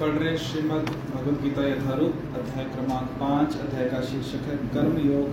पढ़ 0.00 0.08
रहे 0.08 0.38
श्रीमद 0.38 0.90
भगवद 1.14 1.42
गीता 1.42 1.68
यथारूप 1.68 2.14
अध्याय 2.38 2.64
क्रमांक 2.64 3.08
पाँच 3.20 3.56
अध्याय 3.56 3.88
का 3.88 4.00
शीर्षक 4.00 4.34
है 4.34 4.56
कर्म 4.56 5.10
योग 5.10 5.28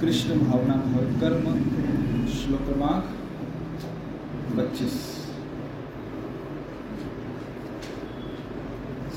कृष्ण 0.00 0.38
भावना 0.38 0.74
भव 0.74 1.20
कर्म 1.20 1.44
श्लोक 2.28 2.60
क्रमांक 2.60 3.04
पच्चीस। 4.58 4.92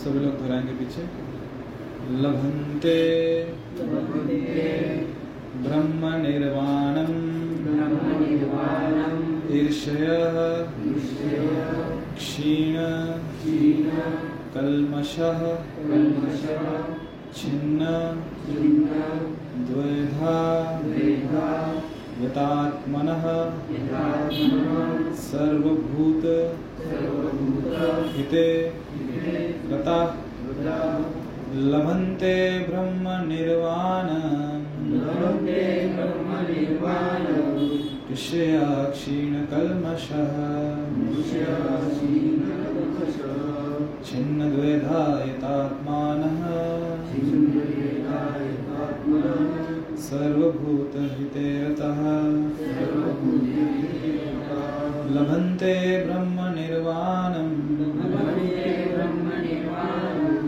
सभी 0.01 0.19
लोग 0.19 0.37
दोहराएँगे 0.37 0.71
पीछे। 0.71 1.09
लभंते 2.17 2.97
ब्रह्म 5.63 6.21
निर्वाणम। 6.21 7.13
ईर्षय। 9.51 10.07
क्षीण। 12.15 12.75
कल्मषः 14.53 15.41
छिन्न 17.35 17.85
द्वैधा 19.67 20.33
यतात्मनः 22.23 23.23
सर्वभूत 25.21 26.25
हिते 28.15 28.47
लभन्ते 31.71 32.35
ब्रह्म 32.67 33.15
विषया 38.09 38.67
क्षीणकल्मषः 38.89 40.37
छिन्नद्वैधायतात्मानः 44.07 46.41
सर्वभूतहिते 50.05 51.45
रतः 51.61 51.99
लभन्ते 55.15 55.73
ब्रह्मनिर्वाणम् 56.05 57.53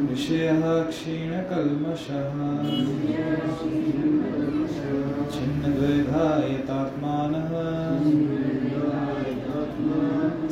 विषयः 0.09 0.63
क्षीणकल्मषः 0.89 2.35
छिन्नद्वैधायतात्मानः 5.33 7.51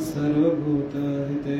सर्वभूतहिते 0.06 1.58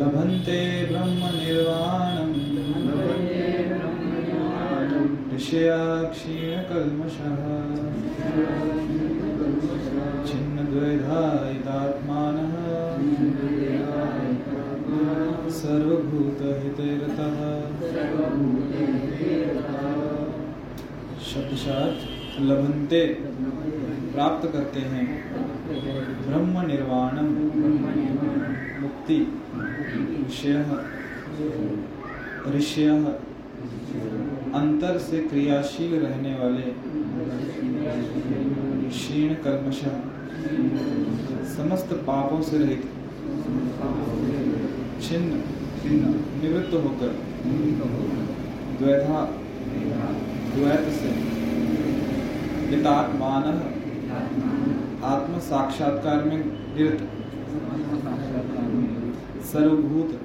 लभन्ते 0.00 0.60
ब्रह्मनिर्वाणम्। 0.90 2.34
ऋषया 5.34 5.80
क्षीणकल्मषः 6.12 7.40
छिन्नद्वैधायतात्मानः 10.28 12.54
शब्दशार्थ 21.28 22.00
लभन्ते 22.40 23.00
प्राप्त 24.12 24.42
करते 24.52 24.80
हैं। 24.80 25.06
ब्रह्म 25.68 26.60
निर्वाणम 26.66 27.26
मुक्ति, 28.82 29.16
विषय 30.18 30.54
ऋषय 32.54 32.88
अंतर 34.54 34.98
से 34.98 35.18
क्रियाशील 35.22 35.94
रहने 35.94 36.34
वाले, 36.34 36.72
क्षीण 38.88 39.34
कर्मश, 39.44 39.80
समस्त 41.56 41.92
पापों 42.06 42.40
से 42.42 42.58
रहित, 42.58 42.84
छिन्न, 45.02 45.42
निवृत्त 46.42 46.74
होकर, 46.74 47.10
द्वैधा, 48.78 49.24
द्वैत 50.54 50.88
से, 50.92 51.10
हितात्मान 52.70 53.44
आत्म 55.04 55.38
साक्षात्कार 55.38 56.24
में 56.24 56.38
निरत 56.76 56.98
सर्वभूत। 59.44 60.20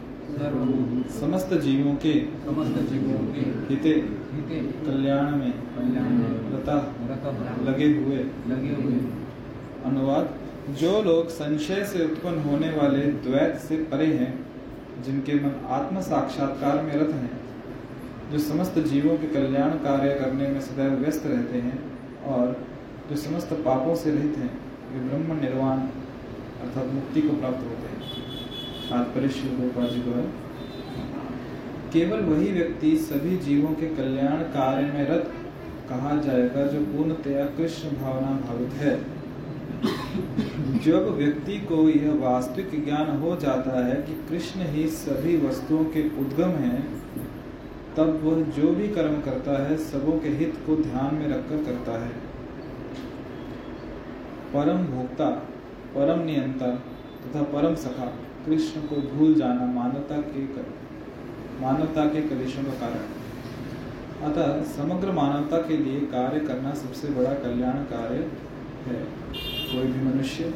समस्त 1.11 1.53
जीवों 1.53 1.95
के 1.95 2.19
समस्त 2.19 2.91
जीवों 2.91 3.33
के 3.33 3.39
हिते। 3.39 3.89
हिते 4.31 4.59
कल्याण 4.61 5.31
में। 5.31 5.51
कल्याण 5.51 6.09
में 6.09 6.51
रता। 6.51 6.95
लगे 7.71 7.85
हुए। 7.85 8.17
लगे 8.47 8.83
हुए 8.83 8.95
अनुवाद। 9.85 10.29
जो 10.69 11.03
लोग 11.03 11.27
संशय 11.27 11.83
से 11.83 12.05
उत्पन्न 12.05 12.39
होने 12.39 12.69
वाले 12.69 12.97
द्वैत 12.97 13.55
से 13.55 13.77
परे 13.77 14.05
हैं, 14.05 14.45
जिनके 15.05 15.33
मन 15.33 15.65
आत्म 15.69 16.01
साक्षात्कार 16.01 16.81
में 16.81 16.95
रत 16.95 17.13
हैं, 17.13 17.39
जो 18.31 18.39
समस्त 18.39 18.79
जीवों 18.79 19.17
के 19.17 19.27
कल्याण 19.27 19.69
कार्य 19.69 20.15
करने 20.15 20.47
में 20.47 20.61
सदैव 20.61 20.93
व्यस्त 20.93 21.25
रहते 21.25 21.57
हैं 21.57 21.83
और 22.23 22.67
जो 23.09 23.15
समस्त 23.15 23.53
पापों 23.53 23.95
से 23.95 24.11
रहित 24.11 24.37
हैं 24.37 24.62
वे 24.93 24.99
ब्रह्म 24.99 25.39
निर्वाण 25.41 25.77
अर्थात 26.61 26.85
मुक्ति 26.93 27.21
को 27.21 27.29
प्राप्त 27.29 27.57
होते 27.57 27.87
हैं। 27.87 28.01
तात्पर्य 28.89 29.29
श्री 29.29 29.49
गोपाल 29.49 29.87
जी 29.87 30.01
को 30.01 30.11
है। 30.11 30.25
केवल 31.93 32.19
वही 32.19 32.51
व्यक्ति 32.51 32.97
सभी 32.97 33.37
जीवों 33.37 33.69
के 33.69 33.87
कल्याण 33.87 34.35
कार्य 34.35 34.85
में 34.87 35.07
रत 35.07 35.33
कहा 35.89 36.21
जाएगा 36.21 36.65
जो 36.67 36.79
पूर्णतया 36.79 37.45
कृष्ण 37.45 37.89
भावना 37.89 38.27
भावित 38.27 38.73
है। 38.73 39.23
जब 40.79 41.17
व्यक्ति 41.17 41.57
को 41.57 41.89
यह 41.89 42.13
वास्तविक 42.13 42.85
ज्ञान 42.85 43.17
हो 43.17 43.35
जाता 43.35 43.85
है 43.85 43.95
कि 43.95 44.13
कृष्ण 44.29 44.61
ही 44.61 44.87
सभी 44.87 45.37
वस्तुओं 45.37 45.85
के 45.85 46.09
उद्गम 46.09 46.49
हैं, 46.49 47.03
तब 47.97 48.21
वह 48.23 48.43
जो 48.43 48.73
भी 48.73 48.87
कर्म 48.87 49.21
करता 49.21 49.63
है, 49.63 49.77
सबों 49.77 50.19
के 50.19 50.29
हित 50.29 50.53
को 50.65 50.75
ध्यान 50.75 51.15
में 51.15 51.27
रखकर 51.27 51.63
करता 51.63 52.05
है। 52.05 52.32
परम 54.53 54.85
भोक्ता 54.87 55.29
परम 55.95 56.19
नियंता 56.25 56.67
तथा 57.23 57.41
परम 57.53 57.75
सखा 57.77 58.05
कृष्ण 58.45 58.81
को 58.83 58.95
भूल 59.09 59.33
जाना 59.35 59.65
मानवता 59.73 60.17
के 60.23 60.45
कर, 60.47 60.65
मानवता 61.61 62.05
के 62.05 62.21
कलेशों 62.21 62.63
का 62.63 62.73
कारण। 62.79 63.05
अतः 64.23 64.61
समग्र 64.71 65.11
मानवता 65.11 65.57
के 65.61 65.77
लिए 65.77 65.99
कार्य 66.11 66.39
करना 66.39 66.73
सबसे 66.73 67.07
बड़ा 67.13 67.33
कल्याण 67.39 67.77
कार्य 67.91 68.19
है। 68.85 68.99
कोई 69.33 69.87
भी 69.87 70.05
मनुष्य 70.05 70.53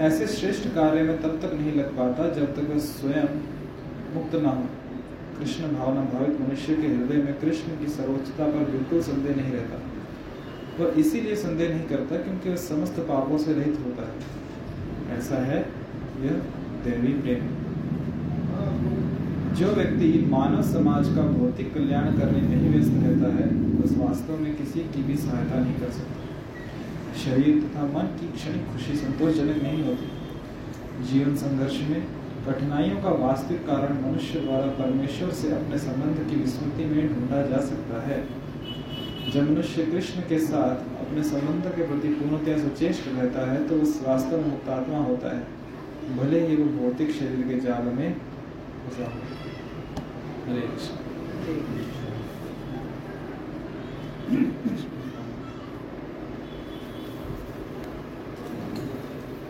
ऐसे 0.00 0.26
श्रेष्ठ 0.28 0.68
कार्य 0.74 1.02
में 1.02 1.20
तब 1.22 1.38
तक 1.42 1.54
नहीं 1.54 1.72
लग 1.74 1.96
पाता 1.96 2.28
जब 2.34 2.54
तक 2.56 2.68
वह 2.70 2.78
स्वयं 2.80 3.28
मुक्त 4.14 4.34
न 4.34 4.44
हो। 4.46 4.64
कृष्ण 5.38 5.72
भावना 5.74 6.00
भावित 6.12 6.40
मनुष्य 6.40 6.74
के 6.74 6.86
हृदय 6.86 7.22
में 7.22 7.34
कृष्ण 7.40 7.78
की 7.78 7.88
सर्वोच्चता 7.92 8.46
पर 8.46 8.70
बिल्कुल 8.70 9.00
संदेह 9.02 9.36
नहीं 9.36 9.52
रहता। 9.52 9.80
वह 10.80 10.92
इसीलिए 10.96 11.36
संदेह 11.36 11.68
नहीं 11.68 11.86
करता 11.86 12.16
क्योंकि 12.16 12.50
वह 12.50 12.56
समस्त 12.56 12.98
पापों 12.98 13.38
से 13.38 13.52
रहित 13.52 13.78
होता 13.86 14.02
है। 14.02 14.38
ऐसा 15.18 15.36
है, 15.36 15.58
यह 16.22 16.30
दैवी 16.84 17.12
प्रेम। 17.12 17.48
जो 19.54 19.66
व्यक्ति 19.66 20.28
मानव 20.30 20.62
समाज 20.62 21.06
का 21.06 21.22
भौतिक 21.22 21.74
कल्याण 21.74 22.04
करने 22.04 22.40
में 22.40 22.56
ही 22.56 22.68
व्यस्त 22.68 22.92
रहता 22.94 23.34
है, 23.36 23.46
उस 23.84 23.96
वास्तव 23.96 24.36
में 24.36 24.56
किसी 24.56 24.80
की 24.80 25.02
भी 25.02 25.16
सहायता 25.16 25.58
नहीं 25.58 25.74
कर 25.74 25.90
सकता। 25.90 26.18
शरीर 27.18 27.62
तथा 27.62 27.82
मन 27.82 28.06
की 28.20 28.32
क्षणिक 28.32 28.66
खुशी 28.66 28.96
संतोषजनक 28.96 29.62
नहीं 29.62 29.84
होती। 29.84 30.08
जीवन 31.06 31.36
संघर्ष 31.36 31.80
में 31.90 32.06
कठिनाइयों 32.48 32.96
का 32.96 33.10
वास्तविक 33.10 33.66
कारण 33.66 34.08
मनुष्य 34.08 34.40
द्वारा 34.40 34.66
परमेश्वर 34.66 35.30
से 35.30 35.52
अपने 35.52 35.78
संबंध 35.78 36.30
की 36.30 36.36
विस्मृति 36.36 36.84
में 36.84 37.08
ढूंढा 37.08 37.42
जा 37.42 37.56
सकता 37.56 38.02
है। 38.08 38.37
जब 39.32 39.50
मनुष्य 39.50 39.84
कृष्ण 39.86 40.20
के 40.28 40.38
साथ 40.38 40.84
अपने 41.00 41.22
संबंध 41.22 41.66
के 41.76 41.86
प्रति 41.86 42.08
पूर्णतया 42.10 42.56
सचेष्ट 42.58 43.08
रहता 43.08 43.50
है 43.50 43.66
तो 43.68 43.80
उस 43.82 44.00
वास्तव 44.02 44.36
में 44.36 44.50
मुक्तात्मा 44.50 44.98
होता 45.00 45.36
है। 45.36 46.16
भले 46.16 46.40
ही 46.46 46.56
वो 46.56 46.64
भौतिक 46.78 47.10
शरीर 47.12 47.42
के 47.48 47.58
जाल 47.60 47.90
में 47.96 48.14
फंसा 48.84 49.06
हो। 49.06 49.20
हरे 50.46 50.62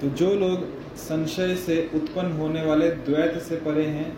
तो 0.00 0.08
जो 0.16 0.34
लोग 0.34 0.66
संशय 0.98 1.54
से 1.56 1.76
उत्पन्न 1.94 2.32
होने 2.32 2.62
वाले 2.66 2.90
द्वैत 3.06 3.42
से 3.42 3.56
परे 3.62 3.86
हैं 3.88 4.10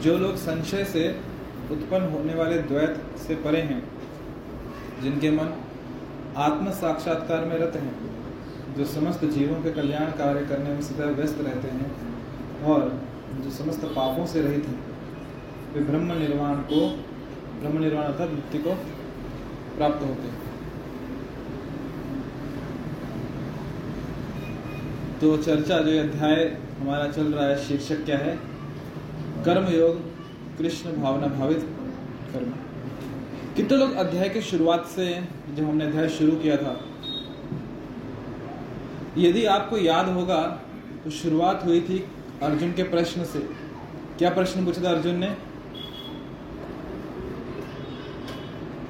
जो 0.00 0.16
लोग 0.18 0.36
संशय 0.36 0.84
से 0.84 1.08
उत्पन्न 1.70 2.08
होने 2.08 2.34
वाले 2.34 2.58
द्वैत 2.58 3.02
से 3.18 3.34
परे 3.34 3.60
हैं, 3.60 3.82
जिनके 5.02 5.30
मन 5.30 5.52
आत्म 6.36 6.70
साक्षात्कार 6.70 7.44
में 7.44 7.58
रत 7.58 7.76
हैं, 7.76 7.94
जो 8.76 8.84
समस्त 8.84 9.24
जीवों 9.24 9.62
के 9.62 9.70
कल्याण 9.70 10.10
कार्य 10.10 10.46
करने 10.46 10.70
में 10.70 10.82
सदैव 10.82 11.14
व्यस्त 11.14 11.38
रहते 11.40 11.68
हैं 11.68 11.90
और 12.64 13.00
जो 13.44 13.50
समस्त 13.50 13.84
पापों 13.84 14.26
से 14.26 14.42
रहित 14.42 14.66
हैं, 14.66 14.80
वे 15.74 15.80
ब्रह्म 15.80 16.18
निर्वाण 16.18 16.54
को, 16.54 16.88
ब्रह्म 17.60 17.78
निर्वाण 17.78 18.04
अर्थात 18.04 18.30
मुक्ति 18.30 18.58
को 18.58 18.74
प्राप्त 19.76 20.02
होते 20.02 20.22
हैं। 20.22 20.48
तो 25.20 25.36
चर्चा, 25.36 25.78
जो 25.78 26.00
अध्याय 26.00 26.56
हमारा 26.80 27.08
चल 27.08 27.22
रहा 27.22 27.46
है, 27.46 27.56
शीर्षक 27.64 28.04
क्या 28.04 28.18
है? 28.18 28.38
कर्म 29.44 29.66
योग 29.68 30.00
कृष्ण 30.58 30.90
भावना 30.92 31.26
भावित 31.26 31.60
कर्म। 32.32 32.50
कितने 33.56 33.76
लोग 33.78 33.94
अध्याय 33.94 34.28
की 34.28 34.40
शुरुआत 34.42 34.86
से 34.86 35.06
जब 35.54 35.62
हमने 35.64 35.84
अध्याय 35.84 36.08
शुरू 36.08 36.36
किया 36.36 36.56
था 36.56 36.74
यदि 39.18 39.44
आपको 39.44 39.78
याद 39.78 40.08
होगा 40.08 40.40
तो 41.04 41.10
शुरुआत 41.10 41.64
हुई 41.64 41.80
थी 41.80 41.98
अर्जुन 42.42 42.72
के 42.72 42.82
प्रश्न 42.82 43.24
से। 43.24 43.38
क्या 44.18 44.30
प्रश्न 44.30 44.64
पूछा 44.64 44.84
था 44.84 44.90
अर्जुन 44.90 45.14
ने? 45.14 45.26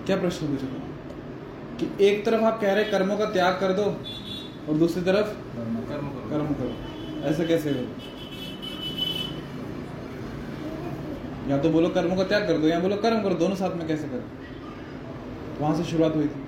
क्या 0.07 0.17
प्रश्न 0.17 0.47
पूछा 0.47 0.67
था? 0.67 0.81
कि 1.79 2.05
एक 2.05 2.25
तरफ़ 2.27 2.43
आप 2.43 2.61
कह 2.61 2.73
रहे 2.73 2.85
कर्मों 2.85 3.17
का 3.17 3.25
त्याग 3.31 3.61
कर 3.61 3.73
दो 3.73 3.83
और 3.83 4.79
दूसरी 4.79 5.03
तरफ़ 5.03 5.27
कर्म 5.57 5.77
कर्म 5.89 6.09
करो। 6.09 6.31
कर्म 6.31 6.55
करो। 6.55 7.29
ऐसा 7.29 7.45
कैसे 7.45 7.71
हो 7.71 8.10
या 11.51 11.59
तो 11.59 11.71
बोलो 11.71 11.89
कर्म 11.89 12.17
का 12.17 12.25
त्याग 12.25 12.47
कर 12.47 12.59
दो 12.59 12.69
या 12.69 12.81
बोलो 12.81 12.97
कर्म 12.97 13.23
करो, 13.23 13.35
दोनों 13.35 13.57
साथ 13.57 13.77
में 13.77 13.87
कैसे 13.89 14.09
करो? 14.09 14.23
वहाँ 15.61 15.77
से 15.77 15.85
शुरुआत 15.85 16.17
हुई 16.17 16.25
थी। 16.25 16.45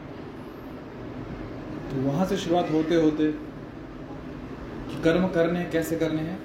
तो 1.90 2.02
वहाँ 2.02 2.26
से 2.26 2.36
शुरुआत 2.36 2.70
होते 2.70 2.94
होते 2.94 3.52
कर्म 5.04 5.26
करने 5.28 5.64
कैसे 5.64 5.96
करने 5.96 6.22
हैं? 6.22 6.38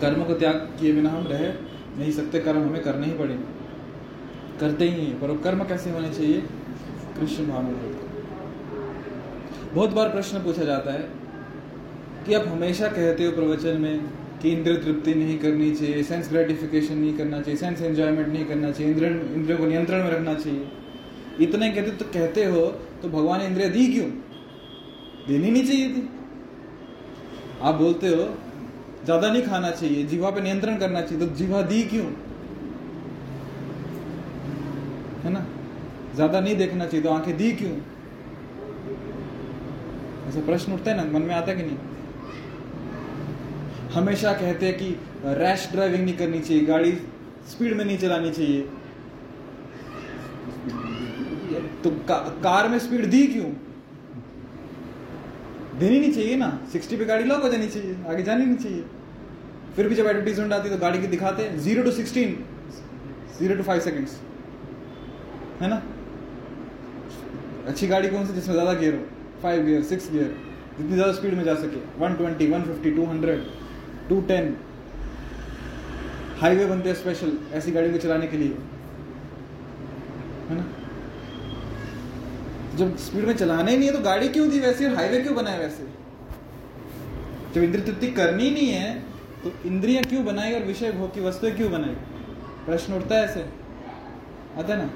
कर्म 0.00 0.24
को 0.24 0.34
त्याग 0.34 0.54
किए 0.54 0.92
बिना 0.92 1.10
हम 1.10 1.26
रह 1.26 1.52
नहीं 1.98 2.12
सकते, 2.12 2.40
कर्म 2.40 2.62
हमें 2.62 2.82
करने 2.82 3.06
ही 3.06 3.12
पड़ेंगे। 3.12 4.58
करते 4.60 4.88
ही 4.88 5.04
हैं, 5.06 5.20
पर 5.20 5.36
कर्म 5.36 5.64
कैसे 5.64 5.90
होने 5.90 6.10
चाहिए? 6.10 6.40
कृष्ण 7.20 7.46
भाव 7.46 7.62
में 7.62 7.74
बहुत 9.74 9.90
बार 9.90 10.08
प्रश्न 10.08 10.38
पूछा 10.38 10.64
जाता 10.64 10.92
है 10.92 11.08
कि 12.26 12.34
आप 12.34 12.46
हमेशा 12.48 12.88
कहते 12.88 13.24
हो 13.24 13.32
प्रवचन 13.32 13.80
में 13.80 14.00
कि 14.44 14.50
इंद्र 14.52 14.72
तृप्ति 14.76 15.12
नहीं 15.14 15.38
करनी 15.38 15.70
चाहिए 15.74 16.02
सेंस 16.02 16.28
ग्रेटिफिकेशन 16.30 16.96
नहीं 16.98 17.16
करना 17.18 17.40
चाहिए 17.40 17.58
सेंस 17.58 17.80
एंजॉयमेंट 17.82 18.26
नहीं 18.28 18.44
करना 18.44 18.70
चाहिए, 18.70 18.92
इंद्र, 18.92 19.06
इंद्रियों 19.34 19.58
को 19.58 19.66
नियंत्रण 19.66 20.02
में 20.04 20.10
रखना 20.10 20.34
चाहिए। 20.34 20.66
इतने 21.40 21.70
कहते 21.70 21.90
तो 21.92 22.04
कहते 22.14 22.44
हो 22.44 22.66
तो 23.02 23.08
भगवान 23.08 23.40
ने 23.40 23.46
इंद्रिया 23.46 23.68
दी 23.68 23.86
क्यों? 23.86 24.08
देनी 25.28 25.50
नहीं 25.50 25.64
चाहिए 25.64 25.88
थी। 25.88 26.08
आप 27.62 27.74
बोलते 27.74 28.08
हो, 28.08 28.28
ज़्यादा 29.04 29.32
नहीं 29.32 29.42
खाना 29.42 29.70
चाहिए, 29.70 30.04
जीवा 30.04 30.30
पे 30.30 30.40
नियंत्रण 30.40 30.76
करना 30.76 31.00
चाहिए 31.00 31.26
तो 31.26 31.34
जीवा 31.34 31.62
दी 31.62 31.82
क्यों? 31.84 32.04
है 35.24 35.32
ना? 35.32 35.46
ज़्यादा 36.14 36.40
नहीं 36.40 36.56
देखना 36.56 36.86
चाहिए 36.86 37.02
तो 37.02 37.10
आँखें 37.10 37.36
दी 37.36 37.50
क्यों? 37.52 37.72
ऐसा 40.28 40.46
प्रश्न 40.46 40.72
उठता 40.72 40.90
है 40.90 40.96
ना, 40.96 41.18
मन 41.18 41.22
में 41.22 41.34
आता 41.34 41.54
कि 41.54 41.62
नहीं? 41.62 41.93
हमेशा 43.94 44.32
कहते 44.34 44.66
हैं 44.66 44.76
कि 44.78 44.88
रैश 45.40 45.68
ड्राइविंग 45.72 46.04
नहीं 46.04 46.16
करनी 46.16 46.40
चाहिए 46.40 46.64
गाड़ी 46.66 46.92
स्पीड 47.50 47.76
में 47.76 47.84
नहीं 47.84 47.98
चलानी 47.98 48.30
चाहिए। 48.30 48.62
तो 51.84 51.90
का, 52.08 52.16
कार 52.44 52.68
में 52.68 52.78
स्पीड 52.78 53.04
दी 53.10 53.26
क्यों? 53.26 53.50
देनी 55.78 55.98
नहीं 56.00 56.12
चाहिए 56.12 56.36
ना। 56.36 56.50
60 56.72 56.96
पे 56.98 57.04
गाड़ी 57.04 57.24
लॉक 57.24 57.42
हो 57.42 57.48
जानी 57.48 57.66
चाहिए 57.68 57.96
आगे 58.08 58.22
जानी 58.22 58.44
नहीं 58.44 58.56
चाहिए। 58.58 58.84
फिर 59.76 59.88
भी 59.88 59.94
जब 59.94 60.06
एडवर्टीजमेंट 60.06 60.52
आती 60.52 60.68
है 60.68 60.74
तो 60.74 60.80
गाड़ी 60.80 61.00
की 61.00 61.06
दिखाते 61.08 61.42
हैं 61.42 61.58
zero 61.60 61.82
to 61.82 61.90
sixteen 61.92 62.36
zero 63.38 63.54
to 63.56 63.62
five 63.62 63.80
seconds 63.80 64.12
है 65.60 65.68
ना? 65.70 65.82
अच्छी 67.68 67.86
गाड़ी 67.88 68.08
कौन 68.08 68.26
सी 68.26 68.32
जिसमें 68.34 68.54
ज़्यादा 68.54 68.72
गियर 68.80 68.94
हो? 68.94 69.00
फाइव 69.42 69.64
गियर 69.66 69.82
सिक्स 69.84 70.10
गियर 70.12 70.34
जितनी 70.78 70.94
ज़्यादा 70.94 71.12
स्पीड 71.12 71.34
में 71.34 71.44
जा 71.44 71.54
सके। 71.56 71.80
120, 72.00 72.48
150, 72.48 73.40
200, 74.08 74.18
210 74.20 74.54
हाईवे 76.40 76.66
बनते 76.66 76.88
हैं 76.88 76.96
स्पेशल 76.96 77.38
ऐसी 77.52 77.72
गाड़ी 77.72 77.92
को 77.92 77.98
चलाने 77.98 78.26
के 78.26 78.36
लिए। 78.36 78.48
है 80.48 80.56
ना? 80.56 80.64
जब 82.76 82.96
स्पीड 82.96 83.24
में 83.24 83.36
चलाना 83.36 83.70
ही 83.70 83.76
नहीं 83.78 83.88
है 83.88 83.96
तो 83.96 84.02
गाड़ी 84.02 84.28
क्यों 84.28 84.50
दी 84.50 84.60
वैसे 84.60 84.88
हाईवे 84.88 85.20
क्यों 85.20 85.34
बनाए 85.34 85.58
वैसे? 85.58 85.88
जब 87.54 87.62
इंद्र 87.62 87.80
तृप्ति 87.80 88.10
करनी 88.10 88.50
नहीं 88.50 88.68
है 88.68 89.00
तो 89.44 89.68
इंद्रियाँ 89.68 90.04
क्यों 90.04 90.24
बनाई 90.24 90.52
और 90.52 90.62
विषय 90.62 90.92
भोग 90.92 91.14
की 91.14 91.20
वस्तुएँ 91.20 91.52
क्यों 91.52 91.72
बनाई? 91.72 91.94
प्रश्न 92.66 92.94
उठता 92.94 93.14
है 93.14 93.24
ऐसे। 93.24 93.40
आता 94.58 94.74
है 94.74 94.78
ना? 94.78 94.86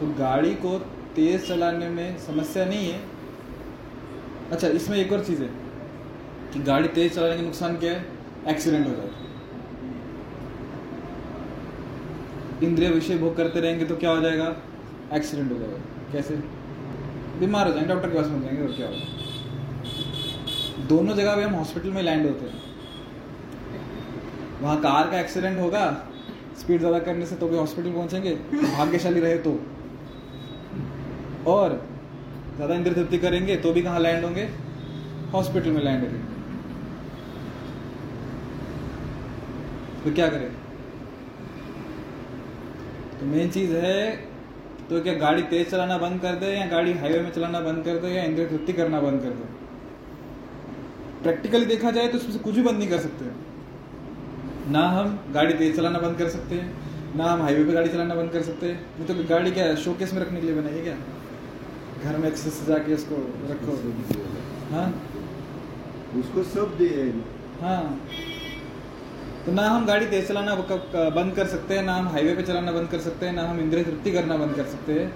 तो 0.00 0.06
गाड़ी 0.06 0.54
को 0.54 0.78
तेज 1.14 1.48
चलाने 1.48 1.88
में 1.88 2.18
समस्या 2.18 2.64
नहीं 2.64 2.90
है। 2.90 3.00
अच्छा 4.52 4.68
इसमें 4.68 4.98
एक 4.98 5.12
और 5.12 5.24
चीज़ 5.24 5.42
है। 5.42 5.61
कि 6.52 6.60
गाड़ी 6.62 6.88
तेज 6.90 7.14
चलाने 7.14 7.36
का 7.36 7.42
नुकसान 7.42 7.76
क्या 7.76 7.92
है? 7.92 8.04
एक्सीडेंट 8.48 8.86
हो 8.86 8.92
जाए 8.92 9.10
इंद्रिय 12.62 12.88
विषय 12.90 13.16
भोग 13.18 13.36
करते 13.36 13.60
रहेंगे 13.60 13.84
तो 13.84 13.96
क्या 13.96 14.10
हो 14.10 14.20
जाएगा? 14.20 14.54
एक्सीडेंट 15.14 15.52
हो 15.52 15.58
जाएगा। 15.58 15.76
कैसे? 16.12 16.34
बीमार 17.40 17.66
हो 17.66 17.72
जाएँगे 17.72 17.88
डॉक्टर 17.88 18.10
के 18.10 18.16
पास 18.16 18.26
पहुँच 18.26 18.42
जाएँगे, 18.42 18.62
और 18.62 18.72
क्या 18.72 18.86
होगा? 18.86 19.00
दोनों 20.88 21.14
जगह 21.16 21.36
पे 21.36 21.42
हम 21.42 21.54
हॉस्पिटल 21.54 21.90
में 21.90 22.02
लैंड 22.02 22.26
होते 22.26 22.46
हैं। 22.46 22.60
वहाँ 24.62 24.76
कार 24.80 25.10
का 25.10 25.20
एक्सीडेंट 25.20 25.58
होगा 25.60 25.84
स्पीड 26.58 26.78
ज़्यादा 26.78 26.98
करने 27.00 27.26
से 27.26 27.36
तो 27.36 27.48
भी 27.48 27.56
हॉस्पिटल 27.56 27.92
पहुँचेंगे, 27.92 28.34
भाग्यशाली 28.54 29.20
रहे 29.20 29.38
तो। 29.38 29.52
और 31.46 31.80
ज़्यादा 32.56 32.74
इंद्र 32.74 32.92
तृप्ति 32.92 33.18
करेंगे 33.18 33.56
तो 33.56 33.72
भी 33.72 33.82
कहाँ 33.82 34.00
लैंड 34.00 34.24
होंगे? 34.24 34.48
हॉस्पिटल 35.32 35.70
में 35.70 35.82
लैंड 35.82 36.02
होंगे 36.02 36.18
तो 40.04 40.12
क्या 40.12 40.28
करें? 40.28 40.50
तो 43.18 43.26
मेन 43.26 43.50
चीज़ 43.50 43.72
है 43.76 44.10
तो 44.88 45.00
क्या 45.02 45.14
गाड़ी 45.16 45.42
तेज 45.50 45.70
चलाना 45.70 45.96
बंद 45.98 46.20
कर 46.20 46.34
दे 46.36 46.46
या 46.48 46.66
गाड़ी 46.68 46.92
हाईवे 46.94 47.20
में 47.20 47.30
चलाना 47.32 47.60
बंद 47.62 47.84
कर 47.84 47.98
दे 47.98 48.08
या 48.08 48.22
इंद्र 48.24 48.46
तृप्ति 48.46 48.72
करना 48.72 49.00
बंद 49.00 49.22
कर 49.22 49.28
दे? 49.30 49.44
प्रैक्टिकली 51.22 51.66
देखा 51.66 51.90
जाए 51.90 52.08
तो 52.08 52.18
इसमें 52.18 52.32
से 52.32 52.38
कुछ 52.38 52.54
भी 52.54 52.62
बंद 52.62 52.78
नहीं 52.78 52.88
कर 52.88 52.98
सकते। 53.00 53.30
ना 54.72 54.82
हम 54.90 55.18
गाड़ी 55.34 55.54
तेज 55.54 55.76
चलाना 55.76 55.98
बंद 55.98 56.16
कर 56.18 56.28
सकते 56.28 56.54
हैं 56.54 56.66
ना 57.16 57.24
हम 57.24 57.42
हाईवे 57.42 57.64
पे 57.64 57.72
गाड़ी 57.72 57.88
चलाना 57.88 58.14
बंद 58.14 58.30
कर 58.30 58.42
सकते। 58.42 58.66
हैं 58.66 58.78
नहीं 58.98 59.06
तो 59.08 59.28
गाड़ी 59.28 59.50
क्या 59.52 59.64
है 59.64 59.76
शोकेस 59.84 60.12
में 60.14 60.20
रखने 60.20 60.40
के 60.40 60.46
लिए 60.46 60.56
बनाई 60.56 60.74
है 60.74 60.82
क्या? 60.82 60.96
घर 62.02 62.18
में 62.18 62.28
अच्छे 62.28 62.42
से 62.42 62.50
सजा 62.50 62.78
के 62.78 62.94
उसको 62.94 63.16
रखो। 63.50 63.72
हाँ 64.72 64.88
उसको 66.20 66.42
सब 66.44 66.76
दे 66.78 66.88
हाँ। 67.60 67.82
तो 69.46 69.52
ना 69.52 69.62
हम 69.68 69.86
गाड़ी 69.86 70.06
तेज 70.06 70.26
चलाना 70.28 70.54
बंद 70.54 71.34
कर 71.36 71.46
सकते 71.46 71.74
हैं, 71.74 71.82
ना 71.82 71.94
हम 71.94 72.08
हाईवे 72.08 72.34
पे 72.36 72.42
चलाना 72.42 72.72
बंद 72.72 72.88
कर 72.88 72.98
सकते 73.00 73.26
हैं, 73.26 73.32
ना 73.32 73.42
हम 73.42 73.60
इंद्रिय 73.60 73.84
तृप्ति 73.84 74.10
करना 74.12 74.36
बंद 74.36 74.54
कर 74.56 74.66
सकते 74.66 74.92
हैं। 74.92 75.08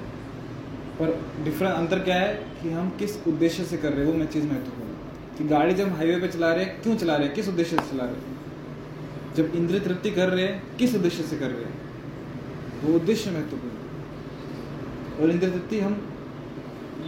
पर 0.98 1.12
डिफरेंट 1.44 1.74
अंतर 1.74 1.98
क्या 1.98 2.16
है 2.16 2.34
कि 2.62 2.70
हम 2.70 2.88
किस 2.98 3.16
उद्देश्य 3.28 3.64
से 3.64 3.76
कर 3.76 3.92
रहे 3.92 4.04
हैं, 4.04 4.12
वो 4.12 4.18
मैं 4.18 4.26
चीज़ 4.26 4.46
महत्वपूर्ण 4.46 5.38
कि 5.38 5.44
गाड़ी 5.44 5.74
जब 5.74 5.94
हाईवे 5.96 6.16
पे 6.20 6.28
चला 6.28 6.52
रहे 6.52 6.64
हैं, 6.64 6.82
क्यों 6.82 6.96
चला 6.96 7.16
रहे 7.16 7.26
हैं, 7.26 7.34
किस 7.34 7.48
उद्देश्य 7.48 7.76
से 7.76 7.82
चला 7.92 8.04
रहे 8.04 8.14
हैं? 8.14 8.34
जब 9.36 9.54
इंद्रिय 9.54 9.80
तृप्ति 9.80 10.10
कर 10.10 10.28
रहे 10.28 10.44
हैं, 10.44 10.76
किस 10.76 10.94
उद्देश्य 10.94 11.22
से 11.22 11.36
कर 11.36 11.46
रहे 11.46 11.64
हैं? 11.64 11.74
वो 12.84 12.94
उद्देश्य 12.94 13.30
महत्वपूर्ण 13.30 15.22
और 15.22 15.30
इंद्रिय 15.30 15.50
तृप्ति 15.52 15.80
हम 15.80 15.94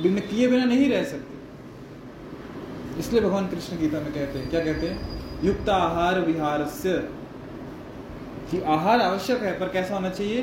बिना 0.02 0.20
किए 0.22 0.48
बिना 0.48 0.64
नहीं 0.64 0.90
रह 0.90 1.04
सकते। 1.04 3.00
इसलिए 3.00 3.20
भगवान 3.20 3.46
कृष्ण 3.48 3.78
गीता 3.78 4.00
में 4.00 4.12
कहते 4.12 4.38
हैं, 4.38 4.50
क्या 4.50 4.64
कहते 4.64 4.86
हैं? 4.86 5.17
युक्त 5.44 5.68
आहार 5.70 6.20
विहार 6.20 6.64
से 6.74 6.92
कि 8.50 8.60
आहार 8.66 9.00
आवश्यक 9.00 9.42
है, 9.42 9.58
पर 9.60 9.68
कैसा 9.68 9.94
होना 9.94 10.10
चाहिए? 10.10 10.40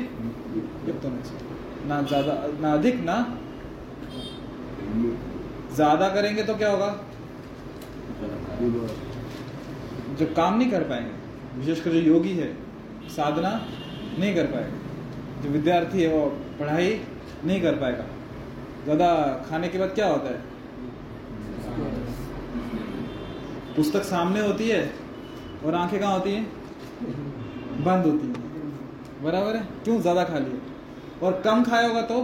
युक्त 0.88 1.04
होना 1.04 1.20
चाहिए। 1.22 1.88
ना 1.88 2.00
ज़्यादा, 2.02 2.34
ना 2.60 2.72
अधिक, 2.72 3.00
ना 3.04 3.16
ज़्यादा 5.74 6.08
करेंगे 6.10 6.42
तो 6.42 6.54
क्या 6.56 6.70
होगा? 6.70 6.88
जो 10.18 10.26
काम 10.36 10.58
नहीं 10.58 10.70
कर 10.70 10.82
पाएँगे 10.84 11.58
विशेषकर 11.58 11.90
जो 11.90 12.00
योगी 12.02 12.32
है, 12.34 12.48
साधना 13.10 13.50
नहीं 14.18 14.34
कर 14.34 14.46
पाएगा, 14.46 15.42
जो 15.42 15.48
विद्यार्थी 15.50 16.02
है 16.02 16.08
वो 16.08 16.26
पढ़ाई 16.58 17.00
नहीं 17.44 17.60
कर 17.62 17.74
पाएगा, 17.76 18.04
ज़्यादा 18.84 19.08
खाने 19.48 19.68
के 19.68 19.78
बाद 19.78 19.94
क्या 19.94 20.06
होता 20.08 20.28
है? 20.28 20.40
पुस्तक 23.76 24.02
सामने 24.04 24.40
होती 24.40 24.68
है 24.68 24.80
और 25.66 25.74
आँखें 25.74 25.98
कहाँ 26.00 26.12
होती 26.12 26.30
हैं? 26.30 26.44
बंद 27.84 28.06
होती 28.06 28.26
है। 28.26 28.32
बराबर 29.22 29.56
है? 29.56 29.62
क्यों? 29.84 30.00
ज़्यादा 30.00 30.24
खा 30.24 30.38
लिया 30.38 31.26
और 31.26 31.40
कम 31.42 31.62
खाया 31.64 31.88
होगा 31.88 32.02
तो? 32.04 32.20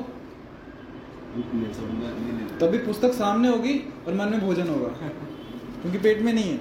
तभी 2.61 2.79
पुस्तक 2.79 3.13
सामने 3.15 3.49
होगी 3.49 3.75
और 4.07 4.15
मन 4.15 4.29
में 4.29 4.41
भोजन 4.41 4.69
होगा, 4.69 4.89
क्योंकि 5.83 5.99
पेट 5.99 6.21
में 6.23 6.33
नहीं 6.33 6.51
है। 6.51 6.61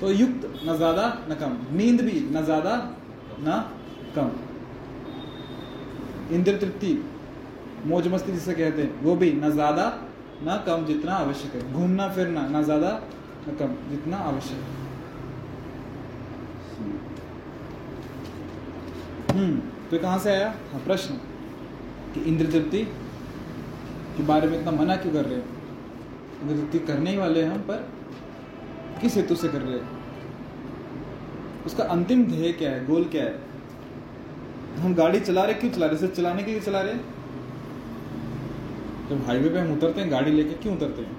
तो 0.00 0.10
युक्त 0.12 0.46
न 0.64 0.76
ज़्यादा, 0.76 1.06
न 1.30 1.34
कम। 1.34 1.56
नींद 1.76 2.00
भी 2.00 2.20
न 2.32 2.44
ज़्यादा, 2.44 2.76
न 3.40 3.64
कम। 4.16 4.30
इंद्र 6.34 6.56
तृप्ति 6.56 6.92
मौज 7.86 8.08
मस्ती 8.08 8.32
जिसे 8.32 8.54
कहते 8.54 8.82
हैं, 8.82 9.02
वो 9.02 9.14
भी 9.16 9.32
न 9.34 9.50
ज़्यादा, 9.50 9.86
न 10.42 10.62
कम 10.66 10.84
जितना 10.86 11.12
आवश्यक 11.14 11.54
है। 11.54 11.72
घूमना, 11.72 12.08
फिरना, 12.08 12.46
न 12.48 12.62
ज़्यादा 12.62 12.90
कम 13.52 13.90
जितना 13.90 14.16
आवश्यक। 14.16 14.58
हम्म 19.32 19.60
तो 19.90 19.98
कहाँ 19.98 20.18
से 20.18 20.30
आया? 20.30 20.54
हाँ 20.72 20.80
प्रश्न। 20.80 21.14
कि 22.14 22.20
इंद्र 22.20 22.46
तृप्ति 22.46 22.84
के 24.16 24.22
बारे 24.22 24.48
में 24.48 24.60
इतना 24.60 24.70
मना 24.70 24.96
क्यों 24.96 25.12
कर 25.12 25.24
रहे 25.24 25.34
हैं? 25.34 25.48
इंद्र 26.42 26.56
तृप्ति 26.56 26.78
करने 26.78 27.10
ही 27.10 27.16
वाले 27.16 27.44
हम, 27.44 27.58
पर 27.58 27.88
किस 29.00 29.16
हेतु 29.16 29.34
से 29.34 29.48
कर 29.48 29.60
रहे 29.60 29.78
हैं? 29.78 29.88
उसका 31.66 31.84
अंतिम 31.84 32.26
ध्येय 32.26 32.52
क्या 32.52 32.70
है? 32.70 32.86
गोल 32.86 33.04
क्या 33.04 33.24
है? 33.24 33.42
हम 34.78 34.94
गाड़ी 34.94 35.20
चला 35.20 35.42
रहे 35.42 35.54
क्यों 35.54 35.70
चला 35.70 35.86
रहे 35.86 35.96
सिर्फ़ 35.96 36.14
चलाने 36.14 36.42
के 36.42 36.50
लिए 36.50 36.60
चला 36.60 36.80
रहे 36.80 36.94
जब 39.10 39.22
हाईवे 39.26 39.48
पे 39.48 39.58
हम 39.58 39.72
उतरते 39.72 40.00
हैं, 40.00 40.10
गाड़ी 40.10 40.30
लेके 40.30 40.50
क्यों 40.50 40.76
उतरते 40.76 41.02
हैं? 41.02 41.16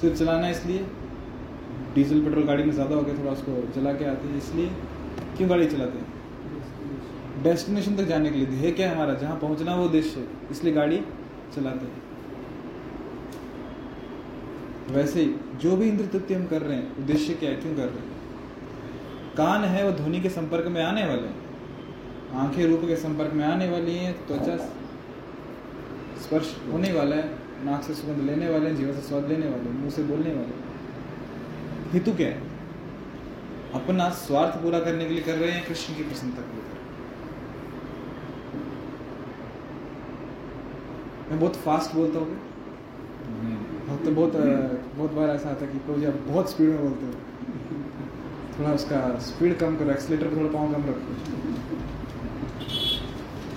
सिर्फ़ 0.00 0.18
चलाना 0.18 0.48
इसलिए? 0.48 0.86
डीजल 1.96 2.20
पेट्रोल 2.24 2.44
गाड़ी 2.44 2.64
में 2.64 2.72
ज़्यादा 2.72 2.94
हो 2.96 3.02
गया, 3.02 3.18
थोड़ा 3.18 3.32
उसको 3.32 3.52
चला 3.74 3.92
के 3.92 4.04
आते 4.04 4.28
हैं, 4.28 4.38
इसलिए 4.38 4.70
क्यों 5.36 5.50
गाड़ी 5.50 5.66
चलाते 5.66 5.98
हैं? 5.98 6.14
डेस्टिनेशन 7.42 7.96
तक 7.96 8.02
जाने 8.02 8.30
के 8.30 8.36
लिए 8.36 8.46
ध्येय 8.46 8.72
क्या 8.72 8.88
है 8.88 8.94
हमारा? 8.94 9.14
जहाँ 9.14 9.36
पहुँचना 9.38 9.76
वो 9.76 9.84
उद्देश्य 9.84 10.20
है, 10.20 10.26
इसलिए 10.50 10.72
गाड़ी 10.72 11.00
चलाते 11.54 11.86
हैं। 11.86 12.04
वैसे 14.90 15.20
ही, 15.20 15.34
जो 15.60 15.76
भी 15.76 15.88
इंद्र 15.88 16.06
तृप्ति 16.06 16.34
हम 16.34 16.46
कर 16.46 16.62
रहे 16.62 16.76
हैं, 16.76 16.96
उद्देश्य 16.96 17.34
क्या 17.34 17.50
है? 17.50 17.56
क्यों 17.56 17.74
कर 17.74 17.82
रहे 17.82 17.98
हैं? 17.98 18.14
कान 19.36 19.64
है 19.64 19.84
वो 19.84 19.92
ध्वनि 19.92 20.20
के 20.20 20.28
संपर्क 20.28 20.66
में 20.66 20.82
आने 20.82 21.04
वाले 21.04 21.26
हैं। 21.26 21.34
आँखें 22.34 22.66
रूप 22.66 22.80
के 22.80 22.96
संपर्क 22.96 23.32
में 23.32 23.44
आने 23.44 23.68
वाली 23.68 23.94
हैं, 23.94 24.12
त्वचा 24.26 24.56
स्पर्श 26.22 26.56
होने 26.72 26.92
वाला 26.92 27.16
है, 27.16 27.30
नाक 27.64 27.82
से 27.82 27.94
सुगंध 27.94 28.24
लेने 28.26 28.50
वाले 28.50 28.66
हैं 28.66 28.76
जीवन 28.76 28.92
से 28.92 29.00
स्वाद 29.00 29.28
लेने 29.28 29.48
वाले 29.48 29.62
हैं, 29.62 29.78
मुँह 29.80 29.90
से 29.90 30.02
बोलने 30.02 30.30
वाले 30.30 30.54
हैं। 30.54 30.65
हेतु 31.92 32.12
क्या 32.12 32.28
है? 32.28 32.38
अपना 33.74 34.08
स्वार्थ 34.18 34.54
पूरा 34.62 34.78
करने 34.80 35.04
के 35.04 35.14
लिए 35.14 35.22
कर 35.22 35.34
रहे 35.34 35.50
हैं 35.50 35.66
कृष्ण 35.66 35.94
की 35.94 36.02
प्रसन्नता 36.02 36.42
के 36.42 36.52
लिए 36.52 36.62
कर 36.62 36.70
रहे 36.70 36.80
हैं? 36.80 36.90
मैं 41.30 41.38
बहुत 41.40 41.56
फास्ट 41.64 41.94
बोलता 41.94 42.18
हूँ 42.18 42.26
बहुत 43.86 44.04
तो 44.04 44.10
बहुत 44.10 44.32
बहुत 44.96 45.12
बार 45.12 45.28
ऐसा 45.30 45.48
आता 45.50 45.64
है 45.64 45.72
कि 45.72 45.78
प्रभु 45.78 46.00
जी 46.00 46.06
आप 46.06 46.14
बहुत 46.28 46.50
स्पीड 46.50 46.68
में 46.68 46.80
बोलते 46.80 47.06
हो। 47.06 47.12
थोड़ा 48.58 48.72
उसका 48.72 49.00
स्पीड 49.20 49.56
कम 49.58 49.76
करो 49.76 49.90
एक्सीटर 49.90 50.28
पे 50.28 50.36
थोड़ा 50.36 50.50
पाँव 50.52 50.72
कम 50.72 50.82
रखो। 50.88 51.10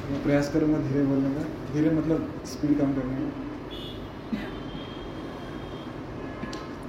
मैं 0.10 0.22
प्रयास 0.24 0.52
करूँगा 0.54 0.78
धीरे 0.88 1.04
बोलने 1.06 1.30
का। 1.30 1.44
धीरे 1.74 1.90
मतलब 1.92 2.20
स्पीड 2.46 2.78
कम 2.80 2.94
करने 2.94 3.16
का। 3.16 3.49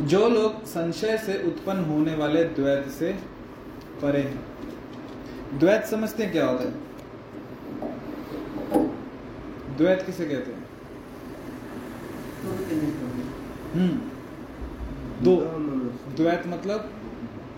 जो 0.01 0.29
लोग 0.29 0.65
संशय 0.65 1.19
से 1.19 1.47
उत्पन्न 1.47 1.85
होने 1.85 2.15
वाले 2.15 2.45
द्वैत 2.45 2.89
से 2.89 3.13
परे 4.03 4.21
हैं। 4.21 4.45
द्वैत 5.59 5.85
समझते 5.85 6.23
हैं 6.23 6.33
क्या 6.33 6.47
होता 6.47 6.65
है? 6.65 6.71
द्वैत 9.77 10.03
किसे 10.03 10.25
कहते 10.25 10.53
हैं? 10.53 10.69
हम्म। 13.75 14.01
दो। 15.25 15.37
द्वैत 16.17 16.47
मतलब 16.47 16.93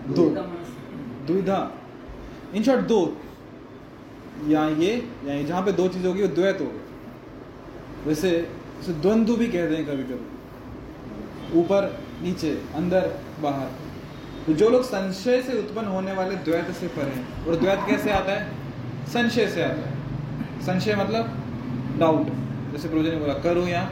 दो। 0.07 0.25
दुविधा। 1.27 1.71
इन 2.53 2.63
शॉर्ट 2.63 2.81
दो। 2.81 3.17
या 4.47 4.69
ये, 4.69 5.09
या 5.25 5.43
जहाँ 5.43 5.65
पे 5.65 5.71
दो 5.71 5.87
चीज़ 5.87 6.07
होगी, 6.07 6.21
वो 6.21 6.27
द्वैत 6.27 6.61
होगा। 6.61 6.79
वैसे 8.07 8.49
द्वंद्व 8.89 9.35
भी 9.35 9.47
कहते 9.47 9.75
हैं 9.75 9.85
कभी 9.85 10.03
कभी 10.03 10.33
ऊपर 11.59 12.02
नीचे, 12.23 12.63
अंदर, 12.75 13.19
बाहर। 13.41 13.67
तो 14.45 14.53
जो 14.53 14.69
लोग 14.69 14.83
संशय 14.83 15.41
से 15.41 15.59
उत्पन्न 15.59 15.87
होने 15.87 16.13
वाले 16.13 16.35
द्वैत 16.35 16.71
से 16.71 16.87
परे 16.87 17.03
हैं, 17.03 17.45
और 17.45 17.55
द्वैत 17.55 17.79
कैसे 17.87 18.11
आता 18.11 18.31
है? 18.31 18.51
संशय 19.07 19.47
से 19.47 19.63
आता 19.63 19.73
है। 19.73 19.93
संशय 20.61 20.95
मतलब 20.95 21.43
डाउट 21.99 22.27
जैसे 22.71 22.87
प्रभु 22.87 23.01
ने 23.01 23.11
बोला, 23.11 23.33
करूँ 23.33 23.67
या? 23.67 23.89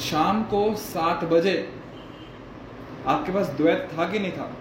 शाम 0.00 0.42
को 0.42 0.74
सात 0.74 1.24
बजे। 1.24 1.74
आपके 3.06 3.32
पास 3.32 3.46
द्वैत 3.46 3.88
था 3.98 4.08
कि 4.08 4.18
नहीं 4.18 4.32
था? 4.32 4.52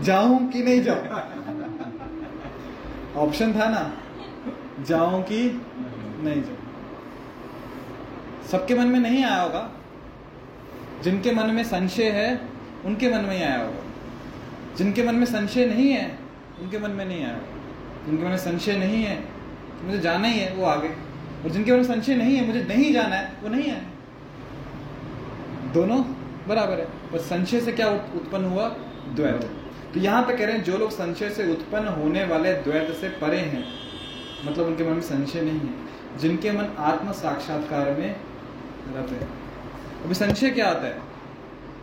जाऊँ 0.00 0.50
कि 0.50 0.62
नहीं 0.62 0.82
जाऊँ? 0.82 0.98
ऑप्शन 3.16 3.52
था 3.52 3.68
ना? 3.68 3.92
जाऊँ 4.84 5.22
कि 5.22 5.62
नहीं 6.20 6.42
जाऊँ? 6.42 6.65
सबके 8.50 8.74
मन 8.74 8.86
में 8.86 9.00
नहीं 9.00 9.24
आया 9.24 9.42
होगा। 9.42 9.70
जिनके 11.04 11.32
मन 11.32 11.46
में 11.46 11.64
संशय 11.64 12.10
है, 12.10 12.40
उनके 12.84 13.08
मन 13.08 13.24
में 13.24 13.36
ही 13.36 13.42
आया 13.42 13.58
होगा। 13.58 13.82
जिनके 14.76 15.02
मन 15.02 15.14
में 15.14 15.26
संशय 15.26 15.66
नहीं 15.66 15.90
है, 15.90 16.18
उनके 16.60 16.78
मन 16.78 16.90
में 16.90 17.04
नहीं 17.04 17.24
आया 17.24 17.34
होगा। 17.34 18.06
जिनके 18.06 18.24
मन 18.24 18.30
में 18.30 18.38
संशय 18.38 18.76
नहीं 18.76 19.04
है 19.04 19.24
मुझे 19.82 20.00
जाना 20.00 20.28
ही 20.28 20.38
है, 20.38 20.54
वो 20.54 20.64
आगे। 20.64 20.88
और 21.44 21.50
जिनके 21.50 21.72
मन 21.72 21.76
में 21.76 21.84
संशय 21.84 22.14
नहीं 22.14 22.36
है, 22.36 22.46
मुझे 22.46 22.62
नहीं 22.62 22.92
जाना 22.92 23.16
है, 23.16 23.32
वो 23.42 23.48
नहीं 23.48 23.62
है 23.62 23.86
दोनों 25.72 26.02
बराबर 26.48 26.78
है। 26.78 26.86
पर 27.12 27.18
संशय 27.18 27.60
से 27.60 27.72
क्या 27.72 27.88
उत्पन्न 27.88 28.44
हुआ? 28.44 28.68
द्वैत। 29.08 29.50
तो 29.94 30.00
यहाँ 30.00 30.22
पे 30.22 30.36
कह 30.36 30.46
रहे 30.46 30.54
हैं, 30.54 30.64
जो 30.64 30.78
लोग 30.78 30.90
संशय 30.90 31.30
से 31.30 31.52
उत्पन्न 31.52 31.88
होने 31.88 32.24
वाले 32.24 32.52
द्वैत 32.52 32.96
से 32.96 33.08
परे 33.08 33.38
हैं 33.38 33.64
मतलब 34.44 34.66
उनके 34.66 34.84
मन 34.84 34.92
में 34.92 35.00
संशय 35.00 35.40
नहीं 35.40 35.60
है। 35.60 35.74
जिनके 36.18 36.52
मन 36.52 36.64
आत्म 36.78 37.12
साक्षात्कार 37.12 37.90
में 37.90 38.20
रत 38.94 39.10
है 39.10 39.28
अभी 40.04 40.14
संशय 40.14 40.50
क्या 40.50 40.68
आता 40.68 40.86
है? 40.86 41.00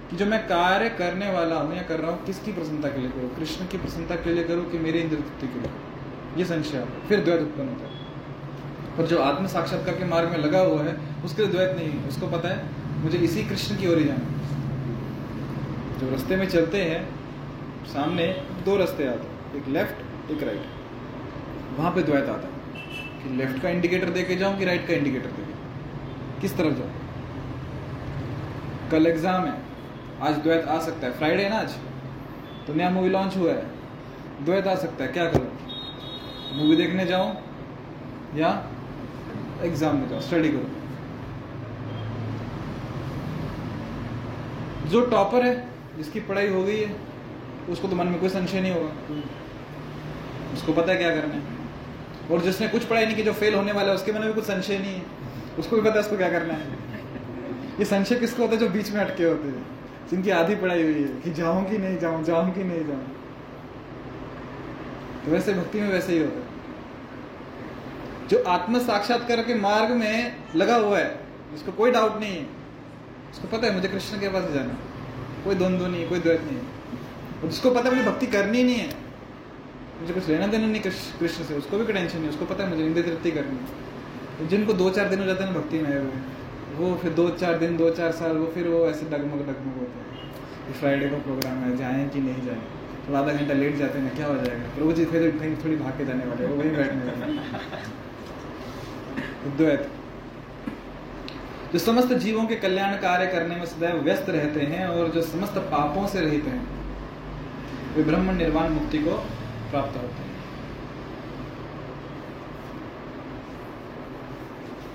कि 0.10 0.16
जो 0.16 0.26
मैं 0.26 0.48
कार्य 0.48 0.90
करने 0.90 1.32
वाला 1.32 1.56
हूँ 1.56 1.76
या 1.76 1.82
कर 1.84 2.00
रहा 2.00 2.12
हूँ, 2.12 2.26
किसकी 2.26 2.52
प्रसन्नता 2.52 2.88
के 2.88 3.02
लिए 3.02 3.10
करूँ? 3.10 3.36
कृष्ण 3.36 3.68
की 3.68 3.78
प्रसन्नता 3.78 4.16
के 4.16 4.34
लिए 4.34 4.44
करूँ 4.44 4.72
कि 4.72 4.78
मेरे 4.78 5.00
इंद्र 5.00 5.16
तृप्ति 5.16 5.48
के 5.48 5.60
लिए? 5.60 5.72
ये 6.38 6.46
संशय 6.46 6.86
फिर 7.08 7.20
द्वैत 7.20 7.42
उत्पन्न 7.42 7.70
होता 7.70 7.86
है। 7.86 8.98
और 9.00 9.08
जो 9.08 9.20
आत्म 9.20 9.48
साक्षात्कार 9.48 9.96
के 9.96 10.06
मार्ग 10.06 10.30
में 10.30 10.38
लगा 10.38 10.60
हुआ 10.60 10.84
है, 10.84 10.98
उसके 11.26 11.42
लिए 11.42 11.52
द्वैत 11.52 11.76
नहीं 11.78 11.90
है। 11.90 12.08
उसको 12.08 12.28
पता 12.28 12.50
है, 12.50 12.66
मुझे 13.04 13.18
इसी 13.18 13.44
कृष्ण 13.44 13.76
की 13.76 13.88
ओर 13.88 13.98
ही 13.98 14.06
जाना 14.06 14.32
जो 16.00 16.10
रास्ते 16.12 16.36
में 16.36 16.48
चलते 16.50 16.82
हैं, 16.82 17.02
सामने 17.86 18.28
दो 18.66 18.78
रास्ते 18.78 19.08
आते 19.08 19.28
हैं। 19.28 19.56
एक 19.56 19.68
लेफ़्ट 19.68 20.32
एक 20.32 20.44
राइट 20.44 20.66
वहाँ 21.78 21.92
पे 21.92 22.04
द्वैत 22.04 22.30
आता 22.30 22.48
है। 22.48 22.54
कि 23.24 23.38
लेफ़्ट 23.38 23.62
का 23.62 23.70
इंडिकेटर 23.70 24.10
देके 24.10 24.36
जाऊँ 24.36 24.58
कि 24.58 24.66
राइट 24.66 24.88
का 24.88 24.94
इंडिकेटर 24.94 25.26
देके 25.26 25.43
किस 26.44 26.58
तरफ़ 26.58 26.74
जाऊँ? 26.74 26.92
कल 28.92 29.08
एग्ज़ाम 29.08 29.46
है। 29.46 29.58
आज 30.22 30.36
द्वैत 30.36 30.66
आ 30.66 30.80
सकता 30.80 31.08
है। 31.08 31.14
फ्राइडे 31.14 31.50
ना 31.50 31.56
आज? 31.56 31.72
तो 32.68 32.74
नया 32.74 32.90
मूवी 32.90 33.10
लॉन्च 33.10 33.38
हुआ 33.38 33.52
है। 33.52 33.66
द्वैत 34.46 34.68
आ 34.68 34.76
सकता 34.76 35.04
है। 35.04 35.12
क्या 35.12 35.26
करूँ? 35.26 35.52
मूवी 36.54 36.76
देखने 36.76 37.06
जाऊँ? 37.06 37.36
या 38.36 38.68
एग्ज़ाम 39.62 39.96
में 39.96 40.10
जाऊँ? 40.10 40.22
स्टडी 40.22 40.50
करूँ? 40.50 40.70
जो 44.90 45.06
टॉपर 45.06 45.46
है, 45.46 45.70
जिसकी 45.98 46.20
पढ़ाई 46.20 46.48
हो 46.48 46.64
गई 46.64 46.78
है, 46.78 46.96
उसको 47.70 47.88
तो 47.88 47.96
मन 47.96 48.08
में 48.08 48.20
कोई 48.20 48.30
संशय 48.30 48.62
नहीं 48.62 48.72
होगा। 48.72 48.92
उसको 50.54 50.74
पता 50.74 50.92
है 50.92 50.98
क्या 50.98 51.16
करना 51.16 51.34
है। 51.34 51.42
और 52.32 52.42
जिसने 52.42 52.68
कुछ 52.68 52.84
पढ़ाई 52.84 53.06
नहीं 53.06 53.16
की, 53.16 53.24
जो 53.24 53.34
फेल 53.34 53.56
होने 53.56 53.72
वाला 53.72 53.90
है, 53.90 53.96
उसके 53.96 54.12
मन 54.12 54.22
में 54.22 54.34
कुछ 54.34 54.44
संशय 54.44 54.78
नहीं 54.78 54.94
है। 54.94 55.23
उसको 55.60 55.76
भी 55.76 55.82
पता 55.82 55.94
है 55.94 56.00
उसको 56.00 56.18
क्या 56.18 56.30
करना 56.30 56.54
है? 56.54 56.78
ये 57.80 57.86
संशय 57.86 58.16
किसको 58.16 58.42
होता 58.42 58.54
है 58.54 58.60
जो 58.60 58.70
बीच 58.70 58.92
में 58.92 59.02
अटके 59.02 59.24
होते 59.24 59.48
हैं? 59.48 59.66
जिनकी 60.10 60.30
आधी 60.30 60.56
पढ़ाई 60.56 60.84
हुई 60.84 60.94
है 60.94 61.08
कि 61.22 61.32
जाऊँ 61.34 61.70
कि 61.70 61.78
नहीं 61.78 61.98
जाऊँ 61.98 62.24
जाऊँ 62.24 62.54
कि 62.54 62.64
नहीं 62.64 62.86
जाऊँ। 62.86 63.06
तो 65.26 65.32
वैसे 65.32 65.54
भक्ति 65.54 65.82
में 65.82 65.90
वैसे 65.90 66.14
ही 66.14 66.20
होता 66.20 66.38
है। 66.38 66.52
जो 68.28 68.44
आत्म 68.48 68.80
साक्षात्कार 68.80 69.42
के 69.44 69.56
मार्ग 69.56 69.92
में 69.92 70.36
लगा 70.56 70.76
हुआ 70.76 71.00
है, 71.00 71.20
उसको 71.54 71.72
कोई 71.72 71.92
डाउट 71.92 72.20
नहीं 72.20 72.38
है। 72.38 72.46
उसको 73.32 73.58
पता 73.58 73.68
है, 73.68 73.74
मुझे 73.76 73.88
कृष्ण 73.88 74.20
के 74.20 74.30
पास 74.30 74.52
जाना 74.52 74.78
कोई 75.44 75.56
द्वंद्व 75.56 75.88
नहीं, 75.88 76.10
कोई 76.10 76.20
द्वैत 76.20 76.42
नहीं 76.42 76.56
है। 76.56 76.64
और 77.44 77.50
जिसको 77.50 77.72
पता 77.72 77.90
है, 77.90 77.96
मुझे 77.96 78.10
भक्ति 78.10 78.28
करनी 78.28 78.64
नहीं 78.64 78.76
है। 78.76 78.90
मुझे 80.02 80.14
कुछ 80.14 80.28
लेना 80.28 80.48
देना 80.48 80.68
नहीं 80.68 80.82
कृष्ण 80.82 81.44
से, 81.44 81.56
उसको 81.56 81.78
भी 81.78 81.94
टेंशन 81.94 82.20
नहीं 82.20 82.30
उसको 82.30 82.46
पता 82.46 82.64
है, 82.64 82.70
मुझे 82.70 82.86
इंद्र 82.86 83.02
तृप्ति 83.02 83.32
करनी 83.32 83.58
है। 83.58 83.83
जिनको 84.50 84.74
दो 84.74 84.90
चार 84.90 85.10
दिन 85.10 85.20
हो 85.20 85.25
जाते 85.25 85.44
हैं 85.44 85.54
भक्ति 85.54 85.80
में 85.80 85.90
हुए 85.90 86.22
वो 86.75 86.96
फिर 86.96 87.12
दो 87.13 87.30
चार 87.30 87.58
दिन, 87.58 87.78
दो 87.78 87.90
चार 87.90 88.12
साल, 88.12 88.38
वो 88.38 88.46
फिर 88.46 88.68
वो 88.68 88.86
ऐसे 88.88 89.06
डगमग 89.06 89.42
डगमग 89.42 89.75
होते 89.80 90.00
हैं। 90.00 90.74
फ्राइडे 90.80 91.10
का 91.10 91.18
प्रोग्राम 91.18 91.58
है, 91.58 91.75
जाएँ 91.78 92.10
कि 92.10 92.20
नहीं 92.20 92.46
जाएँ। 92.46 92.62
तो 93.08 93.16
आधा 93.16 93.34
घंटा 93.34 93.54
लेट 93.54 93.75
जाते 93.75 94.00
हैं, 94.00 94.16
क्या 94.16 94.28
हो 94.28 94.36
जाएगा? 94.36 94.70
प्रभु 94.75 94.92
जी 94.92 95.06
फिर 95.06 95.30
कहीं 95.32 95.56
थोड़ी 95.56 95.75
भाग 95.75 95.98
के 95.98 96.06
जाने 96.06 96.25
वाले 96.25 96.46
वो 96.46 96.56
वहीं 96.56 96.72
बैठने 96.72 97.04
वाले। 97.12 97.34
द्वैत 99.58 99.90
जो 101.74 101.80
समस्त 101.80 102.13
जीवों 102.13 102.46
के 102.46 102.56
कल्याण 102.56 102.96
कार्य 102.98 103.28
करने 103.28 103.56
में 103.56 103.66
सदैव 103.66 103.96
व्यस्त 104.02 104.30
रहते 104.30 104.60
हैं 104.62 104.88
और 104.88 105.08
जो 105.08 105.22
समस्त 105.22 105.58
पापों 105.72 106.08
से 106.08 106.22
रहते 106.22 106.50
हैं, 106.50 106.66
वे 107.96 108.04
ब्रह्म 108.04 108.36
निर्वाण 108.38 108.70
मुक्ति 108.70 108.98
को 108.98 109.16
प्राप्त 109.72 109.96
होते 109.98 110.22
हैं। 110.22 110.23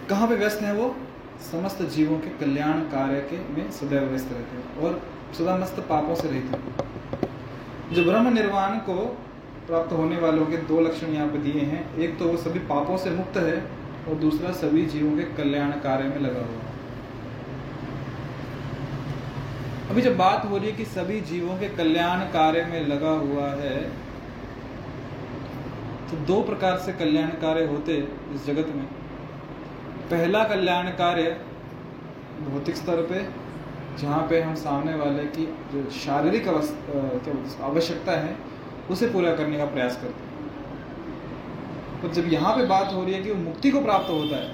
कहाँ 0.09 0.27
पे 0.29 0.35
व्यस्त 0.37 0.61
हैं 0.63 0.73
वो? 0.73 0.95
समस्त 1.43 1.83
जीवों 1.95 2.19
के 2.19 2.31
कल्याण 2.39 2.81
कार्य 2.91 3.21
के 3.31 3.39
में 3.55 3.71
सदैव 3.71 4.05
व्यस्त 4.05 4.33
रहते 4.33 4.57
हैं 4.57 4.77
और 4.79 5.01
सदा 5.39 5.57
मस्त 5.57 5.81
पापों 5.89 6.15
से 6.15 6.29
रहते 6.29 6.57
हैं। 6.57 7.93
जो 7.93 8.05
ब्रह्म 8.05 8.33
निर्वाण 8.35 8.79
को 8.87 8.95
प्राप्त 9.67 9.93
होने 9.93 10.17
वालों 10.19 10.47
के 10.47 10.57
दो 10.69 10.81
लक्षण 10.81 11.13
यहाँ 11.15 11.29
पे 11.29 11.39
दिए 11.41 11.63
हैं। 11.65 11.83
एक 11.97 12.19
तो 12.19 12.29
वो 12.29 12.37
सभी 12.39 12.59
पापों 12.69 12.97
से 12.97 13.11
मुक्त 13.11 13.37
है 13.39 13.57
और 14.09 14.15
दूसरा 14.17 14.53
सभी 14.55 14.85
जीवों 14.87 15.17
के 15.17 15.23
कल्याण 15.37 15.71
कार्य 15.81 16.05
में 16.05 16.19
लगा 16.21 16.41
हुआ 16.41 16.59
है। 16.59 16.77
अभी 19.91 20.03
जब 20.03 20.17
बात 20.17 20.45
हो 20.45 20.57
रही 20.57 20.71
है 20.71 20.77
कि 20.77 20.85
सभी 20.87 21.21
जीवों 21.29 21.59
के 21.59 21.69
कल्याण 21.77 22.21
कार्य 22.31 22.65
में 22.65 22.87
लगा 22.87 23.11
हुआ 23.21 23.49
है 23.55 23.77
तो 26.11 26.17
दो 26.27 26.41
प्रकार 26.43 26.79
से 26.79 26.93
कल्याण 26.95 27.29
कार्य 27.41 27.65
होते 27.67 27.97
इस 28.35 28.47
जगत 28.47 28.73
में। 28.77 28.87
पहला 30.11 30.43
कल्याण 30.45 30.87
कार्य 30.99 31.37
भौतिक 32.43 32.77
स्तर 32.77 33.01
पे, 33.03 33.23
जहाँ 33.99 34.21
पे 34.31 34.41
हम 34.41 34.55
सामने 34.57 34.95
वाले 34.95 35.25
की 35.29 35.45
जो 35.73 35.81
शारीरिक 35.95 36.49
आवश्यकता 36.49 38.13
है, 38.15 38.37
उसे 38.91 39.07
पूरा 39.09 39.35
करने 39.37 39.59
का 39.59 39.65
प्रयास 39.67 39.97
करते 39.97 40.23
हैं। 40.23 40.27
पर 42.03 42.13
जब 42.15 42.33
यहाँ 42.33 42.57
पे 42.57 42.67
बात 42.67 42.93
हो 42.95 43.05
रही 43.05 43.15
है 43.15 43.23
कि 43.23 43.31
वो 43.31 43.37
मुक्ति 43.39 43.71
को 43.71 43.81
प्राप्त 43.83 44.11
होता 44.11 44.37
है 44.37 44.49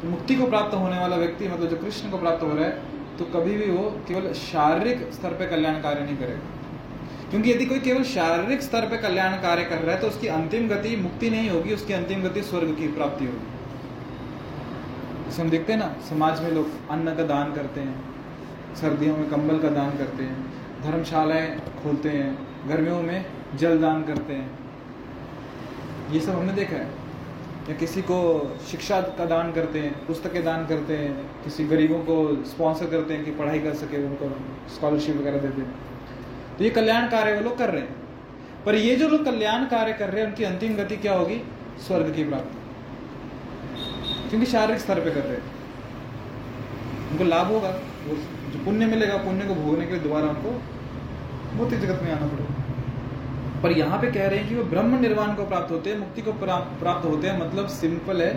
तो 0.00 0.08
मुक्ति 0.08 0.34
को 0.34 0.46
प्राप्त 0.46 0.74
होने 0.74 0.98
वाला 0.98 1.16
व्यक्ति 1.16 1.48
मतलब 1.48 1.68
जो 1.70 1.76
कृष्ण 1.76 2.10
को 2.10 2.18
प्राप्त 2.18 2.42
हो 2.42 2.48
रहा 2.48 2.64
है 2.64 3.16
तो 3.18 3.24
कभी 3.32 3.56
भी 3.56 3.70
वो 3.70 3.90
केवल 4.08 4.32
शारीरिक 4.34 5.02
स्तर 5.14 5.34
पे 5.38 5.46
कल्याण 5.46 5.80
कार्य 5.82 6.00
नहीं 6.00 6.16
करेगा। 6.16 7.30
क्योंकि 7.30 7.50
यदि 7.50 7.66
कोई 7.66 7.80
केवल 7.80 8.02
शारीरिक 8.04 8.62
स्तर 8.62 8.86
पे 8.88 8.96
कल्याण 8.98 9.32
कार्य 9.42 9.64
कर 9.64 9.78
रहा 9.78 9.94
है 9.94 10.00
तो 10.00 10.06
उसकी 10.08 10.28
अंतिम 10.30 10.68
गति 10.68 10.96
मुक्ति 10.98 11.30
नहीं 11.30 11.50
होगी, 11.50 11.74
उसकी 11.74 11.92
अंतिम 11.92 12.22
गति 12.22 12.42
स्वर्ग 12.44 12.74
की 12.78 12.88
प्राप्ति 12.90 13.24
होगी। 13.26 13.52
जैसे 15.34 15.42
हम 15.42 15.50
देखते 15.50 15.72
हैं 15.72 15.80
ना, 15.80 15.96
समाज 16.08 16.42
में 16.42 16.50
लोग 16.50 16.68
अन्न 16.90 17.14
का 17.14 17.22
दान 17.22 17.52
करते 17.52 17.80
हैं, 17.80 18.04
सर्दियों 18.76 19.16
में 19.16 19.30
कंबल 19.30 19.58
का 19.58 19.68
दान 19.68 19.90
करते 19.90 20.24
हैं, 20.24 20.54
धर्मशालाएँ 20.82 21.60
खोलते 21.82 22.08
हैं, 22.08 22.38
गर्मियों 22.68 23.02
में 23.02 23.26
जल 23.54 23.78
दान 23.78 24.04
करते 24.04 24.32
हैं। 24.32 24.58
ये 26.10 26.20
सब 26.20 26.30
हमने 26.30 26.52
देखा 26.52 26.76
है। 26.76 26.86
या 27.70 27.74
किसी 27.74 28.02
को 28.02 28.58
शिक्षा 28.70 29.00
का 29.00 29.24
दान 29.24 29.52
करते 29.52 29.78
हैं, 29.78 30.06
पुस्तकें 30.06 30.44
दान 30.44 30.66
करते 30.66 30.96
हैं, 30.96 31.44
किसी 31.44 31.64
गरीबों 31.64 31.98
को 31.98 32.44
स्पॉन्सर 32.44 32.86
करते 32.86 33.14
हैं 33.14 33.24
कि 33.24 33.30
पढ़ाई 33.30 33.58
कर 33.58 33.74
सके, 33.74 34.06
उनको 34.06 34.36
स्कॉलरशिप 34.74 35.16
वगैरह 35.16 35.38
देते 35.38 35.60
हैं। 35.60 35.74
तो 36.58 36.64
ये 36.64 36.70
कल्याण 36.70 37.08
कार्य 37.08 37.34
वो 37.34 37.40
लोग 37.40 37.58
कर 37.58 37.70
रहे 37.70 37.80
हैं। 37.80 37.96
पर 38.66 38.74
ये 38.74 38.96
जो 38.96 39.08
लोग 39.08 39.24
कल्याण 39.24 39.64
कार्य 39.64 39.92
कर 39.92 40.10
रहे 40.10 40.22
हैं, 40.22 40.28
उनकी 40.28 40.44
अंतिम 40.44 40.74
गति 40.74 40.96
क्या 40.96 41.14
होगी? 41.14 41.42
स्वर्ग 41.86 42.14
की 42.14 42.24
प्राप्ति। 42.24 42.63
क्योंकि 44.30 44.46
शारीरिक 44.46 44.80
स्तर 44.80 45.00
पे 45.00 45.10
कर 45.10 45.20
रहे 45.20 45.36
हैं। 45.36 45.44
उनको 47.10 47.24
लाभ 47.24 47.46
होगा, 47.46 47.68
वो 48.06 48.16
जो 48.52 48.64
पुण्य 48.64 48.86
मिलेगा, 48.86 49.16
पुण्य 49.18 49.46
को 49.46 49.54
भोगने 49.54 49.86
के 49.86 49.92
लिए 49.92 50.00
दोबारा 50.00 50.28
उनको 50.28 50.50
भौतिक 51.56 51.80
जगत 51.80 52.02
में 52.02 52.12
आना 52.12 52.26
पड़ेगा। 52.26 52.52
पर 53.62 53.72
यहाँ 53.72 53.98
पे 54.00 54.10
कह 54.12 54.26
रहे 54.28 54.38
हैं 54.38 54.48
कि 54.48 54.54
वो 54.54 54.64
ब्रह्म 54.64 55.00
निर्वाण 55.00 55.34
को 55.34 55.44
प्राप्त 55.46 55.70
होते 55.72 55.90
हैं, 55.90 55.98
मुक्ति 55.98 56.22
को 56.22 56.32
प्राप्त 56.32 57.04
होते 57.06 57.28
हैं 57.28 57.40
मतलब 57.40 57.68
सिंपल 57.70 58.22
है, 58.22 58.32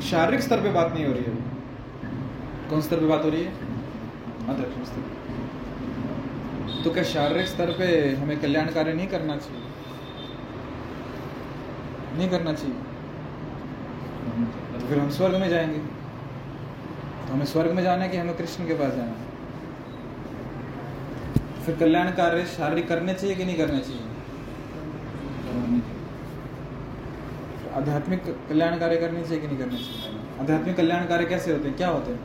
शारीरिक 0.00 0.40
स्तर 0.40 0.62
पे 0.62 0.70
बात 0.72 0.92
नहीं 0.94 1.06
हो 1.06 1.12
रही 1.12 1.24
है। 1.24 1.32
कौन 2.70 2.80
स्तर 2.80 3.00
पे 3.00 3.06
बात 3.06 3.24
हो 3.24 3.28
रही 3.28 3.42
है? 3.42 3.52
स्तर 4.84 5.16
तो 6.84 6.90
क्या 6.90 7.02
शारीरिक 7.04 7.46
स्तर 7.46 7.70
पे 7.72 7.86
हमें 8.16 8.40
कल्याण 8.40 8.66
कार्य 8.66 8.92
नहीं 8.92 9.06
करना 9.08 9.36
चाहिए? 9.36 9.62
नहीं 12.16 12.28
करना 12.30 12.52
चाहिए? 12.52 12.76
फिर 14.88 14.98
हम 14.98 15.10
स्वर्ग 15.10 15.34
में 15.36 15.48
जाएँगे। 15.48 15.78
तो 15.78 17.32
हमें 17.32 17.46
स्वर्ग 17.46 17.70
में 17.70 17.82
जाना 17.82 18.02
है 18.02 18.08
कि 18.08 18.16
हमें 18.16 18.36
कृष्ण 18.36 18.66
के 18.66 18.74
पास 18.74 18.92
जाना 18.92 19.10
है? 19.10 19.26
फिर 21.66 21.76
कल्याण 21.76 22.10
कार्य 22.10 22.44
शारीरिक 22.46 22.88
करने 22.88 23.14
चाहिए 23.14 23.36
कि 23.36 23.44
नहीं 23.44 23.56
करने 23.56 23.80
चाहिए? 23.80 24.02
आध्यात्मिक 27.74 28.22
कल्याण 28.48 28.78
कार्य 28.78 28.96
करने 28.96 29.22
चाहिए 29.22 29.40
कि 29.40 29.46
नहीं 29.46 29.58
करनी 29.58 29.76
चाहिए? 29.76 30.18
आध्यात्मिक 30.40 30.76
कल्याण 30.76 31.06
कार्य 31.06 31.24
कैसे 31.24 31.52
होते 31.52 31.68
हैं? 31.68 31.76
क्या 31.76 31.88
होते 31.88 32.12
हैं? 32.12 32.20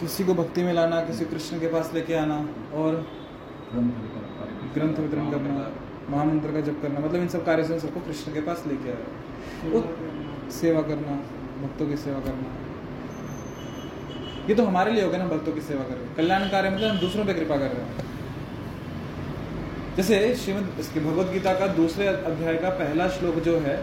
किसी 0.00 0.24
को 0.24 0.34
भक्ति 0.34 0.62
में 0.62 0.72
लाना, 0.72 1.00
किसी 1.00 1.24
कृष्ण 1.24 1.60
के 1.60 1.66
पास 1.66 1.90
लेके 1.94 2.14
आना 2.14 2.36
और 2.74 3.06
ग्रंथ 4.74 4.94
वितरण 4.94 5.30
करना 5.30 5.70
महामंत्र 6.10 6.52
का 6.52 6.60
जप 6.62 6.78
करना 6.82 7.00
मतलब 7.00 7.20
इन 7.20 7.28
सब 7.28 7.44
कार्य 7.46 7.64
से 7.64 7.78
सबको 7.80 8.00
कृष्ण 8.00 8.32
के 8.34 8.40
पास 8.40 8.64
लेके 8.66 8.90
आया 8.90 9.80
सेवा 10.52 10.82
करना 10.82 11.16
भक्तों 11.62 11.86
की 11.88 11.96
सेवा 11.98 12.20
करना। 12.20 12.48
ये 14.48 14.54
तो 14.54 14.64
हमारे 14.64 14.92
लिए 14.92 15.04
हो 15.04 15.10
गया 15.10 15.18
ना 15.18 15.26
भक्तों 15.28 15.52
की 15.52 15.60
सेवा 15.62 15.84
कर 15.84 15.94
रहे 15.94 16.14
कल्याण 16.14 16.48
कार्य 16.50 16.70
मतलब 16.70 16.90
हम 16.90 16.98
दूसरों 16.98 17.24
पे 17.24 17.34
कृपा 17.34 17.56
कर 17.56 17.68
रहे 17.68 17.82
हैं। 17.82 18.10
जैसे 19.96 20.34
श्रीमद 20.34 20.76
इसके 20.80 21.00
भगवत 21.00 21.32
गीता 21.32 21.52
का 21.58 21.66
दूसरे 21.74 22.06
अध्याय 22.06 22.56
का 22.58 22.70
पहला 22.76 23.08
श्लोक 23.08 23.34
जो 23.44 23.58
है 23.60 23.76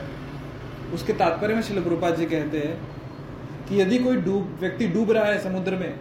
उसके 0.93 1.13
तात्पर्य 1.15 1.55
में 1.55 1.61
श्रील 1.61 1.83
गुरुपाद 1.83 2.15
जी 2.15 2.25
कहते 2.25 2.59
हैं 2.59 3.67
कि 3.67 3.81
यदि 3.81 3.97
कोई 3.99 4.15
डूब 4.21 4.57
व्यक्ति 4.61 4.87
डूब 4.87 5.11
रहा 5.11 5.25
है 5.25 5.41
समुद्र 5.41 5.75
में 5.75 5.99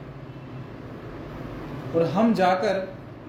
और 1.95 2.03
हम 2.15 2.33
जाकर 2.35 2.79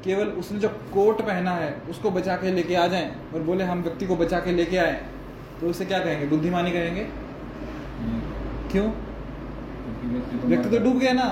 केवल 0.03 0.27
उसने 0.39 0.59
जो 0.59 0.69
कोट 0.93 1.21
पहना 1.21 1.51
है, 1.51 1.71
उसको 1.89 2.12
बचा 2.12 2.35
के 2.35 2.51
लेके 2.51 2.75
आ 2.75 2.88
जाएँ 2.88 3.12
और 3.33 3.41
बोले, 3.41 3.63
हम 3.63 3.81
व्यक्ति 3.81 4.07
को 4.07 4.15
बचा 4.15 4.39
के 4.39 4.51
लेके 4.51 4.77
आए। 4.77 5.01
तो 5.62 5.67
उसे 5.67 5.85
क्या 5.85 5.99
कहेंगे? 5.99 6.25
बुद्धिमानी 6.25 6.71
कहेंगे? 6.71 7.03
क्यों? 8.71 8.91
व्यक्ति 10.45 10.69
तो 10.69 10.79
डूब 10.79 10.99
गया 10.99 11.13
ना। 11.13 11.23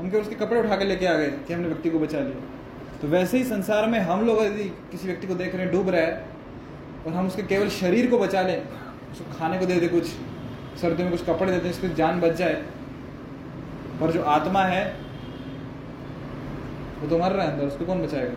हम 0.00 0.10
केवल 0.10 0.22
उसके 0.22 0.34
कपड़े 0.34 0.60
उठा 0.60 0.76
के 0.76 0.84
लेके 0.84 1.06
आ 1.06 1.14
गए 1.14 1.30
कि 1.46 1.54
हमने 1.54 1.68
व्यक्ति 1.68 1.90
को 1.90 1.98
बचा 1.98 2.18
लिया? 2.18 2.98
तो 3.02 3.08
वैसे 3.08 3.38
ही 3.38 3.44
संसार 3.44 3.86
में 3.86 3.98
हम 4.00 4.26
लोग 4.26 4.42
यदि 4.42 4.64
किसी 4.90 5.06
व्यक्ति 5.06 5.26
को 5.26 5.34
देख 5.34 5.54
रहे 5.54 5.64
हैं, 5.64 5.72
डूब 5.72 5.88
रहा 5.88 6.00
है, 6.00 6.24
और 7.06 7.12
हम 7.12 7.26
उसके 7.26 7.42
केवल 7.42 7.68
शरीर 7.68 8.10
को 8.10 8.18
बचा 8.18 8.42
लें, 8.42 8.62
उसको 9.12 9.38
खाने 9.38 9.58
को 9.58 9.66
दे 9.66 9.74
दे 9.74 9.88
कुछ, 9.88 10.06
सर्दियों 10.80 11.08
में 11.08 11.18
कुछ 11.18 11.26
कपड़े 11.26 11.52
देते 11.52 11.68
हैं 11.68 11.74
उसकी 11.74 11.88
जान 11.94 12.20
बच 12.20 12.32
जाए, 12.32 12.54
पर 14.00 14.10
जो 14.10 14.22
आत्मा 14.22 14.62
है 14.64 14.84
वो 17.02 17.08
तो 17.08 17.18
मर 17.18 17.32
रहा 17.32 17.46
है 17.46 17.52
अंदर, 17.52 17.64
उसको 17.64 17.84
कौन 17.84 18.02
बचाएगा? 18.02 18.34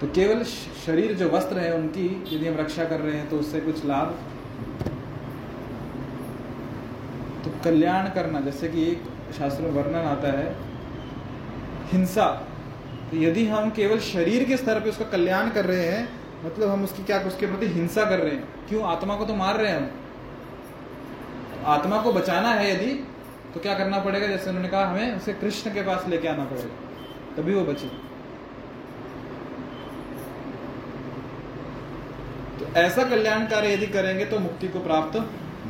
तो 0.00 0.06
केवल 0.06 0.42
शरीर 0.86 1.12
जो 1.14 1.28
वस्त्र 1.30 1.58
है 1.58 1.74
उनकी, 1.74 2.06
यदि 2.32 2.48
हम 2.48 2.56
रक्षा 2.56 2.84
कर 2.84 3.00
रहे 3.00 3.16
हैं 3.16 3.28
तो 3.30 3.38
उससे 3.38 3.60
कुछ 3.60 3.84
लाभ? 3.84 4.14
तो 7.44 7.50
कल्याण 7.64 8.08
करना, 8.08 8.40
जैसे 8.40 8.68
कि 8.68 8.82
एक 8.82 9.02
शास्त्र 9.38 9.62
में 9.62 9.70
वर्णन 9.70 10.06
आता 10.06 10.32
है, 10.32 10.54
हिंसा। 11.92 12.26
तो 13.10 13.16
यदि 13.16 13.46
हम 13.46 13.70
केवल 13.70 13.98
शरीर 14.00 14.44
के 14.44 14.56
स्तर 14.56 14.80
पे 14.80 14.90
उसका 14.90 15.04
कल्याण 15.04 15.50
कर 15.50 15.64
रहे 15.64 15.86
हैं 15.86 16.08
मतलब 16.44 16.68
हम 16.68 16.84
उसकी 16.84 17.02
क्या, 17.04 17.20
उसके 17.20 17.46
प्रति 17.46 17.66
हिंसा 17.66 18.04
कर 18.04 18.18
रहे 18.18 18.32
हैं? 18.32 18.44
क्यों? 18.68 18.82
आत्मा 18.84 19.16
को 19.16 19.24
तो 19.24 19.34
मार 19.34 19.56
रहे 19.56 19.70
हैं 19.72 19.78
हम। 19.78 19.90
आत्मा 21.66 22.02
को 22.02 22.12
बचाना 22.12 22.48
है 22.48 22.70
यदि 22.72 22.92
तो 23.54 23.60
क्या 23.60 23.74
करना 23.74 23.98
पड़ेगा? 23.98 24.26
जैसे 24.26 24.48
उन्होंने 24.48 24.68
कहा, 24.68 24.86
हमें 24.86 25.16
उसे 25.16 25.32
कृष्ण 25.32 25.70
के 25.70 25.82
पास 25.82 26.08
लेके 26.08 26.28
आना 26.28 26.44
पड़ेगा। 26.44 26.85
तभी 27.36 27.54
वो 27.54 27.64
बचे। 27.64 27.88
तो 32.58 32.66
ऐसा 32.78 33.02
कल्याण 33.04 33.46
कार्य 33.46 33.72
यदि 33.72 33.86
करेंगे 33.88 34.24
तो 34.24 34.38
मुक्ति 34.40 34.68
को 34.68 34.80
प्राप्त 34.80 35.16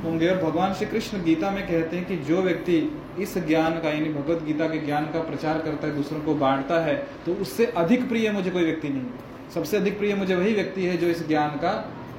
होंगे। 0.05 0.29
और 0.29 0.37
भगवान 0.38 0.74
श्री 0.74 0.87
कृष्ण 0.87 1.22
गीता 1.24 1.50
में 1.50 1.66
कहते 1.66 1.96
हैं 1.96 2.07
कि 2.07 2.16
जो 2.24 2.42
व्यक्ति 2.42 2.76
इस 3.20 3.37
ज्ञान 3.46 3.79
का, 3.81 3.90
यानी 3.90 4.09
भगवत 4.12 4.42
गीता 4.42 4.66
के 4.68 4.79
ज्ञान 4.81 5.05
का 5.12 5.20
प्रचार 5.22 5.59
करता 5.61 5.87
है, 5.87 5.94
दूसरों 5.94 6.20
को 6.20 6.35
बांटता 6.37 6.81
है 6.81 6.96
तो 7.26 7.35
उससे 7.37 7.66
अधिक 7.76 8.09
प्रिय 8.09 8.31
मुझे 8.33 8.50
कोई 8.50 8.64
व्यक्ति 8.64 8.88
नहीं 8.88 9.50
सबसे 9.55 9.76
अधिक 9.76 9.98
प्रिय 9.98 10.14
मुझे 10.14 10.35
वही 10.35 10.55
व्यक्ति 10.55 10.87
है 10.87 10.96
जो 10.96 11.07
इस 11.09 11.26
ज्ञान 11.29 11.57
का 11.59 11.72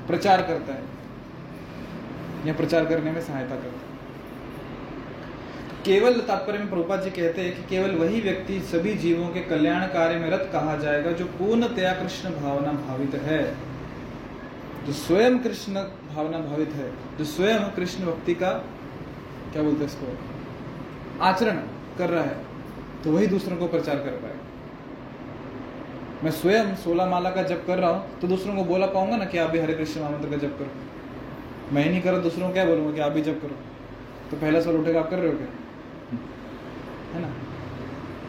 प्रचार 0.07 0.41
करता 0.41 0.73
है, 0.73 0.83
या 2.45 2.53
प्रचार 2.53 2.85
करने 2.85 3.11
में 3.11 3.21
सहायता 3.21 3.55
करता 3.55 3.79
है। 3.79 3.86
केवल 5.87 6.19
तात्पर्य 6.27 6.59
में 6.59 6.69
प्रभुपाद 6.69 7.01
जी 7.01 7.09
कहते 7.11 7.41
हैं 7.41 7.51
कि 7.55 7.61
केवल 7.65 7.91
वही 7.95 8.19
व्यक्ति 8.21 8.59
सभी 8.71 8.93
जीवों 8.97 9.27
के 9.29 9.41
कल्याण 9.43 9.85
कार्य 9.89 10.15
में 10.19 10.29
रत 10.29 10.49
कहा 10.53 10.75
जाएगा 10.77 11.11
जो 11.13 11.25
पूर्णतया 11.33 11.91
कृष्ण 11.93 12.29
भावना 12.31 12.71
भावित 12.79 13.13
है, 13.23 13.43
जो 14.85 14.93
स्वयं 14.95 15.37
कृष्ण 15.39 15.73
भावना 16.07 16.39
भावित 16.39 16.73
है, 16.75 16.89
जो 17.17 17.25
स्वयं 17.25 17.69
कृष्ण 17.75 18.05
भक्ति 18.05 18.33
का, 18.33 18.49
क्या 19.53 19.63
बोलते 19.63 19.79
हैं 19.79 19.85
इसको, 19.85 20.07
आचरण 21.23 21.57
कर 21.97 22.09
रहा 22.09 22.23
है 22.23 22.35
तो 23.03 23.11
वही 23.11 23.27
दूसरों 23.27 23.57
को 23.57 23.67
प्रचार 23.67 23.95
कर 23.97 24.17
पाएगा 24.17 24.45
मैं 26.23 26.31
स्वयं 26.31 26.75
सोलह 26.77 27.05
माला 27.05 27.29
का 27.29 27.43
जप 27.43 27.63
कर 27.67 27.77
रहा 27.77 27.89
हूँ 27.89 28.19
तो 28.19 28.27
दूसरों 28.27 28.55
को 28.55 28.63
बोला 28.65 28.85
पाऊँगा 28.87 29.17
ना 29.17 29.25
कि 29.25 29.37
आप 29.37 29.49
भी 29.49 29.59
हरे 29.59 29.73
कृष्ण 29.73 30.01
महामंत्र 30.01 30.29
का 30.29 30.37
जप 30.37 30.57
करो। 30.59 31.75
मैं 31.75 31.83
ही 31.83 31.89
नहीं 31.89 32.01
करो 32.01 32.17
दूसरों 32.21 32.47
को 32.47 32.53
क्या 32.53 32.65
बोलूँगा 32.65 32.91
कि 32.93 33.01
आप 33.01 33.11
भी 33.11 33.21
जप 33.21 33.39
करो। 33.41 33.55
तो 34.29 34.37
पहला 34.37 34.61
सवाल 34.61 34.75
उठेगा, 34.75 34.99
आप 34.99 35.09
कर 35.09 35.19
रहे 35.19 35.31
हो 35.31 35.37
क्या? 35.37 35.47
है 36.13 37.21
ना? 37.21 37.29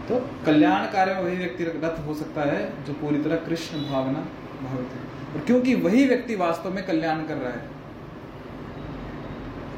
तो 0.09 0.19
कल्याण 0.47 0.87
कार्य 0.87 1.15
में 1.15 1.23
वही 1.23 1.37
व्यक्ति 1.37 1.65
रत 1.65 1.97
हो 2.07 2.15
सकता 2.15 2.43
है 2.43 2.85
जो 2.85 2.93
पूरी 2.93 3.23
तरह 3.23 3.37
कृष्ण 3.37 3.83
भावना 3.83 4.21
भावित 4.63 4.93
है। 4.93 5.01
और 5.35 5.41
क्योंकि 5.47 5.75
वही 5.75 6.05
व्यक्ति 6.07 6.37
वास्तव 6.37 6.73
में 6.75 6.87
कल्याण 6.87 7.25
कर 7.27 7.37
रहा 7.37 7.53
है 7.53 7.77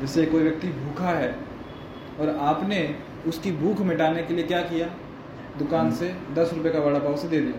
जैसे 0.01 0.25
कोई 0.27 0.43
व्यक्ति 0.43 0.69
भूखा 0.69 1.09
है 1.09 1.31
और 2.21 2.29
आपने 2.41 2.79
उसकी 3.27 3.53
भूख 3.53 3.81
मिटाने 3.81 4.23
के 4.23 4.35
लिए 4.35 4.45
क्या 4.45 4.61
किया? 4.63 4.87
दुकान 5.59 5.91
से 5.91 6.15
दस 6.35 6.53
रुपए 6.55 6.71
का 6.71 6.79
वड़ा 6.79 6.99
पाव 6.99 7.17
से 7.17 7.29
दे 7.29 7.41
दिया। 7.41 7.59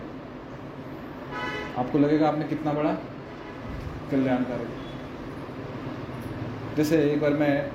आपको 1.80 1.98
लगेगा 1.98 2.28
आपने 2.28 2.44
कितना 2.44 2.72
बड़ा? 2.72 2.92
कल्याण 4.10 4.42
कार्य 4.42 4.66
जैसे 6.76 6.96
एक 7.02 7.20
बार 7.20 7.30
मैं 7.30 7.70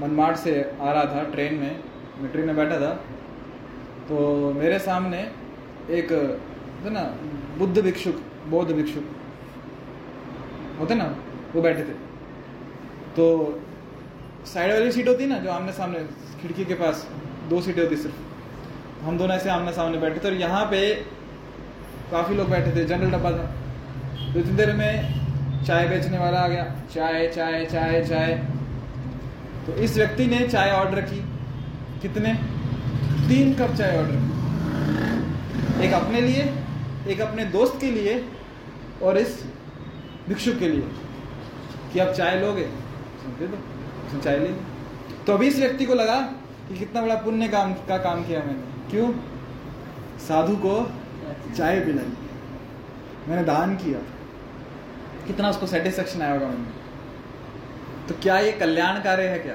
मनमाड़ 0.00 0.34
से 0.36 0.52
आ 0.82 0.92
रहा 0.92 1.04
था 1.04 1.22
ट्रेन 1.30 1.54
में 1.54 1.80
मैं 2.20 2.30
ट्रेन 2.32 2.46
में 2.46 2.56
बैठा 2.56 2.80
था। 2.80 2.92
तो 4.08 4.52
मेरे 4.54 4.78
सामने 4.78 5.18
एक 5.90 6.12
है 6.84 6.90
ना, 6.90 7.02
बुद्ध 7.58 7.80
भिक्षुक, 7.80 8.22
बौद्ध 8.48 8.70
भिक्षुक, 8.72 9.04
होते 10.80 10.94
ना, 10.94 11.04
वो 11.54 11.62
बैठे 11.62 11.82
थे। 11.82 11.94
तो 13.16 13.26
साइड 14.46 14.72
वाली 14.72 14.92
सीट 14.92 15.08
होती 15.08 15.26
ना, 15.26 15.38
जो 15.38 15.50
आमने 15.50 15.72
सामने, 15.72 15.98
खिड़की 16.42 16.64
के 16.64 16.74
पास, 16.74 17.06
दो 17.50 17.60
सीटें 17.60 17.82
होती 17.82 17.96
सिर्फ़। 17.96 19.04
हम 19.04 19.18
दोनों 19.18 19.36
ऐसे 19.36 19.50
आमने 19.50 19.72
सामने 19.72 19.98
बैठे 19.98 20.20
थे 20.20 20.28
और 20.28 20.34
यहाँ 20.34 20.64
पे 20.66 20.94
काफ़ी 22.10 22.34
लोग 22.34 22.50
बैठे 22.50 22.76
थे, 22.76 22.84
जनरल 22.84 23.10
डब्बा 23.10 23.30
था। 23.30 23.44
तो 24.32 24.38
इतनी 24.40 24.52
देर 24.52 24.72
में 24.72 25.64
चाय 25.64 25.88
बेचने 25.88 26.18
वाला 26.18 26.38
आ 26.38 26.48
गया। 26.48 26.64
चाय 26.94 27.28
चाय 27.28 27.64
चाय 27.66 28.04
चाय 28.04 28.34
तो 29.70 29.76
इस 29.76 29.96
व्यक्ति 29.96 30.26
ने 30.26 30.48
चाय 30.48 30.70
ऑर्डर 30.70 31.00
की। 31.00 31.24
कितने? 32.02 32.34
तीन 33.28 33.54
कप 33.54 33.74
चाय 33.74 33.98
ऑर्डर 33.98 34.12
की। 34.14 35.84
एक 35.84 35.92
अपने 35.92 36.20
लिए, 36.20 36.54
एक 37.08 37.20
अपने 37.20 37.44
दोस्त 37.44 37.78
के 37.80 37.90
लिए 37.90 38.28
और 39.02 39.18
इस 39.18 39.44
भिक्षु 40.28 40.52
के 40.58 40.68
लिए। 40.68 40.88
कि 41.92 41.98
आप 41.98 42.14
चाय 42.14 42.40
लोगे? 42.40 42.62
दे 42.62 43.46
दो 43.46 43.56
उसने 44.06 44.20
चाय 44.20 44.38
ली। 44.38 44.54
तो 45.26 45.34
अभी 45.34 45.46
इस 45.46 45.58
व्यक्ति 45.58 45.86
को 45.86 45.94
लगा 45.94 46.20
कि 46.68 46.78
कितना 46.78 47.02
बड़ा 47.02 47.14
पुण्य 47.14 47.48
काम, 47.48 47.74
का 47.74 47.98
काम 47.98 48.24
किया 48.24 48.40
मैंने। 48.40 48.90
क्यों? 48.90 49.12
साधु 50.28 50.56
को 50.56 50.92
चाय 51.56 51.80
पिलाई। 51.80 52.12
मैंने 53.28 53.44
दान 53.44 53.76
किया। 53.76 53.98
कितना 55.26 55.50
उसको 55.50 55.66
सेटिस्फेक्शन 55.66 56.22
आया 56.22 56.32
होगा 56.32 56.46
मैंने 56.46 56.79
तो 58.10 58.16
क्या 58.22 58.38
ये 58.38 58.52
कल्याण 58.52 59.00
कार्य 59.02 59.22
है 59.22 59.38
क्या? 59.38 59.54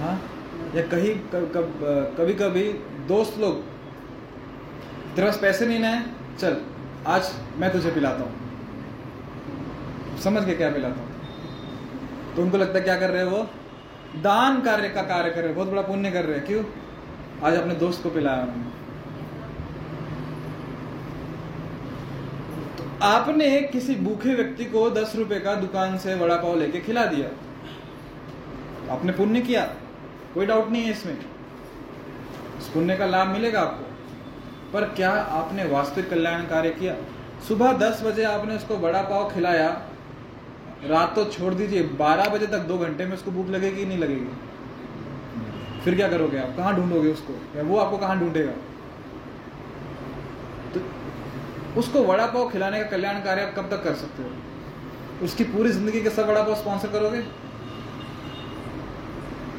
हाँ? 0.00 0.12
या 0.76 0.82
कहीं 0.82 1.14
कब, 1.14 1.50
कब, 1.54 1.80
कभी 2.18 2.34
कभी 2.34 2.62
दोस्त 3.08 3.38
लोग 3.38 3.60
तेरे 5.16 5.26
पास 5.26 5.38
पैसे 5.38 5.66
नहीं 5.66 5.78
ना 5.78 5.88
है 5.88 6.04
चल 6.38 6.56
आज 7.06 7.32
मैं 7.56 7.72
तुझे 7.72 7.90
पिलाता 7.90 8.24
हूँ। 8.24 8.32
समझ 10.18 10.44
के 10.44 10.54
क्या 10.54 10.70
पिलाता 10.70 11.00
हूँ? 11.00 11.08
तो 12.36 12.42
उनको 12.42 12.56
लगता 12.56 12.78
है 12.78 12.84
क्या 12.84 12.96
कर 12.96 13.10
रहे 13.10 13.24
हैं 13.24 13.30
वो? 13.30 13.46
दान 14.22 14.60
कार्य 14.60 14.88
का 14.88 15.02
कार्य 15.02 15.30
कर 15.30 15.42
रहे 15.42 15.52
बहुत 15.52 15.68
बड़ा 15.68 15.82
पुण्य 15.82 16.10
कर 16.10 16.24
रहे 16.24 16.36
हैं। 16.38 16.46
क्यों? 16.46 16.64
आज 17.42 17.54
अपने 17.54 17.74
दोस्त 17.74 18.02
को 18.02 18.10
पिलाया 18.10 18.42
उन्होंने। 18.42 18.85
आपने 23.02 23.60
किसी 23.62 23.94
भूखे 23.94 24.34
व्यक्ति 24.34 24.64
को 24.64 24.90
दस 24.90 25.12
रुपए 25.16 25.38
का 25.40 25.54
दुकान 25.54 25.98
से 25.98 26.14
वड़ा 26.14 26.36
पाव 26.36 26.58
लेके 26.58 26.80
खिला 26.80 27.04
दिया? 27.06 27.28
आपने 28.92 29.12
पुण्य 29.12 29.40
किया? 29.40 29.64
कोई 30.34 30.46
डाउट 30.46 30.68
नहीं 30.68 30.82
है 30.82 30.90
इसमें। 30.90 31.18
उस 32.58 32.68
पुण्य 32.68 32.96
का 32.96 33.06
लाभ 33.06 33.28
मिलेगा 33.28 33.60
आपको। 33.60 33.84
पर 34.72 34.84
क्या 34.84 35.10
आपने 35.10 35.64
वास्तविक 35.64 36.10
कल्याण 36.10 36.42
कार्य 36.42 36.70
किया? 36.70 36.96
सुबह 37.48 37.72
दस 37.72 38.02
बजे 38.04 38.24
आपने 38.24 38.56
उसको 38.56 38.76
बड़ा 38.76 39.02
पाव 39.02 39.30
खिलाया। 39.30 39.68
रात 40.84 41.14
तो 41.14 41.24
छोड़ 41.24 41.54
दीजिए, 41.54 41.82
बारह 41.82 42.28
बजे 42.28 42.46
तक 42.46 42.58
दो 42.58 42.78
घंटे 42.78 43.04
में 43.04 43.12
उसको 43.12 43.30
भूख 43.30 43.48
लगेगी 43.48 43.84
नहीं 43.84 43.98
लगेगी? 43.98 44.38
फिर 45.84 45.94
क्या 45.94 46.08
करोगे 46.08 46.38
आप? 46.38 46.56
कहाँ 46.56 46.74
ढूंढोगे 46.76 47.12
उसको? 47.12 47.34
या 47.56 47.62
वो 47.62 47.78
आपको 47.78 47.98
कहाँ 47.98 48.18
ढूंढेगा 48.20 48.52
तो 50.74 50.80
उसको 51.76 52.02
वड़ा 52.02 52.26
पाव 52.26 52.50
खिलाने 52.50 52.84
का 52.84 52.90
कल्याण 52.90 53.20
कार्य 53.20 53.42
आप 53.42 53.54
कब 53.56 53.70
तक 53.70 53.84
कर 53.84 53.94
सकते 53.94 54.22
हो? 54.22 54.30
उसकी 55.24 55.44
पूरी 55.44 55.70
ज़िंदगी 55.70 56.00
के 56.00 56.10
सब 56.10 56.28
वड़ा 56.28 56.42
पाव 56.42 56.54
स्पॉन्सर 56.54 56.88
करोगे? 56.88 57.20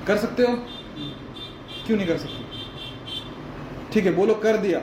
कर 0.08 0.18
सकते 0.18 0.44
हो? 0.44 0.56
क्यों 1.88 1.98
नहीं 1.98 2.08
कर 2.08 2.18
सकते? 2.18 2.44
ठीक 3.94 4.06
है, 4.06 4.16
बोलो, 4.16 4.34
कर 4.34 4.58
दिया। 4.58 4.80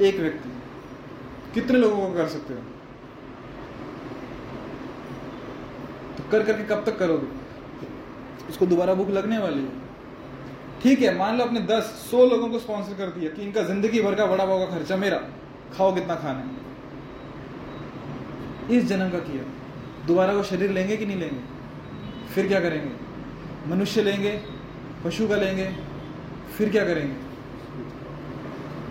एक 0.00 0.20
व्यक्ति। 0.20 0.50
कितने 1.54 1.78
लोगों 1.78 2.08
को 2.08 2.14
कर 2.14 2.28
सकते 2.28 2.54
हो? 2.54 2.60
तो 6.18 6.30
कर 6.30 6.42
करके 6.42 6.64
कब 6.64 6.84
तक 6.86 6.98
करोगे? 6.98 7.26
उसको 8.48 8.66
दोबारा 8.66 8.94
भूख 8.94 9.08
लगने 9.08 9.38
वाली 9.38 9.62
है। 9.62 9.80
ठीक 10.82 11.00
है, 11.00 11.18
मान 11.18 11.38
लो 11.38 11.44
अपने 11.44 11.60
दस, 11.60 12.08
सौ 12.10 12.26
लोगों 12.26 12.48
को 12.48 12.58
स्पॉन्सर 12.58 12.94
कर 12.94 13.06
दिया 13.06 13.30
कि 13.30 13.42
इनका 13.42 13.62
ज़िंदगी 13.62 14.00
भर 14.00 14.14
का 14.14 14.26
बड़ा 14.26 14.44
पाव 14.44 14.58
का 14.58 14.78
खर्चा 14.78 14.96
मेरा। 14.96 15.20
खाओ 15.76 15.94
कितना 15.94 16.14
खाना। 16.14 16.38
है 16.38 16.62
इस 18.70 18.84
जन्म 18.84 19.10
का 19.10 19.18
किया। 19.18 19.44
दोबारा 20.06 20.32
वो 20.32 20.42
शरीर 20.42 20.70
लेंगे 20.70 20.96
कि 20.96 21.06
नहीं 21.06 21.16
लेंगे? 21.16 21.40
फिर 22.34 22.48
क्या 22.48 22.60
करेंगे? 22.60 23.70
मनुष्य 23.70 24.02
लेंगे, 24.02 24.40
पशु 25.04 25.28
का 25.28 25.36
लेंगे, 25.36 25.72
फिर 26.56 26.70
क्या 26.70 26.84
करेंगे? 26.84 27.14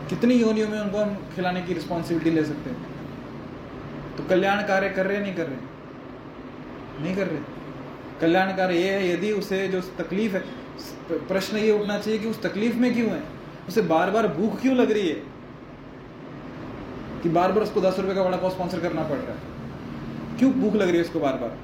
कितनी 0.09 0.35
योनियों 0.35 0.69
में 0.69 0.79
उनको 0.79 0.97
हम 0.97 1.15
खिलाने 1.35 1.61
की 1.61 1.73
रिस्पॉन्सिबिलिटी 1.73 2.31
ले 2.31 2.43
सकते 2.45 2.69
हैं? 2.69 2.77
तो 4.17 4.23
कल्याण 4.23 4.61
कार्य 4.61 4.89
कर 4.89 5.05
रहे 5.05 5.19
नहीं 5.19 5.35
कर 5.35 5.45
रहे 5.45 7.03
नहीं 7.03 7.15
कर 7.15 7.27
रहे 7.27 7.39
कल्याण 8.21 8.55
कार्य 8.55 8.75
ये 8.75 8.89
है, 8.89 9.09
यदि 9.09 9.31
उसे 9.31 9.67
जो 9.67 9.81
तकलीफ़ 9.81 10.33
है 10.33 10.43
प्रश्न 11.11 11.57
ये 11.57 11.71
उठना 11.71 11.97
चाहिए 11.99 12.19
कि 12.19 12.27
उस 12.27 12.41
तकलीफ़ 12.41 12.75
में 12.75 12.93
क्यों 12.93 13.09
है? 13.09 13.23
उसे 13.67 13.81
बार 13.81 14.11
बार 14.11 14.27
भूख 14.27 14.61
क्यों 14.61 14.75
लग 14.75 14.91
रही 14.91 15.09
है? 15.09 15.30
कि 17.23 17.29
बार 17.29 17.51
बार 17.51 17.63
उसको 17.63 17.81
दस 17.81 17.99
रुपए 17.99 18.15
का 18.15 18.23
बड़ा 18.23 18.37
पाव 18.37 18.49
स्पॉन्सर 18.49 18.79
करना 18.79 19.03
पड़ 19.03 19.17
रहा 19.17 19.33
है। 19.33 20.39
क्यों 20.39 20.51
भूख 20.53 20.75
लग 20.75 20.87
रही 20.87 20.97
है 20.97 21.03
उसको 21.03 21.19
बार 21.19 21.33
बार 21.33 21.57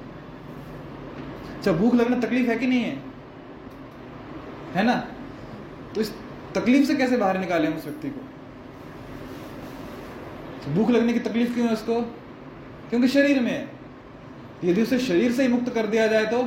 अच्छा 1.56 1.72
भूख 1.72 1.94
लगना 1.94 2.20
तकलीफ़ 2.20 2.50
है 2.50 2.58
कि 2.58 2.66
नहीं 2.66 2.80
है? 2.80 2.96
है 4.74 4.84
ना? 4.84 4.94
तो 5.94 6.00
इस 6.00 6.12
तकलीफ़ 6.54 6.86
से 6.86 6.94
कैसे 6.94 7.16
बाहर 7.16 7.38
निकालें 7.38 7.76
उस 7.76 7.84
व्यक्ति 7.84 8.10
को? 8.10 8.20
तो 10.64 10.74
भूख 10.74 10.90
लगने 10.90 11.12
की 11.12 11.20
तकलीफ़ 11.20 11.54
क्यों 11.54 11.66
है 11.66 11.72
उसको? 11.72 12.00
क्योंकि 12.90 13.08
शरीर 13.08 13.40
में 13.40 13.52
है। 13.52 13.68
यदि 14.64 14.82
उसे 14.82 14.98
शरीर 14.98 15.32
से 15.32 15.42
ही 15.42 15.48
मुक्त 15.48 15.74
कर 15.74 15.86
दिया 15.86 16.06
जाए 16.06 16.26
तो 16.26 16.42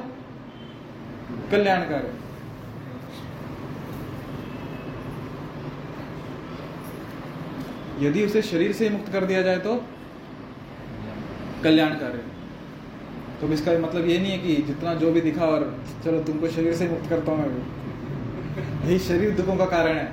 कल्याणकार। 1.52 2.21
यदि 8.02 8.26
उसे 8.26 8.42
शरीर 8.42 8.72
से 8.74 8.90
मुक्त 8.90 9.12
कर 9.14 9.26
दिया 9.26 9.42
जाए 9.42 9.58
तो 9.60 9.76
कल्याणकार। 11.64 12.16
है 12.16 12.30
तो 13.42 13.48
इसका 13.54 13.72
मतलब 13.80 14.08
ये 14.08 14.18
नहीं 14.18 14.32
है 14.32 14.38
कि 14.38 14.56
जितना 14.64 14.94
जो 14.96 15.12
भी 15.12 15.22
दिखा 15.22 15.46
और 15.48 15.64
चलो 16.06 16.20
तुमको 16.24 16.48
शरीर 16.50 16.74
से 16.76 16.88
मुक्त 16.90 17.10
करता 17.10 17.32
हूँ 17.32 17.40
मैं 17.40 17.48
यही 18.86 18.98
शरीर 19.00 19.36
दुखों 19.36 19.56
का 19.58 19.66
कारण 19.68 19.98
है। 19.98 20.08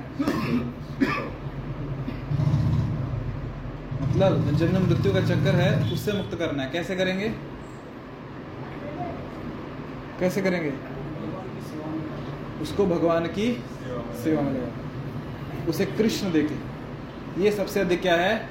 मतलब 4.01 4.55
जन्म 4.57 4.85
मृत्यु 4.85 5.13
का 5.13 5.21
चक्कर 5.27 5.55
है, 5.55 5.69
उससे 5.93 6.13
मुक्त 6.13 6.35
करना 6.39 6.63
है। 6.63 6.69
कैसे 6.71 6.95
करेंगे? 6.95 7.29
कैसे 10.19 10.41
करेंगे? 10.41 10.73
उसको 12.61 12.85
भगवान 12.85 13.25
की 13.37 13.51
सेवा 14.23 14.41
में 14.41 15.67
उसे 15.67 15.85
कृष्ण 15.87 16.31
देके। 16.31 16.68
ये 17.37 17.51
सबसे 17.51 17.79
अधिक 17.79 18.01
क्या 18.01 18.15
है? 18.15 18.49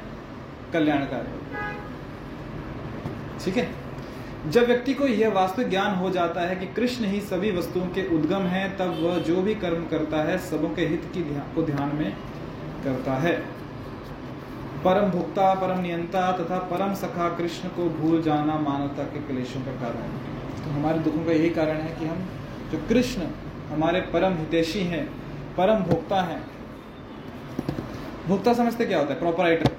कल्याणकारी। 0.73 1.39
ठीक 3.45 3.57
है? 3.57 3.89
जब 4.49 4.67
व्यक्ति 4.67 4.95
को 4.95 5.07
यह 5.07 5.33
वास्तविक 5.33 5.71
ज्ञान 5.71 5.95
हो 5.95 6.11
जाता 6.11 6.41
है 6.41 6.57
कि 6.57 6.67
कृष्ण 6.67 7.05
ही 7.05 7.21
सभी 7.21 7.51
वस्तुओं 7.51 7.87
के 7.87 8.17
उद्गम 8.17 8.41
हैं, 8.41 8.77
तब 8.77 8.99
वह 9.03 9.19
जो 9.19 9.43
भी 9.43 9.55
कर्म 9.55 9.85
करता 9.85 10.17
है, 10.17 10.39
सबों 10.39 10.71
के 10.71 10.87
हित 10.87 11.11
की 11.15 11.23
ध्यान 11.23 11.55
को 11.55 11.63
ध्यान 11.63 11.97
में 11.97 12.17
करता 12.85 13.13
है। 13.15 13.59
परम 14.85 15.11
भुक्ता, 15.11 15.55
परम 15.55 15.81
नियंता 15.81 16.33
तथा 16.33 16.59
परम 16.59 16.95
सखा 16.95 17.29
कृष्ण 17.29 17.69
को 17.69 17.91
भूल 17.91 18.23
जाना 18.23 18.59
मानवता 18.59 19.03
के 19.03 19.19
क्लेशों 19.19 19.61
का 19.61 19.73
कारण 19.73 20.03
है। 20.03 20.39
तो 20.65 20.71
हमारे 20.71 20.99
दुखों 20.99 21.25
का 21.25 21.33
यही 21.33 21.51
कारण 21.51 21.77
है 21.77 22.01
कि 22.01 22.07
हम, 22.07 22.27
जो 22.73 22.79
कृष्ण 22.89 23.23
हमारे 23.71 24.01
परम 24.01 24.33
हितेशी 24.37 24.81
हैं, 24.81 25.09
परम 25.57 25.77
भोक्ता 25.77 26.23
हैं 26.23 26.58
भोक्ता 28.29 28.53
समझते 28.53 28.85
क्या 28.85 28.99
होता 28.99 29.13
है? 29.13 29.19
प्रोपराइटर 29.19 29.77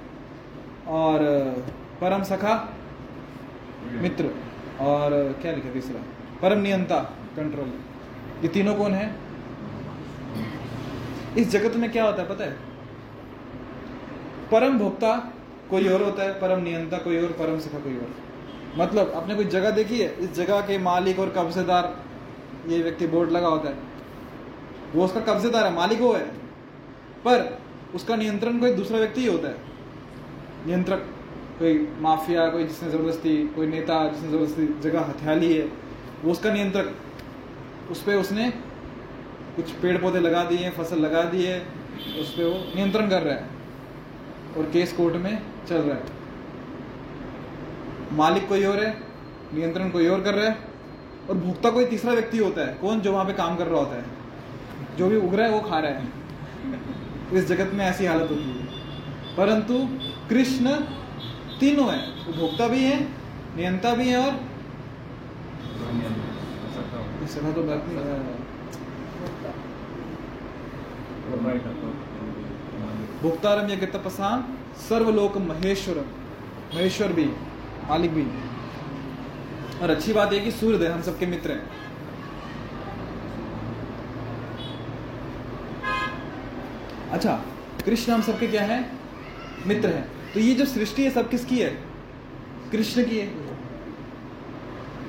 और, 0.87 1.19
परम 2.01 2.23
सखा, 2.23 2.73
मित्र. 3.91 4.25
और, 4.79 5.35
क्या 5.41 5.51
लिखा 5.51 5.69
तीसरा? 5.69 6.01
परम 6.41 6.59
नियंता 6.59 6.99
कंट्रोल 7.35 7.73
ये 8.41 8.47
तीनों 8.47 8.75
कौन 8.75 8.91
है? 8.91 9.15
इस 11.37 11.49
जगत 11.49 11.75
में 11.75 11.91
क्या 11.91 12.05
होता 12.05 12.21
है 12.21 12.29
पता 12.29 12.43
है? 12.43 12.51
परम 14.51 14.79
भोक्ता 14.79 15.33
कोई 15.69 15.87
और 15.87 16.03
होता 16.03 16.23
है, 16.23 16.33
परम 16.33 16.61
नियंता 16.61 16.97
कोई 16.97 17.21
और, 17.21 17.31
परम 17.31 17.59
सखा 17.59 17.79
कोई 17.79 17.97
और. 17.97 18.15
मतलब 18.77 19.13
आपने 19.15 19.35
कोई 19.35 19.45
जगह 19.45 19.71
देखी 19.71 19.99
है? 19.99 20.19
इस 20.19 20.33
जगह 20.33 20.61
के 20.61 20.77
मालिक 20.77 21.19
और 21.19 21.29
कब्जेदार, 21.29 22.03
ये 22.67 22.83
व्यक्ति 22.83 23.07
बोर्ड 23.07 23.31
लगा 23.31 23.47
होता 23.47 23.69
है. 23.69 23.77
वो 24.95 25.05
उसका 25.05 25.19
कब्जेदार 25.19 25.65
है, 25.65 25.73
मालिक 25.73 26.01
वो 26.01 26.13
है. 26.13 26.25
पर 27.25 27.68
उसका 27.95 28.15
नियंत्रण 28.15 28.59
कोई 28.59 28.73
दूसरा 28.73 28.97
व्यक्ति 28.97 29.21
ही 29.21 29.27
होता 29.27 29.47
है। 29.47 29.55
नियंत्रक, 30.65 31.05
कोई 31.59 31.87
माफिया, 32.01 32.47
कोई 32.49 32.63
जिसने 32.63 32.89
ज़बरदस्ती, 32.89 33.37
कोई 33.47 33.67
नेता 33.67 34.07
जिसने 34.09 34.29
ज़बरदस्ती 34.29 34.67
जगह 34.81 34.99
हथिया 34.99 35.33
ली 35.33 35.53
है, 35.53 35.65
वो 36.23 36.31
उसका 36.31 36.53
नियंत्रक। 36.53 36.95
उस 37.91 38.03
पर 38.03 38.15
उसने 38.15 38.49
कुछ 39.55 39.71
पेड़ 39.71 39.97
पौधे 39.97 40.19
लगा 40.19 40.43
दिए 40.43 40.57
हैं 40.57 40.71
फ़सल 40.71 40.99
लगा 40.99 41.23
दी 41.23 41.43
है, 41.43 41.59
उस 42.21 42.33
पर 42.37 42.43
वो 42.43 42.75
नियंत्रण 42.75 43.09
कर 43.09 43.21
रहा 43.21 43.35
है 43.35 43.49
और 44.57 44.69
केस 44.73 44.93
कोर्ट 44.93 45.15
में 45.15 45.41
चल 45.67 45.75
रहा 45.75 45.95
है। 45.95 46.17
मालिक 48.11 48.47
कोई 48.49 48.63
और 48.63 48.83
है, 48.83 48.97
नियंत्रण 49.53 49.89
कोई 49.89 50.07
और 50.07 50.21
कर 50.21 50.33
रहा 50.33 50.45
है 50.45 50.57
और 51.29 51.35
भुगता 51.35 51.69
कोई 51.69 51.85
तीसरा 51.85 52.13
व्यक्ति 52.13 52.37
होता 52.37 52.61
है। 52.61 52.73
कौन 52.73 53.01
जो 53.01 53.11
वहाँ 53.11 53.25
पे 53.25 53.33
काम 53.33 53.55
कर 53.55 53.67
रहा 53.67 53.79
होता 53.79 53.95
है। 53.95 54.97
जो 54.97 55.09
भी 55.09 55.17
उग 55.17 55.35
रहा 55.35 55.47
है, 55.47 55.51
वो 55.53 55.59
खा 55.59 55.79
रहा 55.79 55.91
है। 55.91 56.18
इस 57.33 57.45
जगत 57.45 57.73
में 57.73 57.85
ऐसी 57.85 58.05
हालत 58.05 58.29
होती 58.31 58.43
है। 58.43 58.65
परंतु 59.37 59.87
कृष्ण 60.29 60.75
तीनों 61.59 61.91
है। 61.91 62.25
वो 62.25 62.33
भोक्ता 62.33 62.67
भी 62.67 62.83
है, 62.83 63.03
नियंता 63.55 63.95
भी 63.95 64.09
है 64.09 64.17
और 64.17 64.33
सखा 67.27 67.51
तो 67.51 67.63
बात 67.63 67.85
नहीं। 67.87 67.99
भोक्तारम 73.21 73.69
यज्ञ 73.71 73.85
तपसाम 73.85 74.43
सर्वलोक 74.89 75.37
महेश्वरम। 75.37 76.05
महेश्वर 76.75 77.13
भी, 77.13 77.25
मालिक 77.89 78.13
भी। 78.13 78.23
और 79.79 79.89
अच्छी 79.89 80.13
बात 80.13 80.33
है 80.33 80.39
कि 80.39 80.51
सूर्यदेव 80.51 80.91
हम 80.91 81.01
सबके 81.01 81.25
मित्र 81.25 81.51
हैं। 81.51 81.78
अच्छा 87.11 87.33
कृष्ण 87.85 88.11
हम 88.13 88.21
सबके 88.21 88.47
क्या 88.47 88.61
है? 88.63 88.79
मित्र 89.67 89.89
हैं। 89.89 90.07
तो 90.33 90.39
ये 90.39 90.53
जो 90.53 90.65
सृष्टि 90.65 91.03
है 91.03 91.09
सब 91.09 91.29
किसकी 91.29 91.59
है? 91.59 91.69
कृष्ण 92.71 93.03
की 93.03 93.17
है। 93.17 93.27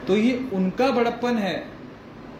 तो 0.07 0.17
ये 0.17 0.49
उनका 0.55 0.91
बड़प्पन 0.91 1.39
है। 1.39 1.55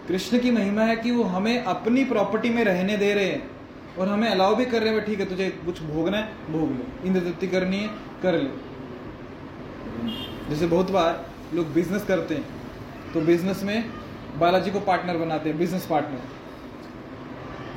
कृष्ण 0.09 0.39
की 0.39 0.51
महिमा 0.51 0.83
है 0.83 0.97
कि 0.97 1.11
वो 1.11 1.23
हमें 1.25 1.63
अपनी 1.65 2.05
प्रॉपर्टी 2.05 2.51
में 2.51 2.63
रहने 2.65 2.97
दे 2.97 3.13
रहे 3.15 3.25
हैं 3.25 3.51
और 3.99 4.09
हमें 4.09 4.29
अलाउ 4.29 4.55
भी 4.55 4.65
कर 4.67 4.83
रहे 4.83 4.95
हैं 4.95 5.05
ठीक 5.05 5.21
है, 5.21 5.27
तुझे 5.27 5.49
कुछ 5.65 5.83
भोगना 5.83 6.17
है, 6.17 6.33
भोग 6.51 6.71
लो। 6.71 7.07
इंद्र 7.07 7.21
तृप्ति 7.21 7.49
करनी 7.49 7.77
है, 7.77 7.89
कर 8.23 8.35
ले। 8.35 8.49
जैसे 10.51 10.67
बहुत 10.67 10.91
बार 10.91 11.25
लोग 11.55 11.73
बिज़नेस 11.75 12.05
करते 12.05 12.35
हैं 12.35 12.45
तो 13.13 13.21
बिज़नेस 13.21 13.63
में 13.63 13.85
बालाजी 14.39 14.71
को 14.71 14.81
पार्टनर 14.81 15.17
बनाते 15.17 15.49
हैं 15.49 15.59
बिज़नेस 15.59 15.87
पार्टनर 15.87 16.19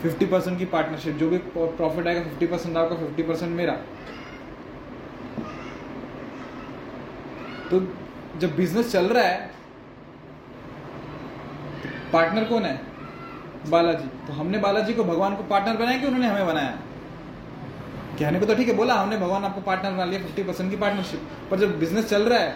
फिफ्टी 0.04 0.26
परसेंट 0.26 0.58
की 0.60 0.66
पार्टनरशिप 0.68 1.16
जो 1.18 1.30
भी 1.30 1.38
प्रॉफिट 1.50 2.08
आएगा, 2.08 2.22
फिफ्टी 2.22 2.48
परसेंट 2.48 2.78
आपका, 2.78 2.96
फिफ्टी 2.96 3.24
परसेंट 3.24 3.52
मेरा। 3.52 3.74
तो 7.70 7.80
जब 8.40 8.56
बिज़नेस 8.56 8.92
चल 8.92 9.06
रहा 9.08 9.24
है 9.24 9.52
पार्टनर 12.14 12.44
कौन 12.44 12.64
है? 12.64 12.80
बालाजी। 13.70 14.08
तो 14.28 14.34
हमने 14.34 14.58
बालाजी 14.60 14.94
को 14.94 15.04
भगवान 15.04 15.36
को 15.36 15.44
पार्टनर 15.46 15.78
बनाया 15.78 15.98
कि 15.98 16.06
उन्होंने 16.08 16.28
हमें 16.28 16.46
बनाया? 16.48 16.78
कहने 18.20 18.40
को 18.40 18.46
तो 18.46 18.56
ठीक 18.56 18.68
है, 18.68 18.76
बोला, 18.76 18.94
हमने 18.94 19.18
भगवान 19.18 19.44
आपको 19.44 19.62
पार्टनर 19.62 19.92
बना 19.92 20.06
लिया, 20.06 20.22
फिफ्टी 20.22 20.44
परसेंट 20.44 20.70
की 20.72 20.78
पार्टनरशिप 20.78 21.28
पर 21.52 21.60
जब 21.60 21.80
बिज़नेस 21.80 22.10
चल 22.10 22.24
रहा 22.24 22.40
है 22.40 22.52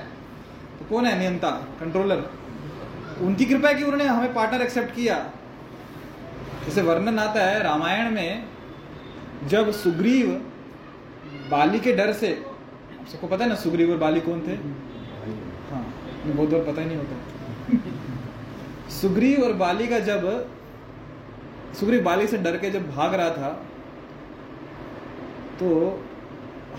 तो 0.79 0.85
कौन 0.85 1.05
है 1.05 1.17
नियंता? 1.19 1.49
कंट्रोलर 1.79 2.29
उनकी 3.21 3.45
कृपा 3.45 3.67
है 3.69 3.75
कि 3.75 3.83
उन्होंने 3.83 4.05
हमें 4.05 4.33
पार्टनर 4.33 4.61
एक्सेप्ट 4.61 4.95
किया। 4.95 5.15
जैसे 6.67 6.81
वर्णन 6.81 7.19
आता 7.19 7.41
है 7.41 7.61
रामायण 7.63 8.09
में, 8.11 8.43
जब 9.47 9.71
सुग्रीव 9.73 10.29
बाली 11.51 11.79
के 11.79 11.93
डर 11.93 12.11
से, 12.13 12.31
सबको 13.11 13.27
पता 13.27 13.43
है 13.43 13.49
ना 13.49 13.55
सुग्रीव 13.55 13.91
और 13.91 13.97
बाली 13.97 14.21
कौन 14.21 14.41
थे? 14.47 14.55
हाँ 15.71 15.83
बहुत 16.25 16.49
बार 16.49 16.61
पता 16.63 16.81
ही 16.81 16.87
नहीं 16.87 16.97
होता। 16.97 17.15
सुग्रीव 18.91 19.43
और 19.43 19.53
बाली 19.55 19.87
का 19.87 19.99
जब, 20.01 20.27
सुग्रीव 21.79 22.03
बाली 22.03 22.27
से 22.27 22.37
डर 22.37 22.57
के 22.57 22.69
जब 22.71 22.89
भाग 22.91 23.13
रहा 23.13 23.29
था 23.31 23.49
तो 25.59 25.67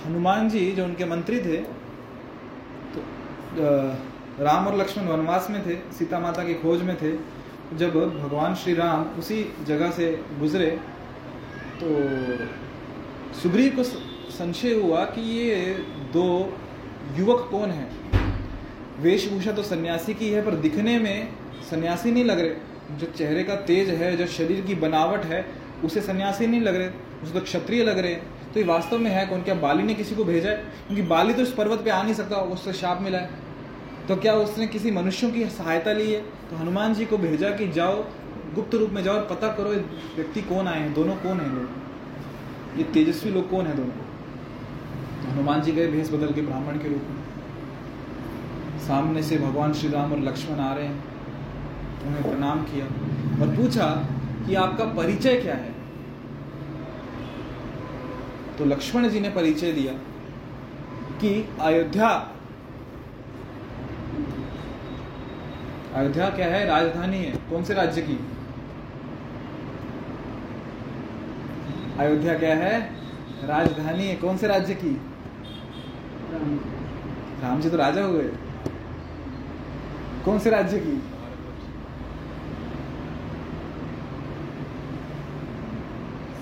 हनुमान 0.05 0.49
जी 0.49 0.71
जो 0.73 0.85
उनके 0.85 1.05
मंत्री 1.05 1.41
थे 1.41 1.57
तो 2.93 3.01
राम 4.45 4.67
और 4.67 4.77
लक्ष्मण 4.77 5.05
वनवास 5.07 5.51
में 5.51 5.61
थे, 5.67 5.75
सीता 5.93 6.19
माता 6.19 6.45
की 6.45 6.55
खोज 6.55 6.83
में 6.83 6.97
थे 6.97 7.13
जब 7.77 7.95
भगवान 8.19 8.55
श्री 8.55 8.75
राम 8.75 9.03
उसी 9.19 9.45
जगह 9.65 9.91
से 9.91 10.25
गुजरे 10.39 10.71
तो 11.83 11.89
सुग्रीव 13.35 13.77
को 13.77 13.83
संशय 14.31 14.75
हुआ 14.75 15.05
कि 15.05 15.21
ये 15.21 15.57
दो 16.13 16.59
युवक 17.17 17.49
कौन 17.51 17.71
है? 17.71 17.91
वेशभूषा 19.01 19.53
तो 19.53 19.63
सन्यासी 19.63 20.15
की 20.15 20.29
है, 20.31 20.45
पर 20.47 20.55
दिखने 20.55 20.99
में 20.99 21.33
सन्यासी 21.71 22.13
नहीं 22.13 22.25
लग 22.25 22.41
रहे। 22.41 22.97
जो 22.97 23.07
चेहरे 23.07 23.43
का 23.45 23.57
तेज 23.57 23.89
है, 23.91 24.17
जो 24.17 24.27
शरीर 24.27 24.61
की 24.61 24.75
बनावट 24.75 25.25
है, 25.25 25.45
उसे 25.85 26.01
सन्यासी 26.01 26.47
नहीं 26.47 26.61
लग 26.61 26.77
रहे। 26.77 26.89
उसे 27.23 27.33
तो 27.33 27.41
क्षत्रिय 27.41 27.85
लग 27.85 27.99
रहे। 27.99 28.13
हैं 28.13 28.53
तो 28.55 28.61
ये 28.61 28.67
वास्तव 28.67 28.99
में 28.99 29.11
है 29.11 29.27
कौन? 29.27 29.43
क्या 29.43 29.55
बाली 29.55 29.83
ने 29.83 29.95
किसी 29.95 30.15
को 30.15 30.25
भेजा 30.25 30.51
है? 30.51 30.57
क्योंकि 30.57 31.03
बाली 31.03 31.35
तो 31.35 31.43
इस 31.43 31.53
पर्वत 31.53 31.81
पे 31.81 31.91
आ 31.91 32.03
नहीं 32.03 32.15
सकता 32.15 32.37
उससे 32.37 32.73
शाप 32.73 33.01
मिला 33.03 33.19
है। 33.19 33.48
तो 34.09 34.17
क्या 34.17 34.35
उसने 34.35 34.67
किसी 34.67 34.91
मनुष्यों 34.91 35.31
की 35.31 35.47
सहायता 35.47 35.93
ली 35.93 36.13
है? 36.13 36.21
तो 36.21 36.57
हनुमान 36.57 36.95
जी 36.95 37.07
को 37.07 37.19
भेजा 37.19 37.51
कि 37.51 37.69
जाओ, 37.69 38.05
गुप्त 38.55 38.75
रूप 38.75 38.91
में 38.91 39.03
जाओ 39.03 39.15
और 39.15 39.27
पता 39.31 39.49
करो 39.49 39.73
ये 39.73 39.81
व्यक्ति 40.17 40.43
कौन 40.43 40.69
आए 40.69 40.81
हैं, 40.81 40.95
दोनों 40.95 41.17
कौन 41.17 41.41
है 41.41 41.55
लोग? 41.55 41.69
ये 42.79 42.85
तेजस्वी 42.85 43.31
लोग 43.31 43.51
कौन 43.51 43.67
है 43.67 43.77
दोनों? 43.77 43.91
तो 45.23 45.31
हनुमान 45.31 45.63
जी 45.63 45.73
गए 45.73 45.87
भेष 45.87 46.11
बदल 46.11 46.33
के 46.33 46.43
ब्राह्मण 46.43 46.79
के 46.79 46.89
रूप 46.89 47.03
में। 47.11 47.19
सामने 48.79 49.23
से 49.23 49.39
भगवान 49.39 49.73
श्री 49.73 49.89
राम 49.89 50.13
और 50.13 50.19
लक्ष्मण 50.19 50.59
आ 50.59 50.75
रहे 50.75 50.87
हैं। 50.87 51.05
उन्हें 52.07 52.23
प्रणाम 52.23 52.63
किया 52.63 52.85
और 53.43 53.57
पूछा 53.57 54.09
कि 54.47 54.55
आपका 54.55 54.85
परिचय 54.85 55.37
क्या 55.37 55.55
है? 55.55 55.75
तो 58.59 58.65
लक्ष्मण 58.65 59.09
जी 59.09 59.21
ने 59.21 59.31
परिचय 59.31 59.73
दिया 59.73 59.93
कि 61.19 61.49
अयोध्या 61.61 62.35
अयोध्या 65.99 66.31
क्या 66.31 66.47
है? 66.47 66.67
राजधानी 66.67 67.17
है। 67.17 67.33
कौन 67.51 67.65
से 67.65 67.75
राज्य 67.75 68.03
की? 68.03 68.21
अयोध्या 71.99 72.39
क्या 72.39 72.57
है? 72.57 72.81
राजधानी 73.45 74.07
है। 74.07 74.17
कौन 74.17 74.37
से 74.37 74.47
राज्य 74.47 74.75
की? 74.75 75.01
राम 77.43 77.61
जी 77.61 77.71
तो 77.71 77.77
राजा 77.77 78.03
हुए 78.03 78.23
कौन 80.25 80.39
से 80.39 80.51
राज्य 80.51 80.79
की? 80.79 80.97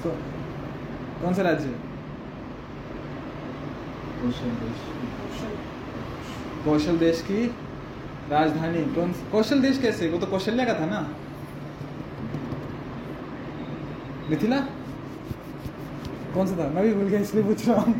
कौ- 0.02 1.22
कौन 1.22 1.34
सा 1.34 1.42
राज्य? 1.42 1.78
कौशल 6.64 6.98
देश 6.98 7.22
की? 7.22 7.65
राजधानी, 8.30 8.82
कौन 8.94 9.12
कौशल 9.32 9.60
देश 9.62 9.78
कैसे? 9.78 10.08
वो 10.10 10.18
तो 10.18 10.26
कौशल्या 10.26 10.64
का 10.66 10.74
था 10.80 10.86
ना। 10.86 11.00
मिथिला? 14.30 14.56
कौन 16.34 16.46
सा 16.46 16.56
था? 16.58 16.68
मैं 16.70 16.82
भी 16.84 16.92
भूल 16.94 17.04
गया, 17.04 17.20
इसलिए 17.20 17.44
पूछ 17.44 17.68
रहा 17.68 17.80
हूँ। 17.80 17.92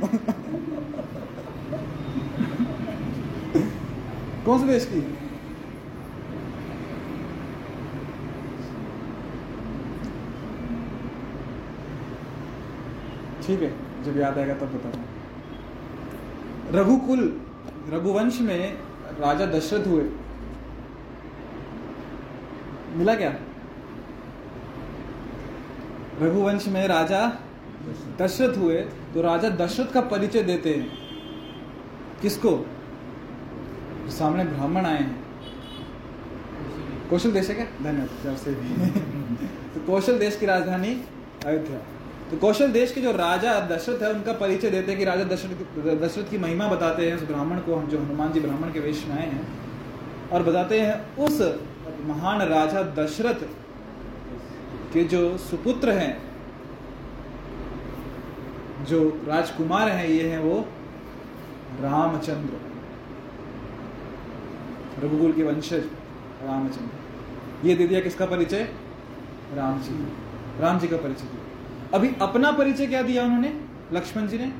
कौन 4.46 4.58
से 4.60 4.66
देश 4.66 4.84
की? 4.92 5.00
ठीक 13.46 13.62
है, 13.62 13.70
जब 14.04 14.18
याद 14.18 14.38
आएगा 14.38 14.54
तब 14.54 14.72
बताऊँगा। 14.74 15.04
रघुकुल, 16.80 17.20
रघुवंश 17.90 18.40
में 18.40 18.78
राजा 19.20 19.46
दशरथ 19.46 19.86
हुए। 19.86 20.04
मिला 22.96 23.14
क्या? 23.14 23.34
रघुवंश 26.22 26.68
में 26.68 26.88
राजा 26.88 27.38
दशरथ 28.18 28.56
हुए 28.56 28.76
तो 29.14 29.22
राजा 29.22 29.48
दशरथ 29.50 29.92
का 29.92 30.00
परिचय 30.00 30.42
देते 30.42 30.74
हैं। 30.74 30.92
किसको? 32.22 32.66
सामने 34.08 34.44
ब्राह्मण 34.44 34.86
आए 34.86 34.98
हैं। 34.98 35.24
कौशल 37.10 37.32
देश 37.32 37.48
है 37.48 37.54
क्या? 37.54 37.66
धन्यवाद 37.82 38.54
तो 39.74 39.80
कौशल 39.80 40.18
देश 40.18 40.36
की 40.36 40.46
राजधानी 40.46 41.04
अयोध्या। 41.46 41.95
तो 42.30 42.36
कौशल 42.36 42.72
देश 42.72 42.92
के 42.92 43.00
जो 43.00 43.10
राजा 43.12 43.58
दशरथ 43.68 44.02
है, 44.02 44.12
उनका 44.12 44.32
परिचय 44.34 44.70
देते 44.70 44.90
हैं 44.90 44.98
कि 44.98 45.04
राजा 45.04 45.24
दशरथ 45.24 45.98
दशरथ 46.00 46.30
की 46.30 46.38
महिमा 46.38 46.68
बताते 46.68 47.06
हैं 47.06 47.16
उस 47.16 47.22
ब्राह्मण 47.24 47.58
को, 47.60 47.74
हम 47.74 47.86
जो 47.88 47.98
हनुमान 47.98 48.32
जी 48.32 48.40
ब्राह्मण 48.40 48.72
के 48.72 48.80
वेश 48.80 49.04
में 49.08 49.14
आए 49.16 49.26
हैं, 49.26 49.46
और 50.32 50.42
बताते 50.42 50.80
हैं 50.80 51.16
उस 51.16 51.40
महान 52.06 52.42
राजा 52.48 52.82
दशरथ 52.94 53.44
के 54.92 55.04
जो 55.06 55.36
सुपुत्र 55.40 55.90
हैं, 55.92 56.12
जो 58.84 58.98
राजकुमार 59.28 59.88
हैं, 59.88 60.08
ये 60.08 60.28
हैं 60.28 60.38
वो 60.40 60.58
रामचंद्र, 61.82 62.60
रघुकुल 64.98 65.32
के 65.32 65.42
वंशज 65.44 65.84
रामचंद्र। 66.42 67.68
ये 67.68 67.74
दे 67.74 67.86
दिया 67.86 68.00
किसका 68.00 68.26
परिचय? 68.26 68.68
राम 69.56 69.80
जी 69.80 69.94
राम 70.60 70.78
जी 70.78 70.88
का 70.88 70.96
परिचय। 70.98 71.26
दिया 71.26 71.45
अभी 71.94 72.10
अपना 72.22 72.52
परिचय 72.52 72.86
क्या 72.86 73.02
दिया 73.02 73.24
उन्होंने? 73.24 73.60
लक्ष्मण 73.92 74.26
जी 74.26 74.38
ने? 74.38 74.52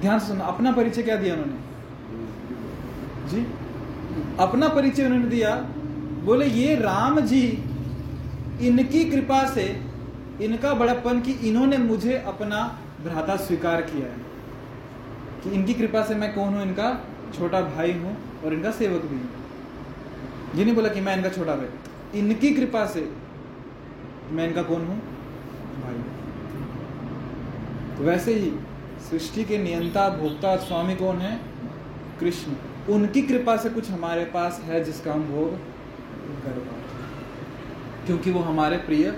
ध्यान 0.00 0.18
से 0.18 0.26
सुनना, 0.26 0.44
अपना 0.44 0.72
परिचय 0.72 1.02
क्या 1.02 1.16
दिया 1.16 1.34
उन्होंने? 1.34 1.56
जी? 3.28 3.46
अपना 4.40 4.68
परिचय 4.68 5.04
उन्होंने 5.04 5.26
दिया, 5.26 5.54
बोले, 6.24 6.46
ये 6.46 6.74
राम 6.74 7.20
जी, 7.20 7.64
इनकी 8.60 9.04
कृपा 9.04 9.46
से, 9.46 9.82
इनका 10.40 10.74
बड़प्पन 10.74 11.20
कि 11.20 11.32
इन्होंने 11.32 11.78
मुझे 11.78 12.16
अपना 12.16 12.78
भ्राता 13.04 13.36
स्वीकार 13.36 13.80
किया 13.80 14.06
है। 14.06 14.30
कि 15.44 15.50
इनकी 15.50 15.74
कृपा 15.74 16.02
से 16.02 16.14
मैं 16.14 16.34
कौन 16.34 16.54
हूँ? 16.54 16.62
इनका 16.62 17.04
छोटा 17.38 17.60
भाई 17.60 17.92
हूँ 17.92 18.42
और 18.44 18.54
इनका 18.54 18.70
सेवक 18.70 19.02
भी 19.02 19.16
हूँ। 19.16 19.30
ये 20.54 20.64
नहीं 20.64 20.74
बोला 20.74 20.88
कि 20.88 21.00
मैं 21.00 21.16
इनका 21.16 21.28
छोटा 21.28 21.56
भाई। 21.56 22.18
इनकी 22.18 22.54
कृपा 22.54 22.86
से 22.86 23.12
मैं 24.30 24.48
इनका 24.48 24.62
कौन 24.62 24.82
हूँ? 24.82 25.19
तो 27.98 28.04
वैसे 28.04 28.34
ही, 28.34 28.50
सृष्टि 29.10 29.44
के 29.44 29.58
नियंता, 29.58 30.08
भोक्ता 30.08 30.56
स्वामी 30.56 30.96
कौन 30.96 31.16
है? 31.16 31.40
कृष्ण। 32.20 32.52
उनकी 32.92 33.22
कृपा 33.22 33.56
से 33.56 33.70
कुछ 33.70 33.90
हमारे 33.90 34.24
पास 34.24 34.60
है 34.64 34.84
जिसका 34.84 35.12
हम 35.12 35.22
भोग 35.22 35.50
कर 36.44 36.58
पाए 36.58 36.78
क्योंकि 38.06 38.30
वो 38.30 38.40
हमारे 38.40 38.76
प्रिय 38.76 39.10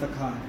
सखा 0.00 0.26
है। 0.26 0.46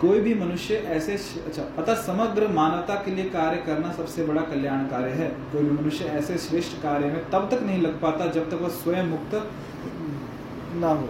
कोई 0.00 0.20
भी 0.20 0.34
मनुष्य 0.34 0.74
ऐसे 0.74 1.14
अच्छा 1.38 1.62
अतः 1.78 1.94
समग्र 1.94 2.48
मानवता 2.48 2.94
के 2.94 3.10
लिए 3.10 3.24
कार्य 3.24 3.56
करना 3.56 3.92
सबसे 3.92 4.24
बड़ा 4.26 4.42
कल्याण 4.42 4.84
कार्य 4.84 5.10
है। 5.10 5.28
कोई 5.28 5.62
भी 5.62 5.70
मनुष्य 5.70 6.04
ऐसे 6.04 6.38
श्रेष्ठ 6.38 6.82
कार्य 6.82 7.06
में 7.06 7.30
तब 7.30 7.48
तक 7.50 7.62
नहीं 7.62 7.82
लग 7.82 8.00
पाता 8.00 8.26
जब 8.26 8.50
तक 8.50 8.62
वह 8.62 8.68
स्वयं 8.68 9.04
मुक्त 9.04 9.50
ना 10.74 10.88
हो। 10.88 11.08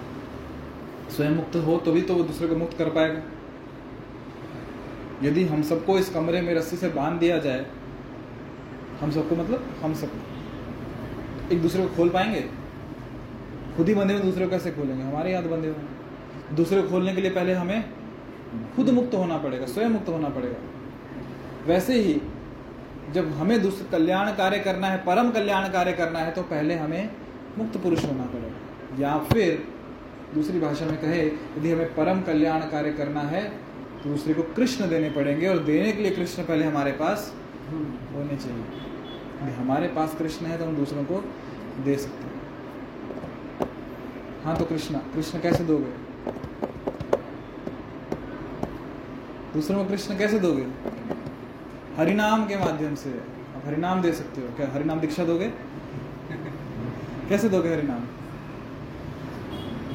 स्वयं 1.12 1.30
मुक्त 1.30 1.56
हो 1.56 1.76
तो 1.78 1.92
भी 1.92 2.02
तो 2.02 2.14
वो 2.14 2.22
दूसरे 2.24 2.48
को 2.48 2.56
मुक्त 2.56 2.76
कर 2.78 2.88
पाएगा। 2.90 3.22
यदि 5.22 5.44
हम 5.44 5.62
सबको 5.62 5.98
इस 5.98 6.08
कमरे 6.10 6.40
में 6.40 6.54
रस्सी 6.54 6.76
से 6.76 6.88
बाँध 6.90 7.18
दिया 7.20 7.38
जाए, 7.38 7.66
हम 9.00 9.10
सबको 9.10 9.36
मतलब 9.36 9.66
हम 9.82 9.94
सब 9.94 10.10
एक 11.52 11.62
दूसरे 11.62 11.82
को 11.82 11.94
खोल 11.96 12.08
पाएँगे? 12.08 12.40
खुद 13.76 13.88
ही 13.88 13.94
बंधे 13.94 14.14
हुए 14.14 14.22
दूसरे 14.22 14.44
को 14.44 14.50
कैसे 14.50 14.70
खोलेंगे? 14.70 15.02
हमारे 15.02 15.32
याद 15.32 15.44
बंधे 15.46 15.68
हुए 15.68 16.56
दूसरे 16.56 16.82
को 16.82 16.88
खोलने 16.88 17.14
के 17.14 17.20
लिए 17.20 17.30
पहले 17.30 17.52
हमें 17.54 17.84
खुद 18.76 18.90
मुक्त 18.90 19.14
होना 19.14 19.36
पड़ेगा 19.38 19.66
स्वयं 19.66 19.88
मुक्त 19.88 20.08
होना 20.08 20.28
पड़ेगा। 20.28 20.56
वैसे 21.66 21.94
ही 22.00 22.20
जब 23.12 23.30
हमें 23.32 23.60
दूसरे 23.62 23.86
कल्याण 23.92 24.30
कार्य 24.32 24.58
करना 24.58 24.86
है, 24.86 24.96
परम 24.98 25.30
कल्याण 25.30 25.68
कार्य 25.68 25.92
करना 25.92 26.18
है 26.18 26.32
तो 26.32 26.42
पहले 26.44 26.74
हमें 26.74 27.10
मुक्त 27.58 27.76
पुरुष 27.76 28.04
होना 28.04 28.24
पड़ेगा। 28.24 29.02
या 29.02 29.18
फिर 29.32 29.71
दूसरी 30.34 30.60
भाषा 30.60 30.86
में 30.86 31.00
कहे, 31.00 31.26
यदि 31.26 31.70
हमें 31.70 31.94
परम 31.94 32.20
कल्याण 32.22 32.60
कार्य 32.60 32.92
करना 32.92 33.20
है 33.20 33.42
तो 34.02 34.10
दूसरे 34.10 34.34
को 34.34 34.42
कृष्ण 34.42 34.88
देने 34.88 35.10
पड़ेंगे 35.10 35.48
और 35.48 35.58
देने 35.58 35.92
के 35.92 36.02
लिए 36.02 36.10
कृष्ण 36.10 36.42
पहले 36.42 36.64
हमारे 36.64 36.92
पास 36.92 37.34
होने 38.14 38.36
चाहिए। 38.36 38.64
यदि 39.42 39.52
हमारे 39.52 39.88
पास 39.88 40.14
कृष्ण 40.18 40.46
है 40.46 40.58
तो 40.58 40.64
हम 40.64 40.76
दूसरों 40.76 41.04
को 41.04 41.24
दे 41.84 41.96
सकते 41.96 42.24
हैं। 42.24 42.32
हाँ 44.44 44.56
तो 44.56 44.64
कृष्ण 44.64 44.98
कृष्ण 45.14 45.40
कैसे 45.40 45.64
दोगे? 45.64 45.90
दूसरों 49.54 49.84
को 49.84 49.90
कृष्ण 49.90 50.18
कैसे 50.18 50.38
दोगे? 50.38 50.66
हरिनाम 51.96 52.46
के 52.46 52.56
माध्यम 52.56 52.94
से। 52.94 53.10
आप 53.10 53.62
हरिनाम 53.66 54.02
दे 54.02 54.12
सकते 54.12 54.40
हो। 54.40 54.48
क्या 54.56 54.68
हरिनाम 54.68 55.00
दीक्षा 55.00 55.24
दोगे? 55.24 55.48
कैसे 57.28 57.48
दोगे 57.48 57.68
हरिनाम? 57.68 58.00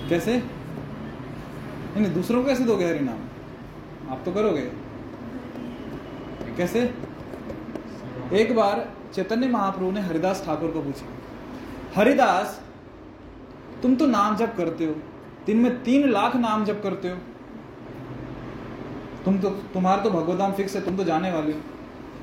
कैसे? 0.09 0.37
नहीं 0.37 2.01
नहीं, 2.01 2.13
दूसरों 2.13 2.41
को 2.41 2.47
कैसे 2.47 2.63
दोगे 2.63 2.85
हरिनाम 2.85 4.11
आप 4.11 4.21
तो 4.25 4.31
करोगे। 4.31 4.61
कैसे? 6.57 6.81
एक 8.33 8.55
बार 8.55 8.87
चैतन्य 9.13 9.47
महाप्रभु 9.47 9.91
ने 9.91 10.01
हरिदास 10.01 10.43
ठाकुर 10.45 10.71
को 10.71 10.81
पूछा, 10.81 11.05
हरिदास, 11.95 12.59
तुम 13.81 13.95
तो 13.95 14.05
नाम 14.05 14.35
जप 14.35 14.53
करते 14.57 14.85
हो, 14.85 14.95
दिन 15.45 15.57
में 15.57 15.83
तीन 15.83 16.09
लाख 16.09 16.35
नाम 16.35 16.65
जप 16.65 16.79
करते 16.83 17.09
हो। 17.09 17.17
तुम 19.25 19.37
तो 19.39 19.49
तुम्हारा 19.49 20.03
तो 20.03 20.09
भगवत 20.09 20.37
धाम 20.39 20.51
फिक्स 20.51 20.75
है, 20.75 20.83
तुम 20.85 20.97
तो 20.97 21.03
जाने 21.03 21.31
वाले 21.31 21.53
हो। 21.53 21.59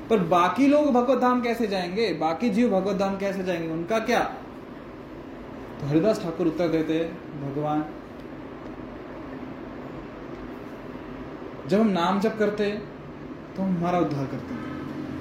पर 0.09 0.19
बाकी 0.25 0.67
लोग 0.67 0.91
भगवत 0.91 1.21
धाम 1.21 1.41
कैसे 1.41 1.67
जाएँगे? 1.67 2.13
बाकी 2.13 2.49
जीव 2.49 2.69
भगवत 2.71 2.95
धाम 2.95 3.17
कैसे 3.17 3.43
जाएँगे? 3.43 3.67
उनका 3.67 3.99
क्या 3.99 4.19
तो 5.75 5.87
हरिदास 5.87 6.21
ठाकुर 6.23 6.47
उत्तर 6.47 6.67
देते 6.69 6.99
भगवान। 7.39 7.85
जब 11.69 11.79
हम 11.79 11.87
नाम 11.89 12.19
जप 12.19 12.35
करते 12.39 12.69
तो 13.55 13.61
हम 13.61 13.75
हमारा 13.77 13.99
उद्धार 13.99 14.25
करते 14.25 14.53
हैं। 14.53 14.63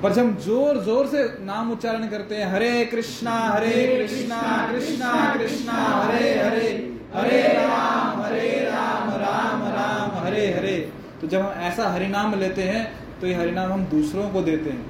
पर 0.02 0.12
जब 0.12 0.22
हम 0.22 0.34
ज़ोर 0.38 0.78
ज़ोर 0.84 1.06
से 1.06 1.22
नाम 1.44 1.70
उच्चारण 1.72 2.08
करते 2.08 2.36
हैं, 2.36 2.46
हरे 2.52 2.84
कृष्णा 2.86 3.32
हरे 3.32 3.86
कृष्णा 3.88 4.40
कृष्णा 4.68 5.12
कृष्णा, 5.34 5.72
हरे 5.72 6.32
हरे 6.38 6.68
हरे 7.14 7.42
राम 7.54 8.20
हरे 8.22 8.50
राम 8.64 9.10
राम 9.12 9.62
राम, 9.74 10.10
हरे 10.24 10.46
हरे। 10.52 10.76
तो 11.20 11.26
जब 11.26 11.40
हम 11.40 11.62
ऐसा 11.62 11.88
हरिनाम 11.88 12.34
लेते 12.40 12.62
हैं 12.62 12.84
तो 13.20 13.26
ये 13.26 13.34
हरिनाम 13.34 13.72
हम 13.72 13.84
दूसरों 13.86 14.28
को 14.30 14.42
देते 14.42 14.70
हैं। 14.70 14.84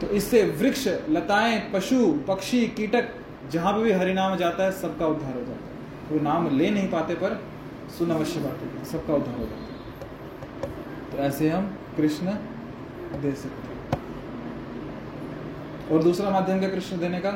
तो 0.00 0.06
इससे 0.12 0.42
वृक्ष, 0.60 0.86
लताएँ, 1.10 1.58
पशु, 1.72 2.06
पक्षी, 2.28 2.66
कीटक 2.70 3.08
जहाँ 3.50 3.80
भी 3.80 3.92
हरिनाम 3.92 4.36
जाता 4.36 4.64
है, 4.64 4.72
सबका 4.72 5.06
उद्धार 5.06 5.34
हो 5.34 5.40
जाता 5.40 5.52
है। 5.52 5.74
वो 6.10 6.20
नाम 6.20 6.58
ले 6.58 6.70
नहीं 6.70 6.90
पाते, 6.90 7.14
पर 7.14 7.44
सुन 7.98 8.10
अवश्य 8.10 8.40
है, 8.40 8.84
सबका 8.84 9.14
उद्धार 9.14 9.34
हो 9.34 9.44
जाता 9.44 9.58
है। 9.58 9.64
तो 11.10 11.18
ऐसे 11.18 11.50
हम 11.50 11.78
कृष्ण 11.96 12.26
दे 13.20 13.32
सकते 13.32 13.74
हैं। 13.74 13.74
और 15.90 16.02
दूसरा 16.02 16.30
माध्यम 16.30 16.58
क्या 16.58 16.68
कृष्ण 16.68 16.98
देने 16.98 17.20
का? 17.20 17.30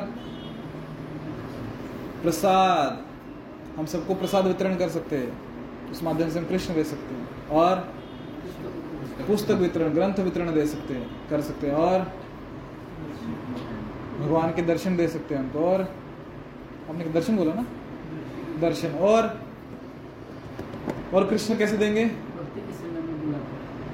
प्रसाद। 2.23 3.05
हम 3.79 3.85
सबको 3.85 4.15
प्रसाद 4.15 4.45
वितरण 4.45 4.75
कर 4.75 4.89
सकते 4.89 5.17
हैं। 5.17 5.49
उस 5.91 6.03
माध्यम 6.03 6.29
से 6.29 6.39
हम 6.39 6.45
कृष्ण 6.45 6.73
दे 6.73 6.83
सकते 6.83 7.15
हैं। 7.15 7.47
और 7.47 7.75
पुस्तक 9.27 9.51
वितरण, 9.51 9.89
ग्रंथ 9.89 10.19
वितरण 10.19 10.53
दे 10.53 10.65
सकते 10.65 10.93
हैं, 10.93 11.29
कर 11.29 11.41
सकते 11.41 11.67
हैं। 11.67 11.73
और 11.73 11.99
भगवान 14.19 14.49
के 14.49 14.61
दर्शन 14.61 14.97
दे 14.97 15.07
सकते 15.07 15.35
हैं 15.35 15.43
हमको। 15.43 15.59
और 15.59 15.98
हमने 16.89 17.05
दर्शन 17.05 17.37
बोला 17.37 17.53
ना? 17.53 17.65
दर्शन। 18.59 18.87
और? 18.87 19.41
और 21.13 21.27
कृष्ण 21.27 21.57
कैसे 21.57 21.77
देंगे? 21.77 22.03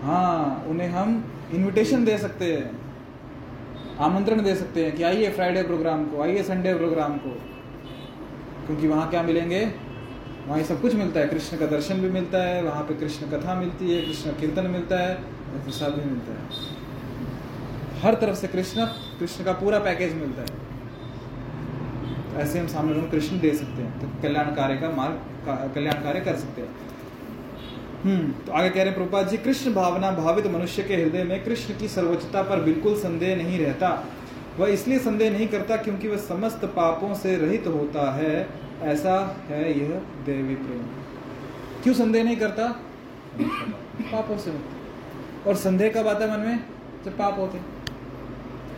हाँ 0.03 0.65
उन्हें 0.67 0.89
हम 0.89 1.33
इनविटेशन 1.53 2.05
दे 2.05 2.17
सकते 2.17 2.53
हैं। 2.53 2.71
आमंत्रण 3.99 4.43
दे 4.43 4.55
सकते 4.55 4.85
हैं 4.85 4.95
कि 4.95 5.03
आइए 5.03 5.31
फ्राइडे 5.31 5.63
प्रोग्राम 5.63 6.05
को 6.05 6.21
आइए 6.21 6.43
संडे 6.43 6.73
प्रोग्राम 6.73 7.17
को। 7.17 7.29
क्योंकि 8.65 8.87
वहाँ 8.87 9.09
क्या 9.09 9.23
मिलेंगे? 9.23 9.65
वहाँ 10.47 10.63
सब 10.63 10.81
कुछ 10.81 10.95
मिलता 10.95 11.19
है। 11.19 11.27
कृष्ण 11.27 11.57
का 11.57 11.65
दर्शन 11.65 12.01
भी 12.01 12.09
मिलता 12.09 12.43
है 12.43 12.63
वहाँ 12.63 12.83
पे 12.83 12.93
कृष्ण 12.93 13.27
कथा 13.27 13.55
मिलती 13.55 13.95
है 13.95 14.01
कृष्ण 14.01 14.31
कीर्तन 14.31 14.67
मिलता 14.67 14.99
है 14.99 15.15
और 15.15 15.59
प्रसाद 15.63 15.93
भी 15.93 16.09
मिलता 16.09 16.31
है। 16.31 16.39
हर 18.01 18.13
तरफ़ 18.13 18.35
से 18.35 18.47
कृष्ण 18.47 18.85
कृष्ण 19.19 19.43
का 19.43 19.53
पूरा 19.53 19.79
पैकेज 19.79 20.13
मिलता 20.13 20.41
है। 20.41 20.54
ऐसे 22.35 22.59
हम 22.59 22.67
सामने 22.67 23.01
को 23.01 23.09
कृष्ण 23.11 23.39
दे 23.39 23.53
सकते 23.53 23.81
हैं। 23.81 23.99
तो 24.01 24.07
कल्याण 24.21 24.45
कार्य 24.55 24.77
का 24.77 24.89
मार्ग 24.89 25.73
कल्याण 25.75 26.03
कार्य 26.03 26.19
कर 26.19 26.35
सकते 26.35 26.61
हैं। 26.61 26.69
हम्म 28.03 28.31
तो 28.45 28.51
आगे 28.51 28.69
कह 28.69 28.75
रहे 28.75 28.85
हैं, 28.85 28.93
प्रभुपाद 28.93 29.27
जी, 29.27 29.37
कृष्ण 29.37 29.73
भावना 29.73 30.11
भावित 30.11 30.47
मनुष्य 30.47 30.83
के 30.83 30.95
हृदय 30.95 31.23
में 31.23 31.43
कृष्ण 31.43 31.77
की 31.77 31.87
सर्वोच्चता 31.87 32.41
पर 32.41 32.61
बिल्कुल 32.61 32.95
संदेह 32.95 33.35
नहीं 33.35 33.59
रहता। 33.59 33.89
वह 34.59 34.69
इसलिए 34.69 34.99
संदेह 34.99 35.31
नहीं 35.31 35.47
करता 35.47 35.77
क्योंकि 35.77 36.07
वह 36.07 36.17
समस्त 36.17 36.65
पापों 36.65 37.13
से 37.13 37.35
रहित 37.37 37.67
होता 37.67 38.11
है। 38.13 38.47
ऐसा 38.83 39.15
है 39.47 39.79
यह 39.79 39.89
देवी 40.25 40.55
प्रेम। 40.55 40.83
क्यों 41.83 41.93
संदेह 41.93 42.23
नहीं 42.23 42.37
करता? 42.37 42.67
पापों 44.01 44.37
से 44.37 44.53
और 45.47 45.55
संदेह 45.55 45.91
कब 45.91 46.07
आता 46.07 46.25
है 46.25 46.31
मन 46.31 46.45
में? 46.45 46.59
जब 47.05 47.17
पाप 47.17 47.39
होते 47.39 47.59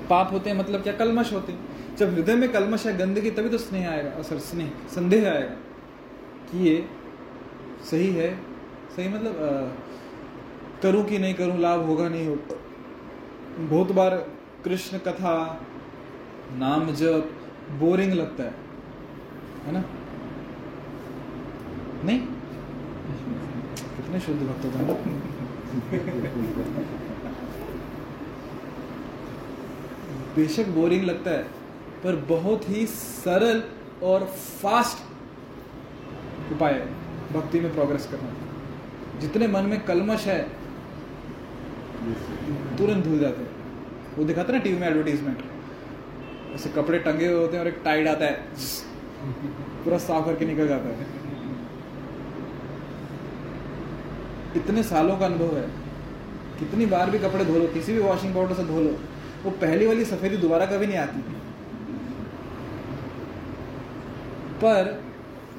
पाप 0.10 0.32
होते 0.32 0.50
हैं 0.50 0.58
मतलब 0.58 0.82
क्या? 0.82 0.94
कलमश 0.94 1.34
होते 1.34 1.52
हैं। 1.52 1.67
जब 2.00 2.14
हृदय 2.14 2.36
में 2.36 2.52
कलमश 2.52 2.86
है 2.88 2.98
गंदगी 2.98 3.30
तभी 3.32 3.50
तो 3.50 3.58
स्नेह 3.58 3.90
आएगा 3.90 4.22
सर 4.24 4.40
स्नेह, 4.42 4.70
संदेह 4.96 5.30
आएगा 5.32 5.56
कि 6.50 6.58
ये 6.60 6.76
सही 7.90 8.10
है। 8.14 8.30
सही 8.96 9.08
मतलब 9.08 9.36
करूँ 10.84 11.04
कि 11.06 11.20
नहीं 11.20 11.34
करूँ, 11.34 11.58
लाभ 11.60 11.86
होगा 11.86 12.08
नहीं 12.10 12.28
होगा 12.28 12.56
बहुत 13.68 13.92
बार 13.92 14.16
कृष्ण 14.66 14.98
कथा, 15.08 15.34
नाम 16.58 16.92
जब 16.94 17.30
बोरिंग 17.80 18.14
लगता 18.14 18.44
है। 18.44 18.54
है 19.66 19.72
ना? 19.74 19.84
नहीं? 22.06 22.20
कितने 23.98 24.20
शुद्ध 24.20 24.42
भक्त 24.42 24.66
ना? 24.76 24.82
बेशक 30.36 30.68
बोरिंग 30.72 31.04
लगता 31.06 31.32
है। 31.32 31.46
पर 32.08 32.16
बहुत 32.28 32.70
ही 32.70 32.86
सरल 32.88 33.62
और 34.04 34.24
फास्ट 34.62 36.52
उपाय 36.52 36.74
है 36.74 36.86
भक्ति 37.34 37.60
में 37.60 37.74
प्रोग्रेस 37.74 38.06
करना। 38.12 38.30
जितने 39.20 39.48
मन 39.48 39.64
में 39.64 39.80
कलमश 39.86 40.26
है, 40.28 40.38
तुरंत 42.78 43.04
धुल 43.06 43.20
जाते 43.20 43.42
हैं। 43.42 43.50
वो 44.18 44.24
दिखाते 44.24 44.54
ना 44.54 44.60
टीवी 44.60 44.80
में 44.80 44.88
एडवर्टीजमेंट 44.88 45.40
ऐसे 46.56 46.70
कपड़े 46.70 47.00
टंगे 47.00 47.28
हुए 47.28 47.40
होते 47.42 47.58
हैं 47.58 47.64
और 47.64 47.68
एक 47.68 47.82
टाइड 47.86 48.08
आता 48.08 48.26
है, 48.26 48.36
पूरा 49.84 49.98
साफ़ 49.98 50.26
करके 50.26 50.46
निकल 50.46 50.68
जाता 50.68 50.90
है। 50.90 51.08
इतने 54.56 54.84
सालों 54.84 55.18
का 55.18 55.26
अनुभव 55.26 55.58
है। 55.58 55.68
कितनी 56.60 56.86
बार 56.86 57.10
भी 57.10 57.20
कपड़े 57.20 57.46
धो 57.46 57.58
लो, 57.60 57.68
किसी 57.68 57.94
भी 57.94 58.00
वॉशिंग 58.00 58.34
पाउडर 58.36 58.54
से 58.54 58.64
धो 58.64 58.82
लो, 58.82 58.96
वो 59.44 59.52
पहली 59.62 59.88
वाली 59.88 60.06
सफेदी 60.06 60.38
दोबारा 60.38 60.66
कभी 60.66 60.88
नहीं 60.88 60.98
आती। 60.98 61.34
पर 64.58 65.04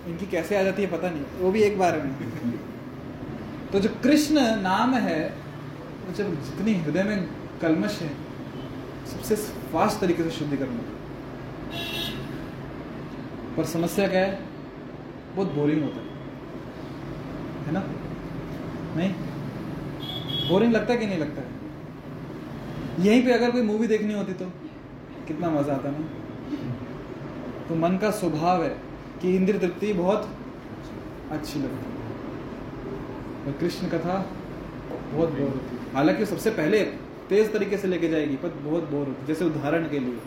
इनकी 0.08 0.26
कैसे 0.26 0.56
आ 0.58 0.62
जाती 0.62 0.82
है 0.82 0.90
पता 0.90 1.10
नहीं, 1.10 1.24
वो 1.40 1.50
भी 1.50 1.62
एक 1.62 1.78
बार 1.78 2.00
में। 2.00 2.12
तो 3.72 3.80
जो 3.80 3.88
कृष्ण 4.02 4.40
नाम 4.60 4.94
है 4.94 5.20
जब 6.16 6.34
जितनी 6.44 6.74
हृदय 6.74 7.02
में 7.02 7.28
कलमश 7.62 7.98
है, 8.02 8.10
सबसे 9.06 9.36
फास्ट 9.72 10.00
तरीके 10.00 10.22
से 10.22 10.30
शुद्धि 10.30 10.56
करना 10.56 10.82
पर 13.56 13.64
समस्या 13.64 14.06
क्या 14.08 14.20
है? 14.20 14.40
बहुत 15.36 15.52
बोरिंग 15.52 15.82
होता 15.82 16.00
है। 16.00 16.06
है 17.66 17.72
ना? 17.72 17.82
नहीं? 18.96 19.12
बोरिंग 20.48 20.72
लगता 20.72 20.92
है 20.92 20.98
कि 20.98 21.06
नहीं 21.06 21.18
लगता 21.18 21.42
है? 21.42 21.48
यहीं 23.00 23.24
पे 23.24 23.32
अगर 23.32 23.50
कोई 23.50 23.62
मूवी 23.62 23.86
देखनी 23.86 24.14
होती 24.14 24.32
तो 24.32 24.46
कितना 25.28 25.50
मज़ा 25.50 25.74
आता 25.74 25.90
ना? 25.90 26.06
तो 27.68 27.74
मन 27.74 27.96
का 27.96 28.10
स्वभाव 28.10 28.62
है। 28.64 28.87
कि 29.22 29.34
इंद्र 29.36 29.58
तृप्ति 29.58 29.92
बहुत 29.94 30.28
अच्छी 31.32 31.58
लगती 31.58 31.86
है। 31.86 33.46
और 33.46 33.58
कृष्ण 33.60 33.88
कथा 33.88 34.16
बहुत 35.12 35.28
बोर 35.30 35.48
होती 35.48 35.76
है। 35.76 35.92
हालाँकि 35.94 36.26
सबसे 36.26 36.50
पहले 36.52 36.80
तेज 37.28 37.52
तरीके 37.52 37.76
से 37.76 37.88
लेके 37.88 38.08
जाएगी, 38.08 38.36
पर 38.36 38.48
बहुत 38.60 38.90
बोर 38.90 39.06
होती 39.06 39.20
है। 39.20 39.26
जैसे 39.26 39.44
उदाहरण 39.44 39.88
के 39.90 39.98
लिए, 39.98 40.18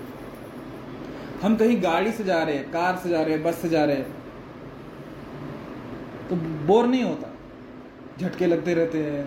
हम 1.42 1.56
कहीं 1.58 1.82
गाड़ी 1.84 2.12
से 2.12 2.24
जा 2.24 2.42
रहे 2.44 2.56
हैं, 2.56 2.72
कार 2.72 2.96
से 2.96 3.10
जा 3.10 3.22
रहे 3.22 3.36
हैं, 3.36 3.44
बस 3.44 3.56
से 3.58 3.70
जा 3.70 3.84
रहे 3.86 3.96
हैं 3.96 4.20
तो 6.30 6.36
बोर 6.68 6.86
नहीं 6.88 7.04
होता। 7.04 7.28
झटके 8.20 8.46
लगते 8.46 8.74
रहते 8.74 8.98
हैं, 9.00 9.24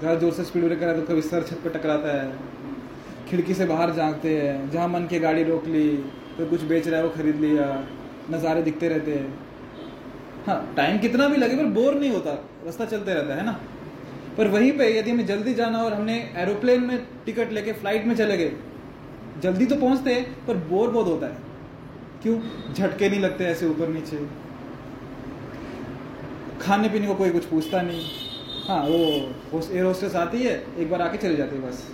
ज़्यादा 0.00 0.18
ज़ोर 0.20 0.32
से 0.32 0.44
स्पीड 0.44 0.64
ब्रेकर 0.64 0.88
है 0.88 0.94
तो 0.96 1.06
कभी 1.06 1.22
सर 1.22 1.42
छत 1.42 1.60
पे 1.64 1.70
टकराता 1.70 2.12
है, 2.12 2.32
खिड़की 3.28 3.54
से 3.54 3.64
बाहर 3.66 3.92
झांकते 3.92 4.36
हैं, 4.36 4.70
जहाँ 4.70 4.88
मन 4.88 5.06
की 5.06 5.18
गाड़ी 5.20 5.42
रोक 5.44 5.66
ली 5.66 5.88
तो 6.38 6.46
कुछ 6.46 6.62
बेच 6.64 6.88
रहा 6.88 6.96
है, 6.96 7.06
वो 7.06 7.10
खरीद 7.12 7.36
लिया 7.36 7.64
नज़ारे 8.30 8.62
दिखते 8.62 8.88
रहते 8.88 9.14
हैं। 9.14 9.38
हाँ 10.46 10.72
टाइम 10.76 10.98
कितना 10.98 11.28
भी 11.28 11.36
लगे, 11.36 11.56
पर 11.56 11.64
बोर 11.72 11.94
नहीं 11.94 12.10
होता। 12.10 12.30
रास्ता 12.64 12.84
चलते 12.86 13.14
रहता 13.14 13.34
है 13.34 13.44
ना? 13.46 13.58
पर 14.36 14.48
वहीं 14.48 14.72
पे 14.72 14.88
यदि 14.98 15.10
हमें 15.10 15.26
जल्दी 15.26 15.54
जाना 15.54 15.82
और 15.84 15.92
हमने 15.92 16.18
एरोप्लेन 16.38 16.82
में 16.82 16.98
टिकट 17.26 17.52
लेके 17.52 17.72
फ़्लाइट 17.72 18.04
में 18.06 18.14
चले 18.16 18.36
गए, 18.36 18.52
जल्दी 19.42 19.66
तो 19.66 19.76
पहुँचते 19.76 20.14
हैं 20.14 20.46
पर 20.46 20.56
बोर 20.68 20.90
बहुत 20.90 21.06
होता 21.06 21.26
है। 21.26 21.46
क्यों? 22.22 22.38
झटके 22.74 23.08
नहीं 23.08 23.20
लगते 23.20 23.44
ऐसे 23.46 23.66
ऊपर 23.66 23.88
नीचे। 23.88 24.26
खाने 26.60 26.88
पीने 26.88 27.06
को 27.06 27.14
कोई 27.14 27.30
कुछ 27.30 27.44
पूछता 27.46 27.82
नहीं। 27.82 28.04
हाँ 28.68 28.82
वो 28.82 29.60
एयर 29.64 29.84
होस्टेस 29.84 30.14
आती 30.16 30.42
है, 30.42 30.62
एक 30.78 30.90
बार 30.90 31.02
आके 31.02 31.18
चले 31.18 31.36
जाती 31.36 31.58
बस। 31.58 31.86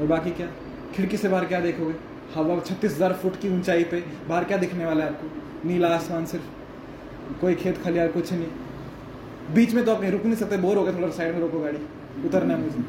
और 0.00 0.06
बाकी 0.06 0.30
क्या? 0.30 0.46
खिड़की 0.94 1.16
से 1.16 1.28
बाहर 1.28 1.44
क्या 1.44 1.60
देखोगे? 1.60 1.94
हवा 2.34 2.58
छत्तीस 2.60 2.92
हज़ार 2.92 3.12
फुट 3.14 3.36
की 3.40 3.48
ऊंचाई 3.50 3.84
पे। 3.84 4.00
बाहर 4.28 4.44
क्या 4.44 4.56
दिखने 4.58 4.84
वाला 4.86 5.04
है 5.04 5.10
आपको? 5.10 5.68
नीला 5.68 5.88
आसमान 5.88 6.24
सिर्फ़। 6.26 7.40
कोई 7.40 7.54
खेत 7.56 7.78
खलियार 7.82 8.08
कुछ 8.08 8.32
नहीं। 8.32 9.54
बीच 9.54 9.74
में 9.74 9.84
तो 9.84 9.94
आप 9.94 10.04
रुक 10.04 10.24
नहीं 10.24 10.36
सकते, 10.36 10.56
बोर 10.58 10.76
हो 10.76 10.84
गए 10.84 10.92
थोड़ा 10.94 11.08
साइड 11.10 11.34
में 11.34 11.40
रोको 11.40 11.60
गाड़ी। 11.60 11.78
उतरना 12.26 12.54
है 12.54 12.60
मुझे। 12.60 12.82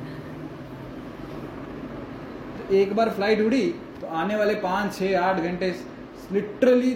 तो 2.59 2.73
एक 2.75 2.95
बार 2.95 3.09
फ़्लाइट 3.09 3.41
उड़ी 3.41 3.61
तो 4.01 4.07
आने 4.17 4.35
वाले 4.35 4.53
पाँच 4.61 4.93
छः 4.95 5.19
आठ 5.19 5.39
घंटे 5.39 5.73
लिटरली 6.31 6.93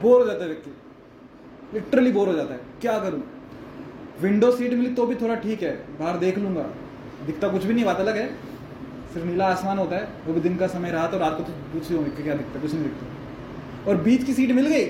बोर 0.00 0.20
हो 0.20 0.26
जाता 0.26 0.42
है 0.42 0.48
व्यक्ति। 0.48 0.70
लिटरली 1.74 2.12
बोर 2.12 2.28
हो 2.28 2.34
जाता 2.34 2.54
है। 2.54 2.60
क्या 2.80 2.98
करूँ? 2.98 3.22
विंडो 4.20 4.50
सीट 4.52 4.72
मिली 4.72 4.90
तो 4.94 5.06
भी 5.06 5.14
थोड़ा 5.14 5.34
ठीक 5.36 5.62
है। 5.62 5.72
बाहर 5.98 6.16
देख 6.18 6.38
लूँगा। 6.38 6.62
दिखता 7.26 7.48
कुछ 7.48 7.64
भी 7.64 7.74
नहीं, 7.74 7.84
बात 7.84 8.00
अलग 8.00 8.16
है। 8.16 8.28
सिर्फ़ 9.16 9.28
नीला 9.28 9.46
आसमान 9.46 9.78
होता 9.78 9.96
है, 9.96 10.08
वो 10.26 10.32
भी 10.34 10.40
दिन 10.40 10.56
का 10.56 10.66
समय 10.66 10.90
रहा 10.90 11.06
तो 11.06 11.18
रात 11.18 11.36
को 11.36 11.42
तो 11.42 11.52
पूछ 11.72 11.90
हूँ 11.92 12.08
क्या 12.16 12.34
दिखता 12.34 12.60
कुछ 12.60 12.72
नहीं 12.74 12.82
दिखता। 12.82 13.90
और 13.90 13.96
बीच 13.96 14.24
की 14.24 14.32
सीट 14.32 14.50
मिल 14.50 14.66
गई। 14.66 14.84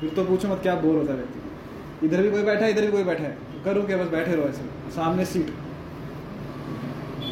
फिर 0.00 0.10
तो 0.16 0.24
पूछो 0.24 0.48
मत, 0.48 0.58
क्या 0.62 0.74
बोर 0.74 0.96
होता 0.96 1.12
है 1.12 1.18
व्यक्ति 1.18 2.06
इधर 2.06 2.22
भी 2.22 2.30
कोई 2.30 2.42
बैठा 2.42 2.64
है, 2.64 2.70
इधर 2.70 2.86
भी 2.86 2.92
कोई 2.92 3.04
बैठा 3.04 3.22
है। 3.22 3.36
करूँ 3.64 3.86
क्या, 3.86 3.96
बस 3.96 4.08
बैठे 4.08 4.34
रहो 4.34 4.44
ऐसे। 4.44 4.90
सामने 4.90 5.24
सीट। 5.24 5.50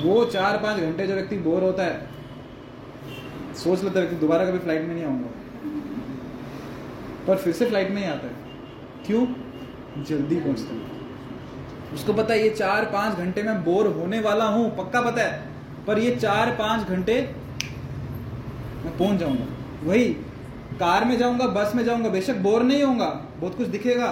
वो 0.05 0.25
चार 0.25 0.57
पाँच 0.57 0.81
घंटे 0.81 1.07
जो 1.07 1.15
व्यक्ति 1.15 1.37
बोर 1.37 1.63
होता 1.63 1.83
है, 1.83 2.07
सोच 3.55 3.85
लेता 3.85 4.01
व्यक्ति, 4.01 4.17
दोबारा 4.17 4.47
कभी 4.47 4.59
फ़्लाइट 4.59 4.83
में 4.83 4.95
नहीं 4.95 5.05
आऊँगा। 5.05 5.29
पर 7.27 7.37
फिर 7.37 7.53
से 7.53 7.67
फ़्लाइट 7.67 7.91
में 7.91 7.97
ही 7.97 8.05
आता 8.05 8.27
है। 8.27 8.35
क्यों? 9.07 9.27
जल्दी 10.05 10.37
पहुँचता 10.37 10.75
है। 10.75 10.81
उसको 11.95 12.13
पता 12.13 12.35
है, 12.35 12.43
ये 12.43 12.51
चार 12.51 12.85
पाँच 12.85 13.17
घंटे 13.17 13.43
में 13.43 13.65
बोर 13.65 13.87
होने 13.87 14.21
वाला 14.21 14.45
हूँ, 14.45 14.77
पक्का 14.77 15.01
पता 15.01 15.23
है? 15.23 15.48
पर 15.89 15.99
ये 15.99 16.15
चार 16.17 16.51
पाँच 16.57 16.89
घंटे 16.89 17.21
मैं 18.85 18.97
पहुँच 18.99 19.19
जाऊँगा। 19.19 19.45
वही, 19.83 20.05
कार 20.75 21.05
में 21.05 21.17
जाऊँगा, 21.19 21.47
बस 21.49 21.75
में 21.75 21.85
जाऊँगा, 21.85 22.09
बेशक 22.09 22.37
बोर 22.39 22.63
नहीं 22.63 22.83
होऊँगा, 22.83 23.09
बहुत 23.39 23.57
कुछ 23.57 23.69
दिखेगा, 23.69 24.09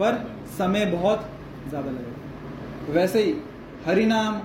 पर 0.00 0.14
समय 0.58 0.86
बहुत 0.86 1.28
ज़्यादा 1.68 1.90
लगेगा। 1.90 2.92
वैसे 2.92 3.22
ही, 3.22 3.34
हरिनाम, 3.86 4.40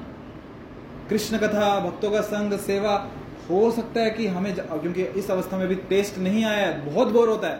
कृष्ण 1.09 1.38
कथा, 1.38 1.80
भक्तों 1.80 2.11
का 2.11 2.21
संग, 2.24 2.57
सेवा, 2.59 2.95
हो 3.49 3.71
सकता 3.71 4.01
है 4.01 4.09
कि 4.09 4.28
हमें 4.28 4.53
क्योंकि 4.55 5.03
इस 5.03 5.32
अवस्था 5.32 5.57
में 5.57 5.67
भी 5.67 5.76
टेस्ट 5.89 6.17
नहीं 6.19 6.43
आया 6.45 6.67
है, 6.67 6.86
बहुत 6.86 7.07
बोर 7.07 7.30
होता 7.30 7.47
है, 7.47 7.57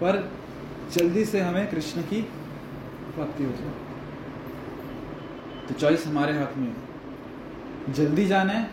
पर 0.00 0.28
जल्दी 0.92 1.24
से 1.24 1.40
हमें 1.40 1.66
कृष्ण 1.70 2.02
की 2.02 2.20
प्राप्ति 3.14 3.44
हो 3.44 3.52
जाए। 3.52 3.70
तो 5.68 5.74
चॉइस 5.74 6.06
हमारे 6.06 6.32
हाथ 6.32 6.56
में 6.56 6.66
है। 6.66 6.85
जल्दी 7.88 8.26
जाना 8.26 8.52
है, 8.52 8.70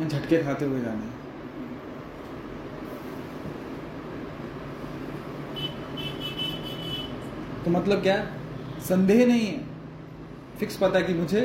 या 0.00 0.08
झटके 0.08 0.42
खाते 0.42 0.64
हुए 0.64 0.80
जाना 0.80 1.00
है। 1.00 1.18
तो 7.64 7.70
मतलब 7.70 8.02
क्या? 8.02 8.16
संदेह 8.80 9.26
नहीं 9.26 9.46
है। 9.46 9.58
फिक्स 10.60 10.76
पता 10.76 10.98
है 10.98 11.04
कि 11.04 11.14
मुझे 11.14 11.40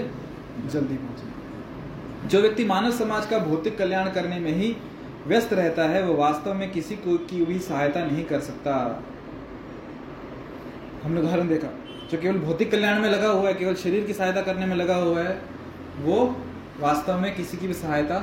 जल्दी 0.71 0.95
पहुँचे 0.97 2.27
जो 2.27 2.41
व्यक्ति 2.41 2.65
मानव 2.65 2.91
समाज 2.91 3.25
का 3.25 3.37
भौतिक 3.39 3.77
कल्याण 3.77 4.09
करने 4.11 4.39
में 4.39 4.51
ही 4.51 4.75
व्यस्त 5.27 5.53
रहता 5.53 5.83
है, 5.83 6.01
वो 6.03 6.13
वास्तव 6.13 6.53
में 6.53 6.71
किसी 6.71 6.95
को 6.95 7.17
की 7.27 7.45
भी 7.45 7.59
सहायता 7.59 8.03
नहीं 8.05 8.23
कर 8.25 8.39
सकता। 8.39 8.73
हमने 11.03 11.21
उदाहरण 11.21 11.47
देखा, 11.47 11.67
जो 12.11 12.17
केवल 12.17 12.37
भौतिक 12.39 12.71
कल्याण 12.71 13.01
में 13.01 13.09
लगा 13.09 13.27
हुआ 13.27 13.47
है, 13.47 13.53
केवल 13.53 13.75
शरीर 13.75 14.05
की 14.05 14.13
सहायता 14.13 14.41
करने 14.41 14.65
में 14.65 14.75
लगा 14.75 14.95
हुआ 14.95 15.19
है 15.19 15.37
वो 15.99 16.23
वास्तव 16.79 17.19
में 17.19 17.35
किसी 17.35 17.57
की 17.57 17.67
भी 17.67 17.73
सहायता 17.73 18.19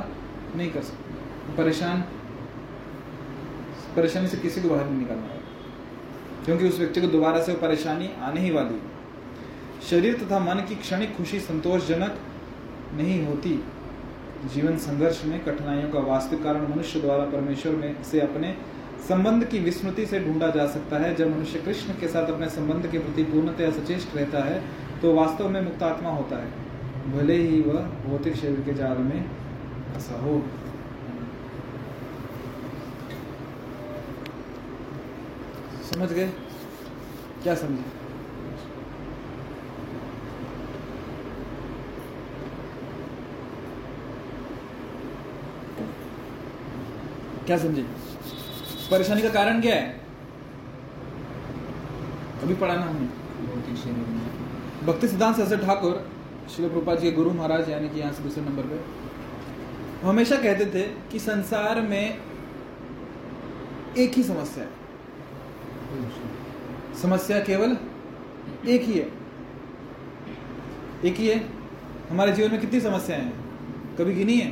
नहीं 0.57 0.70
कर 0.70 0.83
सकता। 0.83 1.55
परेशान, 1.57 2.01
परेशानी 3.97 4.29
से 4.29 4.37
किसी 4.37 4.61
को 4.61 4.68
बाहर 4.68 4.87
नहीं 4.87 4.99
निकालना 4.99 6.45
क्योंकि 6.45 6.68
उस 6.68 6.79
व्यक्ति 6.79 7.01
को 7.01 7.07
दोबारा 7.07 7.43
से 7.43 7.53
वो 7.53 7.59
परेशानी 7.61 8.11
आने 8.23 8.41
ही 8.41 8.51
वाली 8.51 8.81
शरीर 9.91 10.18
तथा 10.18 10.39
मन 10.39 10.64
की 10.68 10.75
क्षणिक 10.75 11.16
खुशी 11.16 11.41
संतोषजनक 11.41 12.18
नहीं 12.95 13.25
होती। 13.27 13.62
जीवन 14.55 14.77
संघर्ष 14.77 15.25
में 15.25 15.39
कठिनाइयों 15.45 15.91
का 15.91 16.01
वास्तविक 16.01 16.43
कारण 16.45 16.68
मनुष्य 16.68 17.01
द्वारा 17.01 17.25
परमेश्वर 17.25 17.73
में 17.73 18.03
से 18.05 18.20
अपने 18.20 18.55
संबंध 19.09 19.45
की 19.45 19.59
विस्मृति 19.59 20.07
से 20.07 20.20
ढूंढा 20.20 20.49
जा 20.51 20.66
सकता 20.66 20.99
है। 20.99 21.14
जब 21.14 21.37
मनुष्य 21.37 21.59
कृष्ण 21.59 21.93
के 21.93 22.09
साथ 22.09 22.31
अपने 22.31 22.49
संबंध 22.51 22.91
के 22.91 22.99
प्रति 22.99 23.23
पूर्णतया 23.23 23.70
सचेष्ट 23.70 24.16
रहता 24.16 24.45
है 24.45 24.62
तो 25.03 25.14
वास्तव 25.14 25.49
में 25.49 25.61
मुक्त 25.61 25.83
आत्मा 25.83 26.11
होता 26.11 26.37
है। 26.37 26.51
भले 27.09 27.36
ही 27.36 27.61
वह 27.61 27.80
भौतिक 27.80 28.36
शरीर 28.36 28.61
के 28.61 28.74
जाल 28.74 28.98
में 28.98 29.30
फंसा 29.94 30.20
हो। 30.20 30.42
समझ 35.92 36.12
गए? 36.12 36.28
क्या 37.42 37.55
समझे? 37.55 37.84
क्या 47.46 47.59
समझे? 47.59 47.82
परेशानी 48.90 49.22
का 49.22 49.28
कारण 49.28 49.61
क्या 49.61 49.74
है? 49.74 50.00
अभी 52.42 52.55
पढ़ाना 52.55 52.82
हमने। 52.82 53.07
भौतिक 53.46 53.76
शरीर 53.76 53.94
में। 53.94 54.86
भक्ति 54.86 55.09
सिद्धांत 55.09 55.36
सरस्वती 55.36 55.66
ठाकुर 55.66 56.11
शिल 56.51 56.68
प्रभुपाद 56.68 56.99
जी 56.99 57.11
के 57.11 57.16
गुरु 57.16 57.30
महाराज, 57.30 57.68
यानी 57.70 57.88
कि 57.88 58.01
यहाँ 58.01 58.12
से 58.12 58.22
दूसरे 58.22 58.45
नंबर 58.45 58.62
पे 58.62 58.80
हमेशा 60.07 60.36
कहते 60.36 60.66
थे 60.66 60.82
कि 61.11 61.18
संसार 61.18 61.80
में 61.80 62.18
एक 63.99 64.14
ही 64.14 64.22
समस्या 64.22 64.64
है। 64.64 64.70
समस्या 67.03 67.38
केवल 67.40 67.76
एक 68.68 68.82
ही 68.82 68.99
है। 68.99 69.07
एक 71.05 71.16
ही 71.16 71.28
है? 71.28 71.38
हमारे 72.11 72.32
जीवन 72.32 72.51
में 72.51 72.61
कितनी 72.61 72.80
समस्याएँ 72.80 73.22
हैं? 73.22 73.97
कभी 73.97 74.14
गिनी 74.14 74.36
है? 74.38 74.51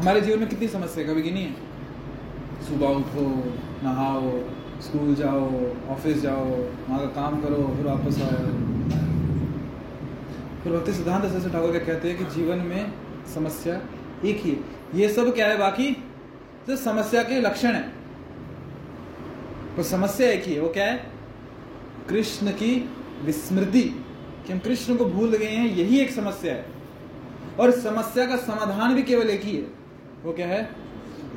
हमारे 0.00 0.20
जीवन 0.20 0.38
में 0.38 0.48
कितनी 0.48 0.68
समस्या 0.68 1.04
है? 1.04 1.10
कभी 1.10 1.22
गिनी 1.22 1.42
है? 1.42 1.69
सुबह 2.70 2.86
उठो, 2.86 3.54
नहाओ, 3.84 4.40
स्कूल 4.80 5.14
जाओ, 5.14 5.72
ऑफ़िस 5.94 6.22
जाओ, 6.22 6.44
वहाँ 6.44 6.98
का 6.98 7.06
काम 7.06 7.42
करो, 7.42 7.74
फिर 7.76 7.86
वापस 7.86 8.22
आओ। 8.22 8.28
फिर 10.62 10.72
भक्ति 10.72 10.92
सिद्धांत 10.92 11.24
सरस्वती 11.24 11.50
ठाकुर 11.50 11.70
क्या 11.70 11.80
कहते 11.80 12.10
हैं 12.10 12.18
कि 12.18 12.34
जीवन 12.34 12.58
में 12.58 12.92
समस्या 13.34 13.82
एक 14.24 14.40
ही 14.40 14.56
ये 14.94 15.08
सब 15.08 15.34
क्या 15.34 15.46
है 15.46 15.58
बाकी? 15.58 16.04
तो 16.66 16.76
समस्या 16.76 17.22
के 17.22 17.40
लक्षण 17.40 17.72
है। 17.72 17.92
तो 19.76 19.82
समस्या 19.82 20.30
एक 20.30 20.44
ही 20.44 20.54
है। 20.54 20.60
वो 20.60 20.68
क्या 20.68 20.84
है? 20.84 21.10
कृष्ण 22.08 22.50
की 22.50 22.90
विस्मृति। 23.24 24.04
कि 24.46 24.52
हम 24.52 24.58
कृष्ण 24.58 24.96
को 24.96 25.04
भूल 25.04 25.30
गए 25.30 25.46
हैं, 25.46 25.66
यही 25.66 25.98
एक 25.98 26.10
समस्या 26.10 26.54
है। 26.54 26.66
और 27.60 27.70
समस्या 27.70 28.26
का 28.26 28.36
समाधान 28.36 28.94
भी 28.94 29.02
केवल 29.02 29.30
एक 29.30 29.42
ही 29.42 29.56
है। 29.56 29.66
वो 30.24 30.32
क्या 30.32 30.46
है? 30.46 30.70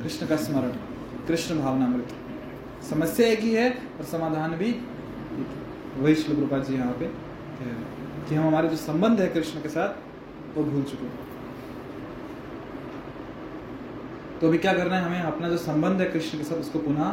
कृष्ण 0.02 0.26
का 0.26 0.36
स्मरण। 0.36 0.93
कृष्ण 1.28 1.58
भावनामृत 1.58 2.08
समस्या 2.84 3.26
एक 3.28 3.40
ही 3.40 3.52
है 3.54 3.68
और 3.70 4.04
समाधान 4.06 4.54
भी 4.56 4.70
वही 5.96 6.14
श्री 6.14 6.34
गुरुपाद 6.34 6.64
जी 6.64 6.74
यहाँ 6.74 6.92
पे 7.00 7.06
कि 8.28 8.34
हम 8.34 8.46
हमारे 8.46 8.68
जो 8.68 8.76
संबंध 8.76 9.20
है 9.20 9.26
कृष्ण 9.28 9.60
के 9.62 9.68
साथ, 9.68 9.88
वो 10.56 10.64
भूल 10.64 10.82
चुके 10.82 11.04
हैं। 11.04 11.18
तो 14.40 14.48
अभी 14.48 14.58
क्या 14.58 14.72
करना 14.72 14.96
है 14.96 15.04
हमें? 15.04 15.20
अपना 15.22 15.48
जो 15.48 15.56
संबंध 15.58 16.00
है 16.00 16.06
कृष्ण 16.10 16.38
के 16.38 16.44
साथ, 16.44 16.56
उसको 16.58 16.78
पुनः 16.80 17.12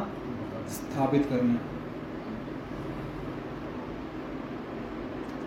स्थापित 0.71 1.25
करना 1.29 1.53
है। 1.53 1.69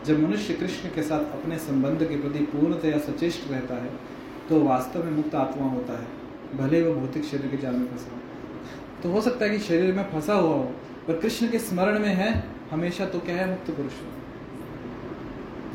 जब 0.07 0.23
मनुष्य 0.23 0.55
कृष्ण 0.55 0.89
के 0.95 1.03
साथ 1.03 1.33
अपने 1.35 1.59
संबंध 1.61 2.05
के 2.09 2.17
प्रति 2.23 2.45
पूर्णतया 2.47 2.99
सचेष्ट 3.03 3.51
रहता 3.51 3.75
है 3.75 3.91
तो 4.49 4.61
वास्तव 4.63 5.05
में 5.05 5.13
मुक्त 5.13 5.35
आत्मा 5.37 5.69
होता 5.69 5.99
है, 6.01 6.07
भले 6.57 6.83
वो 6.83 6.95
भौतिक 6.95 7.25
शरीर 7.25 7.51
के 7.51 7.57
जाल 7.57 7.75
में 7.75 7.87
फंसा। 7.89 8.21
तो 9.05 9.11
हो 9.11 9.21
सकता 9.21 9.45
है 9.45 9.51
कि 9.51 9.59
शरीर 9.59 9.95
में 9.95 10.13
फंसा 10.13 10.35
हुआ 10.35 10.55
हो, 10.55 10.63
पर 11.09 11.21
कृष्ण 11.21 11.49
के 11.49 11.59
स्मरण 11.59 11.99
में 11.99 12.15
है, 12.15 12.45
हमेशा 12.71 13.07
तो 13.07 13.19
क्या 13.19 13.37
है, 13.37 13.51
मुक्त 13.51 13.71
पुरुष 13.71 13.93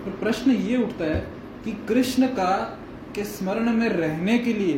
पर 0.06 0.12
प्रश्न 0.12 0.52
ये 0.52 0.84
उठता 0.84 1.04
है 1.04 1.28
कि 1.66 1.86
कृष्ण 1.90 2.28
का, 2.28 2.80
के 3.16 3.24
स्मरण 3.24 3.70
में 3.70 3.90
रहने 3.90 4.40
के 4.40 4.54
लिए 4.54 4.78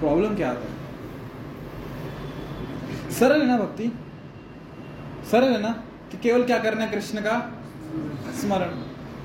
प्रॉब्लम 0.00 0.36
क्या 0.36 0.50
आता 0.50 0.60
है? 0.60 0.78
सरल 3.10 3.40
है 3.40 3.46
ना 3.46 3.56
भक्ति? 3.56 3.92
सरल 5.30 5.52
है 5.52 5.62
ना? 5.62 5.82
कि 6.10 6.16
केवल 6.16 6.44
क्या 6.44 6.58
करना 6.58 6.84
है 6.84 6.92
कृष्ण 6.92 7.20
का? 7.20 7.62
स्मरण। 8.40 8.68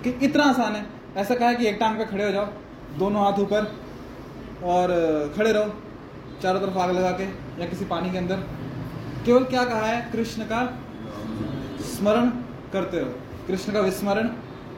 कि 0.03 0.25
इतना 0.25 0.43
आसान 0.43 0.75
है। 0.75 0.85
ऐसा 1.17 1.35
कहा 1.35 1.53
कि 1.53 1.67
एक 1.67 1.77
टांग 1.79 1.97
पे 1.97 2.05
खड़े 2.05 2.25
हो 2.25 2.31
जाओ, 2.31 2.45
दोनों 2.99 3.23
हाथ 3.23 3.39
ऊपर, 3.39 3.79
और 4.63 4.87
खड़े 5.37 5.51
रहो। 5.51 5.82
चारों 6.43 6.59
तरफ़ 6.59 6.77
आग 6.77 6.91
लगा 6.91 7.11
के 7.11 7.23
या 7.61 7.67
किसी 7.67 7.85
पानी 7.85 8.11
के 8.11 8.17
अंदर। 8.17 8.35
केवल 9.25 9.43
क्या 9.43 9.65
कहा 9.65 9.85
है? 9.85 10.11
कृष्ण 10.11 10.43
का 10.43 10.79
स्मरण 11.81 12.29
करते 12.73 12.99
रहो। 12.99 13.11
कृष्ण 13.47 13.73
का 13.73 13.79
विस्मरण 13.79 14.29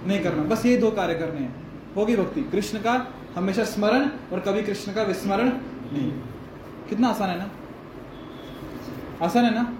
नहीं 0.07 0.19
करना। 0.19 0.43
बस 0.43 0.65
ये 0.65 0.77
दो 0.77 0.91
कार्य 0.91 1.15
करने 1.15 1.39
हैं। 1.39 1.67
होगी 1.95 2.15
भक्ति। 2.15 2.41
कृष्ण 2.41 2.77
का 2.77 3.07
हमेशा 3.35 3.63
स्मरण 3.63 4.09
और 4.33 4.39
कभी 4.39 4.61
कृष्ण 4.61 4.93
का 4.93 5.03
विस्मरण 5.03 5.49
नहीं। 5.93 6.11
कितना 6.89 7.07
आसान 7.07 7.29
है 7.29 7.37
ना? 7.37 7.51
आसान 9.25 9.45
है 9.45 9.55
ना? 9.55 9.73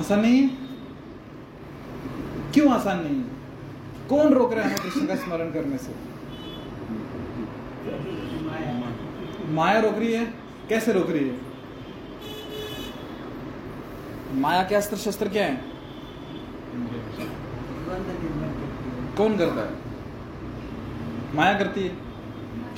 आसान 0.00 0.20
नहीं 0.20 0.42
है? 0.42 0.48
क्यों 2.52 2.72
आसान 2.72 3.04
नहीं 3.04 3.16
है? 3.16 3.24
कौन 4.08 4.34
रोक 4.34 4.52
रहा 4.52 4.68
है 4.68 4.74
कृष्ण 4.74 5.06
का 5.06 5.16
स्मरण 5.16 5.50
करने 5.50 5.78
से? 5.78 6.11
माया 9.48 9.80
रोक 9.80 9.94
रही 9.94 10.12
है? 10.12 10.34
कैसे 10.68 10.92
रोक 10.92 11.10
रही 11.10 11.28
है? 11.28 11.40
माया 14.32 14.62
के 14.62 14.74
अस्त्र 14.74 14.96
शस्त्र 14.96 15.28
क्या 15.28 15.44
है? 15.44 15.64
कौन 19.16 19.36
करता 19.36 19.60
है? 19.60 19.78
माया 21.34 21.58
करती 21.58 21.80
है। 21.80 21.96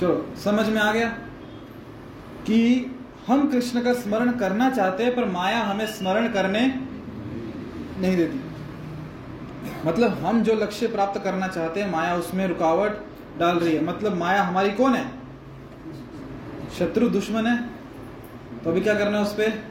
चलो, 0.01 0.25
समझ 0.43 0.69
में 0.69 0.81
आ 0.81 0.91
गया? 0.91 1.09
कि 2.45 2.85
हम 3.27 3.51
कृष्ण 3.51 3.83
का 3.83 3.93
स्मरण 3.93 4.31
करना 4.31 4.69
चाहते 4.69 5.03
हैं, 5.03 5.15
पर 5.15 5.25
माया 5.25 5.63
हमें 5.63 5.87
स्मरण 5.87 6.27
करने 6.27 6.67
नहीं 7.97 8.17
देती। 8.17 8.39
मतलब 9.85 10.11
हम 10.25 10.43
जो 10.43 10.53
लक्ष्य 10.53 10.87
प्राप्त 10.87 11.23
करना 11.23 11.47
चाहते 11.47 11.83
हैं, 11.83 11.91
माया, 11.91 12.15
उसमें 12.15 12.47
रुकावट 12.47 12.91
डाल 13.39 13.57
रही 13.57 13.75
है। 13.75 13.83
मतलब 13.83 14.15
माया 14.17 14.43
हमारी 14.43 14.71
कौन 14.71 14.95
है? 14.95 15.05
शत्रु, 16.77 17.09
दुश्मन 17.09 17.45
है। 17.47 17.57
तो 18.63 18.69
अभी 18.69 18.81
क्या 18.81 18.93
करना 18.93 19.17
है 19.17 19.23
उस 19.23 19.33
पर 19.33 19.63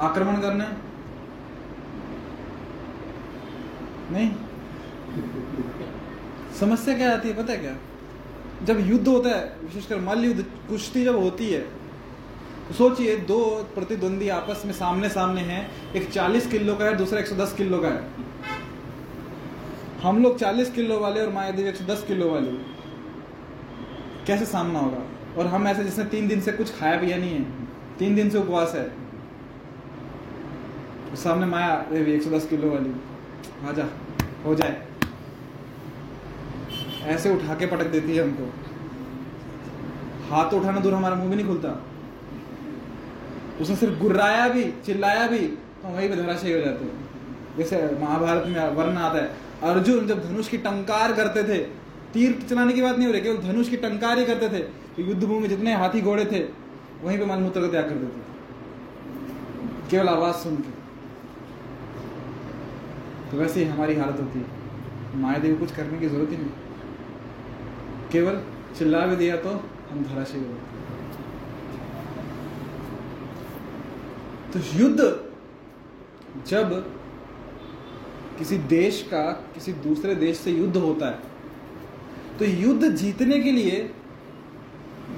आक्रमण 0.00 0.40
करना 0.40 0.64
है। 0.64 0.76
नहीं? 4.12 4.30
समस्या 6.60 6.96
क्या 6.96 7.12
आती 7.12 7.28
है, 7.28 7.34
पता 7.36 7.52
है 7.52 7.58
क्या? 7.58 7.76
जब 8.64 8.80
युद्ध 8.86 9.06
होता 9.08 9.28
है, 9.28 9.56
विशेषकर 9.62 10.00
मल्ल 10.00 10.24
युद्ध, 10.24 10.44
कुश्ती 10.68 11.04
जब 11.04 11.16
होती 11.16 11.50
है 11.50 11.60
तो 12.68 12.74
सोचिए, 12.74 13.16
दो 13.18 13.38
प्रतिद्वंदी 13.74 14.28
आपस 14.28 14.62
में 14.66 14.72
सामने 14.72 15.08
सामने 15.08 15.40
हैं, 15.42 15.92
एक 15.92 16.10
40 16.10 16.46
किलो 16.46 16.74
का 16.74 16.84
है, 16.84 16.96
दूसरा 16.96 17.20
110 17.20 17.52
किलो 17.52 17.78
का 17.78 17.88
है। 17.88 18.02
हम 20.02 20.22
लोग 20.22 20.38
40 20.38 20.70
किलो 20.70 21.00
वाले 21.00 21.26
और 21.26 21.32
माया 21.32 21.50
देवी 21.50 21.68
110 21.68 22.04
किलो 22.08 22.30
वाले। 22.30 22.50
कैसे 24.26 24.46
सामना 24.46 24.78
होगा? 24.78 24.98
और 25.38 25.46
हम 25.46 25.68
ऐसे 25.68 25.84
जिसने 25.84 26.04
तीन 26.04 26.28
दिन 26.28 26.40
से 26.40 26.52
कुछ 26.52 26.78
खाया 26.78 27.00
पिया 27.00 27.16
नहीं 27.16 27.30
है, 27.30 27.44
तीन 27.98 28.14
दिन 28.14 28.30
से 28.30 28.38
उपवास 28.38 28.74
है। 28.74 28.88
तो 31.10 31.16
सामने 31.16 31.46
माया 31.46 31.86
देवी 31.92 32.12
110 32.12 32.46
किलो 32.46 32.70
वाली। 32.70 32.94
आजा 33.68 33.86
हो 34.44 34.54
जाए। 34.54 34.86
ऐसे 37.02 37.34
उठा 37.34 37.54
के 37.54 37.66
पटक 37.66 37.86
देती 37.86 38.16
है 38.16 38.22
हमको। 38.22 38.52
हाथ 40.30 40.54
उठाना 40.54 40.80
दूर 40.80 40.94
हमारा 40.94 41.14
मुँह 41.14 41.28
भी 41.28 41.36
नहीं 41.36 41.46
खुलता। 41.46 41.84
उसने 43.60 43.76
सिर्फ़ 43.76 43.98
गुर्राया 43.98 44.48
भी, 44.48 44.72
चिल्लाया 44.86 45.26
भी 45.26 45.38
तो 45.38 45.88
वहीं 45.88 46.08
पे 46.08 46.16
धराशयी 46.16 46.52
हो 46.52 46.60
जाते 46.60 46.84
हैं। 46.84 47.09
जैसे 47.56 47.76
महाभारत 48.00 48.44
में 48.46 48.74
वर्ण 48.74 48.96
आता 48.98 49.18
है। 49.18 49.28
अर्जुन 49.64 50.06
जब 50.06 50.22
धनुष 50.24 50.48
की 50.48 50.58
टंकार 50.58 51.12
करते 51.12 51.42
थे, 51.44 51.58
तीर 52.12 52.38
चलाने 52.50 52.72
की 52.72 52.82
बात 52.82 52.96
नहीं 52.96 53.06
हो 53.06 53.12
रही, 53.12 53.22
केवल 53.22 53.36
धनुष 53.42 53.68
की 53.68 53.76
टंकार 53.76 54.18
ही 54.18 54.24
करते 54.24 54.48
थे 54.48 54.58
तो 54.94 55.02
युद्ध 55.02 55.22
भूमि 55.24 55.40
में 55.40 55.48
जितने 55.48 55.74
हाथी 55.74 56.00
घोड़े 56.00 56.24
थे, 56.24 56.40
वहीं 57.02 57.18
पे 57.18 57.24
मलमूत्र 57.24 57.60
का 57.60 57.68
त्याग 57.68 57.84
कर 57.84 57.94
देते 57.94 58.18
थे। 58.18 59.88
केवल 59.90 60.08
आवाज़ 60.08 60.36
सुन 60.36 60.56
के। 60.56 60.78
तो 63.30 63.36
वैसे 63.36 63.60
ही 63.60 63.66
हमारी 63.66 63.94
हालत 63.96 64.20
होती 64.20 64.38
है। 64.38 65.20
माया 65.20 65.38
देवी 65.38 65.56
कुछ 65.56 65.74
करने 65.76 65.98
की 65.98 66.08
ज़रूरत 66.08 66.30
ही 66.30 66.36
नहीं। 66.36 66.50
केवल 68.12 68.40
चिल्ला 68.78 69.00
भी 69.06 69.16
दिया 69.16 69.36
तो 69.36 69.50
हम 69.90 70.02
धराशयी 70.04 70.40
हो। 70.40 70.54
तो 74.52 74.60
युद्ध 74.78 75.00
जब 76.46 76.72
किसी 78.40 78.58
देश 78.58 79.02
का 79.12 79.22
किसी 79.54 79.72
दूसरे 79.84 80.14
देश 80.14 80.36
से 80.36 80.50
युद्ध 80.50 80.76
होता 80.76 81.06
है। 81.06 82.38
तो 82.38 82.44
युद्ध 82.44 82.88
जीतने 82.88 83.38
के 83.40 83.52
लिए 83.52 83.78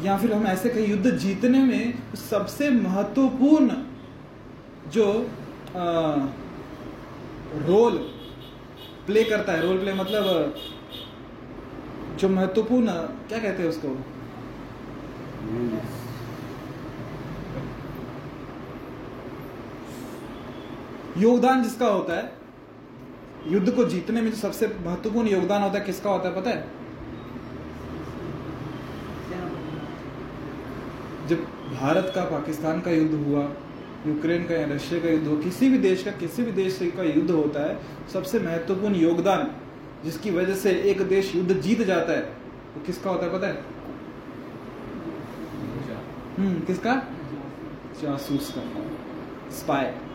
या 0.02 0.16
फिर 0.18 0.32
हम 0.32 0.46
ऐसे 0.46 0.68
कहें 0.68 0.88
युद्ध 0.88 1.10
जीतने 1.10 1.58
में 1.58 2.14
सबसे 2.16 2.70
महत्वपूर्ण 2.70 3.76
जो 4.90 5.06
आ, 5.76 5.84
रोल 7.66 7.96
प्ले 9.06 9.24
करता 9.24 9.52
है 9.52 9.62
रोल 9.62 9.78
प्ले 9.78 9.94
मतलब 9.94 10.54
जो 12.20 12.28
महत्वपूर्ण 12.28 12.92
क्या 13.28 13.38
कहते 13.38 13.62
हैं 13.62 13.70
उसको? 13.70 13.88
योगदान 21.20 21.62
जिसका 21.62 21.86
होता 21.86 22.16
है 22.16 22.41
युद्ध 23.46 23.70
को 23.70 23.84
जीतने 23.84 24.20
में 24.20 24.30
जो 24.30 24.36
सबसे 24.36 24.66
महत्वपूर्ण 24.86 25.28
योगदान 25.28 25.62
होता 25.62 25.78
है 25.78 25.84
किसका 25.84 26.10
होता 26.10 26.28
है 26.28 26.40
पता 26.40 26.50
है? 26.50 26.68
जब 31.28 31.42
भारत 31.74 32.12
का 32.14 32.24
पाकिस्तान 32.24 32.80
का 32.80 32.90
युद्ध 32.90 33.14
हुआ 33.26 33.42
यूक्रेन 34.06 34.44
का 34.44 34.54
या 34.54 34.66
रशिया 34.66 35.00
का 35.00 35.08
युद्ध 35.08 35.26
हुआ 35.28 35.42
किसी 35.42 35.68
भी 35.68 35.78
देश 35.78 36.02
का 36.02 36.10
किसी 36.10 36.42
भी 36.42 36.52
देश 36.52 36.78
का 36.82 37.02
युद्ध 37.02 37.30
होता 37.30 37.60
है 37.62 37.78
सबसे 38.12 38.38
महत्वपूर्ण 38.38 38.94
योगदान 38.94 39.50
जिसकी 40.04 40.30
वजह 40.30 40.54
से 40.54 40.70
एक 40.70 41.02
देश 41.02 41.34
युद्ध 41.36 41.60
जीत 41.60 41.82
जाता 41.82 42.12
है 42.12 42.22
वो 42.22 42.80
तो 42.80 42.86
किसका 42.86 43.10
होता 43.10 43.26
है 43.26 43.32
पता 43.32 43.46
है? 43.46 43.64
हम्म 46.38 46.60
किसका? 46.60 46.94
जासूस 48.02 48.54
का। 48.58 48.62
स्पाई। 49.50 50.11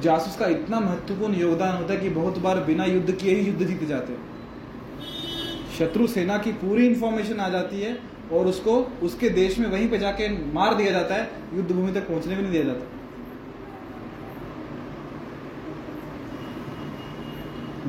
जासूस 0.00 0.36
का 0.36 0.46
इतना 0.46 0.80
महत्वपूर्ण 0.80 1.34
योगदान 1.34 1.76
होता 1.76 1.94
है 1.94 2.00
कि 2.00 2.08
बहुत 2.08 2.38
बार 2.38 2.60
बिना 2.60 2.84
युद्ध 2.84 3.12
किए 3.12 3.34
ही 3.34 3.46
युद्ध 3.46 3.66
जीत 3.66 3.84
जाते 3.84 4.12
हैं। 4.12 4.34
शत्रु 5.78 6.06
सेना 6.06 6.38
की 6.38 6.52
पूरी 6.52 6.86
इंफॉर्मेशन 6.86 7.40
आ 7.40 7.48
जाती 7.48 7.80
है 7.80 7.98
और 8.32 8.46
उसको, 8.46 8.92
उसके 9.02 9.30
देश 9.30 9.58
में 9.58 9.70
वहीं 9.70 9.88
पे 9.88 9.98
जाके 9.98 10.52
मार 10.52 10.74
दिया 10.74 10.92
जाता 10.92 11.14
है, 11.14 11.30
युद्ध 11.54 11.72
भूमि 11.72 11.92
तक 11.92 12.08
पहुँचने 12.08 12.36
भी 12.36 12.42
नहीं 12.42 12.52
दिया 12.52 12.64
जाता। 12.64 12.86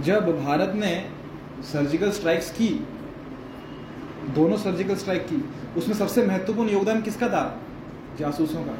जब 0.01 0.45
भारत 0.45 0.73
ने 0.75 1.09
सर्जिकल 1.61 2.11
स्ट्राइक्स 2.11 2.51
की, 2.51 2.87
दोनों 4.35 4.57
सर्जिकल 4.57 4.95
स्ट्राइक 4.95 5.21
की, 5.21 5.49
उसमें 5.77 5.95
सबसे 5.95 6.25
महत्वपूर्ण 6.25 6.69
योगदान 6.69 7.01
किसका 7.01 7.29
था? 7.29 7.61
जासूसों 8.19 8.63
का। 8.63 8.71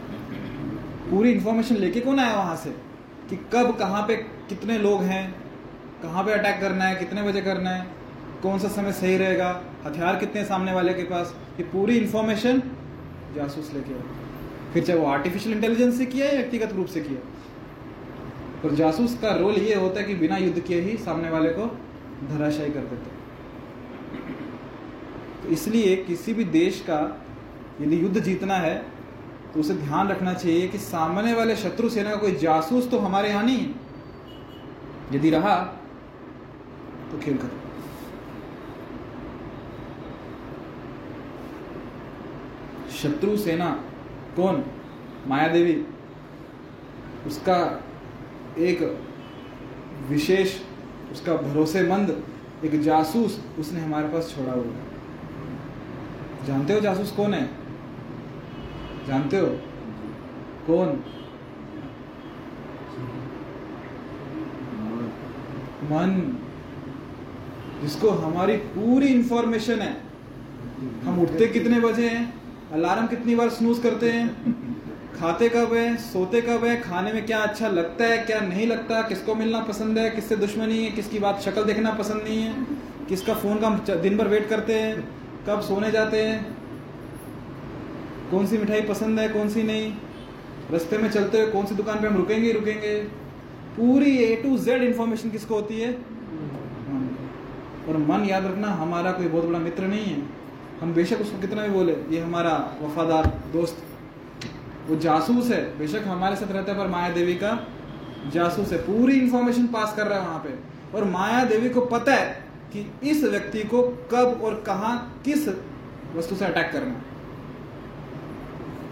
पूरी 1.11 1.31
इंफॉर्मेशन 1.31 1.75
लेके 1.75 1.99
कौन 1.99 2.19
आया 2.19 2.35
वहाँ 2.35 2.55
से? 2.55 2.94
कि 3.29 3.35
कब 3.53 3.75
कहाँ 3.77 4.01
पे 4.07 4.15
कितने 4.49 4.77
लोग 4.77 5.01
हैं, 5.03 5.35
कहाँ 6.03 6.23
पे 6.23 6.31
अटैक 6.31 6.59
करना 6.59 6.85
है, 6.85 6.95
कितने 6.95 7.23
बजे 7.23 7.41
करना 7.41 7.69
है, 7.69 7.87
कौन 8.43 8.59
सा 8.59 8.67
समय 8.67 8.91
सही 8.91 9.17
रहेगा, 9.17 9.49
हथियार 9.85 10.15
कितने 10.15 10.43
सामने 10.45 10.73
वाले 10.73 10.93
के 10.93 11.03
पास, 11.03 11.35
ये 11.59 11.63
पूरी 11.63 11.97
इंफॉर्मेशन 11.97 12.61
जासूस 13.35 13.73
लेके 13.73 13.93
आए। 13.93 14.23
फिर 14.73 14.83
चाहे 14.83 14.99
वो 14.99 15.05
आर्टिफिशियल 15.05 15.55
इंटेलिजेंस 15.55 15.97
से 15.97 16.05
किया 16.05 16.25
या 16.25 16.31
व्यक्तिगत 16.31 16.73
रूप 16.73 16.87
से 16.87 17.01
किया 17.01 17.19
और 18.63 18.75
जासूस 18.75 19.17
का 19.21 19.29
रोल 19.35 19.55
ये 19.55 19.75
होता 19.75 19.99
है 19.99 20.05
कि 20.05 20.15
बिना 20.15 20.37
युद्ध 20.37 20.59
किए 20.59 20.79
ही 20.81 20.97
सामने 20.97 21.29
वाले 21.29 21.49
को 21.49 21.65
धराशायी 22.29 22.71
कर 22.71 22.85
देते 22.91 23.13
तो 25.43 25.49
इसलिए 25.53 25.95
किसी 26.03 26.33
भी 26.33 26.43
देश 26.53 26.79
का 26.89 26.99
यदि 27.81 28.01
युद्ध 28.01 28.19
जीतना 28.19 28.55
है 28.57 28.75
तो 29.55 29.59
उसे 29.59 29.73
ध्यान 29.73 30.07
रखना 30.07 30.33
चाहिए 30.33 30.67
कि 30.67 30.77
सामने 30.77 31.33
वाले 31.33 31.55
शत्रु 31.55 31.89
सेना 31.89 32.09
का 32.09 32.15
कोई 32.17 32.35
जासूस 32.35 32.89
तो 32.91 32.97
हमारे 32.99 33.29
यहाँ 33.29 33.43
नहीं 33.43 33.67
यदि 35.13 35.29
रहा 35.29 35.55
तो 37.11 37.19
खेल 37.19 37.37
खत्म 37.37 37.63
शत्रु 42.91 43.37
सेना 43.37 43.69
कौन? 44.35 44.63
माया 45.27 45.47
देवी 45.47 45.75
उसका 47.27 47.57
एक 48.59 48.81
विशेष, 50.09 50.59
उसका 51.11 51.35
भरोसेमंद 51.37 52.09
एक 52.65 52.81
जासूस 52.81 53.39
उसने 53.59 53.79
हमारे 53.81 54.07
पास 54.07 54.33
छोड़ा 54.35 54.53
हुआ 54.53 54.63
है। 54.63 54.83
जानते 56.47 56.73
हो 56.73 56.79
जासूस 56.81 57.11
कौन 57.11 57.33
है? 57.33 57.64
जानते 59.07 59.37
हो? 59.37 59.47
कौन? 60.67 60.87
मन। 65.83 66.37
जिसको 67.81 68.09
हमारी 68.09 68.57
पूरी 68.57 69.07
इंफॉर्मेशन 69.07 69.79
है। 69.79 69.97
हम 71.03 71.19
उठते 71.19 71.47
कितने 71.47 71.79
बजे 71.79 72.09
हैं? 72.09 72.33
अलार्म 72.71 73.07
कितनी 73.07 73.35
बार 73.35 73.49
स्नूज 73.49 73.79
करते 73.79 74.11
हैं? 74.11 74.55
खाते 75.19 75.49
कब 75.49 75.73
है? 75.73 75.97
सोते 75.97 76.41
कब 76.41 76.63
है? 76.65 76.81
खाने 76.81 77.13
में 77.13 77.25
क्या 77.25 77.39
अच्छा 77.39 77.67
लगता 77.67 78.03
है, 78.03 78.17
क्या 78.17 78.39
नहीं 78.39 78.67
लगता? 78.67 79.01
किसको 79.01 79.35
मिलना 79.35 79.59
पसंद 79.59 79.97
है? 79.97 80.09
किससे 80.09 80.35
दुश्मनी 80.35 80.83
है? 80.85 80.91
किसकी 80.91 81.19
बात 81.19 81.41
शक्ल 81.41 81.63
देखना 81.63 81.91
पसंद 81.91 82.21
नहीं 82.23 82.41
है? 82.41 82.65
किसका 83.09 83.33
फ़ोन 83.33 83.57
का 83.57 83.95
दिन 83.95 84.17
भर 84.17 84.27
वेट 84.27 84.49
करते 84.49 84.73
हैं? 84.73 85.09
कब 85.47 85.61
सोने 85.61 85.91
जाते 85.91 86.21
हैं? 86.23 86.64
कौन 88.31 88.45
सी 88.45 88.57
मिठाई 88.57 88.81
पसंद 88.81 89.19
है, 89.19 89.29
कौन 89.29 89.49
सी 89.49 89.63
नहीं? 89.63 89.91
रास्ते 90.71 90.97
में 90.97 91.09
चलते 91.09 91.41
हुए 91.41 91.51
कौन 91.51 91.65
सी 91.65 91.75
दुकान 91.75 92.01
पे 92.01 92.07
हम 92.07 92.15
रुकेंगे 92.17 92.51
रुकेंगे। 92.51 92.95
पूरी 93.77 94.17
ए 94.17 94.35
टू 94.35 94.57
जेड 94.57 94.83
इंफॉर्मेशन 94.83 95.29
किसको 95.29 95.55
होती 95.55 95.79
है? 95.79 95.91
और 97.89 97.97
मन 97.97 98.25
याद 98.25 98.45
रखना, 98.45 98.67
हमारा 98.67 99.11
कोई 99.11 99.27
बहुत 99.27 99.45
बड़ा 99.45 99.59
मित्र 99.59 99.83
नहीं 99.83 100.05
है। 100.05 100.21
हम 100.81 100.93
बेशक 100.93 101.21
उसको 101.21 101.41
कितना 101.41 101.63
भी 101.63 101.69
बोले, 101.69 101.93
ये 102.09 102.19
हमारा 102.19 102.77
वफादार 102.81 103.27
दोस्त। 103.53 103.83
वो 104.89 104.95
जासूस 104.95 105.51
है, 105.51 105.77
बेशक 105.79 106.03
हमारे 106.07 106.35
साथ 106.35 106.51
रहता 106.51 106.71
है, 106.71 106.77
पर 106.77 106.87
माया 106.87 107.09
देवी 107.09 107.35
का 107.35 107.67
जासूस 108.33 108.71
है। 108.71 108.77
पूरी 108.77 109.19
इंफॉर्मेशन 109.19 109.67
पास 109.67 109.95
कर 109.95 110.07
रहा 110.07 110.19
है 110.19 110.27
वहाँ 110.27 110.39
पे। 110.39 110.97
और 110.97 111.03
माया 111.03 111.43
देवी 111.45 111.69
को 111.69 111.81
पता 111.81 112.13
है 112.13 112.45
कि 112.73 113.09
इस 113.09 113.23
व्यक्ति 113.23 113.63
को 113.63 113.81
कब 114.11 114.41
और 114.43 114.63
कहा 114.67 114.95
किस 115.25 115.47
वस्तु 116.15 116.35
से 116.35 116.45
अटैक 116.45 116.71
करना 116.71 117.01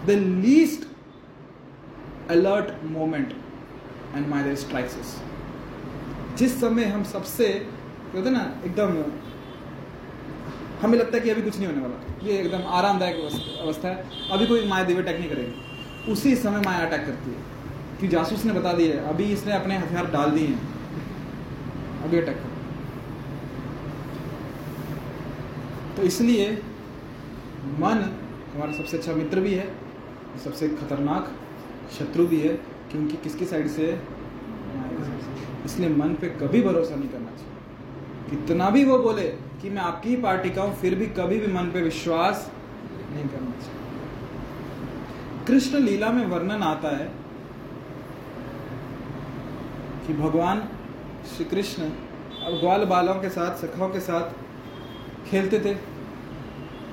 the 0.06 0.10
least 0.10 0.88
alert 2.30 2.84
moment 2.84 3.32
and 4.14 4.28
my 4.28 4.42
devi 4.42 4.56
strikes 4.56 5.20
जिस 6.36 6.60
समय 6.60 6.84
हम 6.84 7.04
सबसे 7.04 7.48
कहते 8.14 8.30
ना, 8.30 8.56
एकदम, 8.64 9.04
हमें 10.82 10.98
लगता 10.98 11.16
है 11.16 11.24
कि 11.24 11.30
अभी 11.30 11.42
कुछ 11.42 11.56
नहीं 11.56 11.66
होने 11.66 11.80
वाला। 11.80 12.26
ये 12.26 12.38
एकदम 12.38 12.66
आरामदायक 12.66 13.16
अवस्था 13.62 13.88
है। 13.88 14.08
अभी 14.30 14.46
कोई 14.46 14.68
माया 14.68 14.84
देवी 14.84 15.02
अटैक 15.02 15.20
नहीं 15.20 15.30
करेगी। 15.30 16.12
उसी 16.12 16.36
समय 16.36 16.60
माया 16.60 16.86
अटैक 16.86 17.06
करती 17.06 17.30
है। 17.30 17.54
कि 18.00 18.08
जासूस 18.08 18.44
ने 18.44 18.52
बता 18.52 18.72
दिया 18.72 18.88
है, 18.88 19.08
अभी 19.08 19.24
इसने 19.24 19.52
अपने 19.52 19.78
हथियार 19.78 20.06
डाल 20.06 20.30
दिए 20.30 20.46
हैं। 20.46 20.74
अभी 22.02 22.18
अटैक 22.18 22.36
कर। 22.36 22.50
तो 25.96 26.02
इसलिए 26.02 26.52
मन 27.64 28.18
हमारा 28.54 28.72
सबसे 28.72 28.98
अच्छा 28.98 29.12
मित्र 29.12 29.40
भी 29.40 29.54
है। 29.54 29.83
सबसे 30.38 30.68
खतरनाक 30.70 31.32
शत्रु 31.92 32.26
भी 32.26 32.40
है, 32.40 32.54
क्योंकि 32.90 33.16
किसकी 33.16 33.44
साइड 33.44 33.68
से? 33.68 33.86
इसलिए 35.64 35.88
मन 35.88 36.14
पे 36.14 36.28
कभी 36.40 36.60
भरोसा 36.62 36.94
नहीं 36.94 37.08
करना 37.08 37.30
चाहिए। 37.30 37.52
कितना 38.30 38.68
भी 38.70 38.84
वो 38.84 38.98
बोले 38.98 39.28
कि 39.62 39.70
मैं 39.70 39.82
आपकी 39.82 40.08
ही 40.08 40.16
पार्टी 40.22 40.50
का 40.50 40.62
हूँ, 40.62 40.74
फिर 40.76 40.94
भी 40.94 41.06
कभी 41.18 41.38
भी 41.38 41.52
मन 41.52 41.70
पे 41.70 41.82
विश्वास 41.82 42.50
नहीं 43.10 43.28
करना 43.28 43.50
चाहिए। 43.50 43.82
कृष्ण 45.46 45.78
लीला 45.78 46.10
में 46.10 46.24
वर्णन 46.26 46.62
आता 46.62 46.96
है 46.96 47.10
कि 50.06 50.14
भगवान 50.14 50.62
श्री 51.26 51.44
कृष्ण 51.44 51.82
अब 51.82 52.58
ग्वाल 52.60 52.84
बालों 52.84 53.14
के 53.14 53.28
साथ, 53.30 53.56
सखाओं 53.56 53.90
के 53.90 54.00
साथ 54.00 54.32
खेलते 55.30 55.60
थे। 55.60 55.74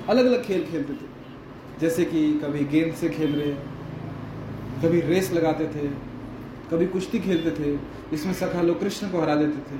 अलग 0.08 0.26
अलग 0.26 0.44
खेल 0.44 0.64
खेलते 0.66 0.92
थे। 0.92 1.11
जैसे 1.80 2.04
कि 2.04 2.32
कभी 2.32 2.64
गेंद 2.64 2.94
से 2.94 3.08
खेल 3.08 3.34
रहे, 3.34 3.52
कभी 4.82 5.00
रेस 5.00 5.32
लगाते 5.32 5.66
थे, 5.66 5.88
कभी 6.70 6.86
कुश्ती 6.86 7.18
खेलते 7.18 7.50
थे, 7.50 7.78
इसमें 8.12 8.32
सखा 8.32 8.62
लोग 8.62 8.80
कृष्ण 8.80 9.10
को 9.10 9.20
हरा 9.20 9.34
देते 9.34 9.58
थे। 9.58 9.78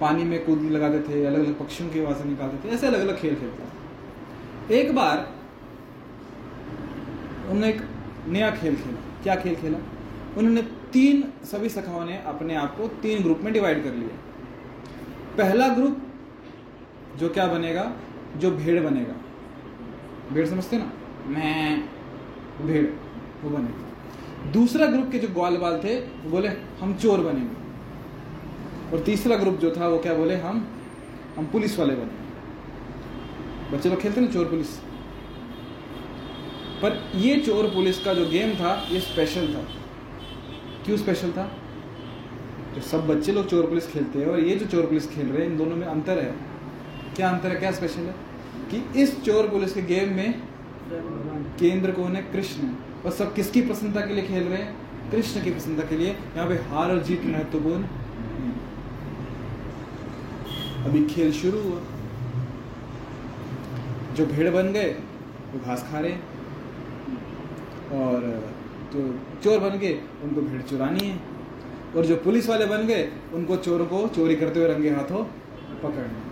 पानी 0.00 0.24
में 0.24 0.46
कूद 0.46 0.62
लगाते 0.62 1.00
थे 1.00 1.24
अलग 1.24 1.38
अलग 1.38 1.58
पक्षियों 1.58 1.90
की 1.90 2.00
आवाज़ें 2.00 2.24
निकालते 2.24 2.68
थे, 2.68 2.72
ऐसे 2.72 2.86
अलग 2.86 3.00
अलग 3.00 3.20
खेल 3.20 3.34
खेलते 3.34 3.62
थे। 3.62 4.80
एक 4.80 4.94
बार 4.94 5.36
उन्होंने 7.50 7.68
एक 7.68 7.82
नया 8.28 8.50
खेल 8.50 8.76
खेला। 8.76 9.22
क्या 9.22 9.36
खेल 9.36 9.56
खेला? 9.56 9.78
उन्होंने 10.38 10.62
तीन, 10.62 11.24
सभी 11.44 11.68
सखाओं 11.68 12.04
ने 12.04 12.22
अपने 12.22 12.54
आप 12.54 12.76
को 12.76 12.88
तीन 12.88 13.22
ग्रुप 13.22 13.40
में 13.40 13.52
डिवाइड 13.52 13.84
कर 13.84 13.92
लिया। 13.94 14.16
पहला 15.36 15.68
ग्रुप 15.68 16.02
जो 17.16 17.28
क्या 17.28 17.46
बनेगा? 17.46 17.92
जो 18.36 18.50
भेड़ 18.50 18.82
बनेगा। 18.82 19.14
भेड़ 20.32 20.46
समझते 20.46 20.78
ना? 20.78 20.92
मैं 21.26 21.88
भेड़, 22.62 22.86
वो 23.44 23.50
बने। 23.50 23.86
दूसरा 24.52 24.86
ग्रुप 24.86 25.08
के 25.12 25.18
जो 25.18 25.28
ग्वाल 25.28 25.56
बाल 25.56 25.80
थे, 25.84 26.00
वो 26.00 26.30
बोले, 26.30 26.48
हम 26.80 26.94
चोर 26.94 27.20
बनेंगे। 27.20 27.66
और 28.92 29.02
तीसरा 29.02 29.36
ग्रुप 29.36 29.54
जो 29.54 29.70
था, 29.70 29.88
वो 29.88 29.98
क्या 29.98 30.14
बोले, 30.14 30.36
हम 30.36 30.68
हम 31.36 31.46
पुलिस 31.46 31.78
वाले 31.78 31.94
बने। 31.94 32.26
बच्चे 33.72 33.88
लोग 33.88 34.00
खेलते 34.00 34.20
ना, 34.20 34.26
चोर 34.26 34.44
पुलिस? 34.44 34.66
पर 36.82 37.10
ये 37.14 37.40
चोर 37.40 37.66
पुलिस 37.66 38.04
का 38.04 38.14
जो 38.14 38.28
गेम 38.28 38.54
था, 38.54 38.88
ये 38.90 39.00
स्पेशल 39.00 39.54
था। 39.54 39.68
क्यों 40.84 40.96
स्पेशल 40.96 41.32
था? 41.32 41.42
तो 42.74 42.80
सब 42.80 43.06
बच्चे 43.06 43.32
लोग 43.32 43.48
चोर 43.48 43.66
पुलिस 43.66 43.86
खेलते 43.86 44.18
हैं 44.18 44.26
और 44.26 44.40
ये 44.40 44.56
जो 44.56 44.66
चोर 44.66 44.86
पुलिस 44.86 45.10
खेल 45.10 45.26
रहे 45.26 45.44
हैं, 45.44 45.52
इन 45.52 45.58
दोनों 45.58 45.76
में 45.76 45.86
अंतर 45.86 46.18
है। 46.18 46.34
क्या 47.16 47.30
अंतर 47.30 47.48
है? 47.48 47.56
क्या 47.56 47.70
स्पेशल 47.70 48.00
है? 48.00 48.25
कि 48.70 49.02
इस 49.02 49.22
चोर 49.22 49.48
पुलिस 49.48 49.72
के 49.72 49.82
गेम 49.82 50.12
में 50.12 50.42
केंद्र 51.58 51.92
कौन 51.92 52.16
है? 52.16 52.22
कृष्ण। 52.22 52.68
और 53.04 53.10
सब 53.10 53.34
किसकी 53.34 53.62
प्रसन्नता 53.62 54.00
के 54.00 54.14
लिए 54.14 54.26
खेल 54.26 54.44
रहे 54.44 54.62
हैं? 54.62 54.76
कृष्ण 55.10 55.44
की 55.44 55.50
प्रसन्नता 55.50 55.82
के 55.82 55.96
लिए। 55.96 56.08
यहाँ 56.08 56.48
पे 56.48 56.54
हार 56.54 56.90
और 56.90 57.02
जीत 57.02 57.24
महत्वपूर्ण। 57.24 57.82
अभी 60.84 61.06
खेल 61.06 61.32
शुरू 61.32 61.60
हुआ। 61.60 61.80
जो 64.14 64.26
भेड़ 64.26 64.50
बन 64.50 64.72
गए, 64.72 64.90
वो 65.52 65.60
घास 65.64 65.88
खा 65.92 65.98
रहे 65.98 66.12
और, 67.92 68.50
जो 68.92 69.20
चोर 69.44 69.58
बन 69.58 69.78
गए, 69.78 70.00
उनको 70.22 70.40
भेड़ 70.40 70.62
चुरानी 70.62 71.06
है। 71.06 71.20
और 71.96 72.06
जो 72.06 72.16
पुलिस 72.16 72.48
वाले 72.48 72.66
बन 72.66 72.86
गए, 72.86 73.12
उनको 73.32 73.56
चोरों 73.56 73.86
को 73.86 74.08
चोरी 74.08 74.36
करते 74.36 74.60
हुए 74.60 74.74
रंगे 74.74 74.90
हाथों 74.90 75.24
पकड़ना। 75.82 76.25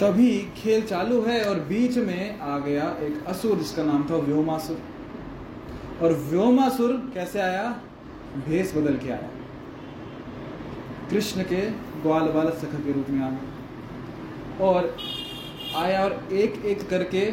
तभी 0.00 0.48
खेल 0.56 0.82
चालू 0.82 1.22
है 1.22 1.44
और 1.44 1.60
बीच 1.60 1.96
में 1.96 2.40
आ 2.40 2.58
गया 2.58 2.96
एक 3.00 3.24
असुर, 3.26 3.58
जिसका 3.58 3.82
नाम 3.82 4.06
था 4.10 4.16
व्योमासुर। 4.16 4.78
और 6.02 6.12
व्योमासुर 6.12 7.10
कैसे 7.14 7.40
आया? 7.40 7.80
भेष 8.48 8.76
बदल 8.76 8.96
के 8.96 9.08
आया। 9.10 9.30
कृष्ण 11.10 11.42
के 11.42 11.70
ग्वाल 12.02 12.22
बाल 12.22 12.50
सखा 12.50 12.78
के 12.78 12.92
रूप 12.92 13.06
में 13.10 13.20
आ 13.20 13.28
आया। 13.28 13.38
और 14.64 14.96
आया 15.76 16.04
और 16.04 16.28
एक 16.32 16.64
एक 16.64 16.88
करके 16.88 17.32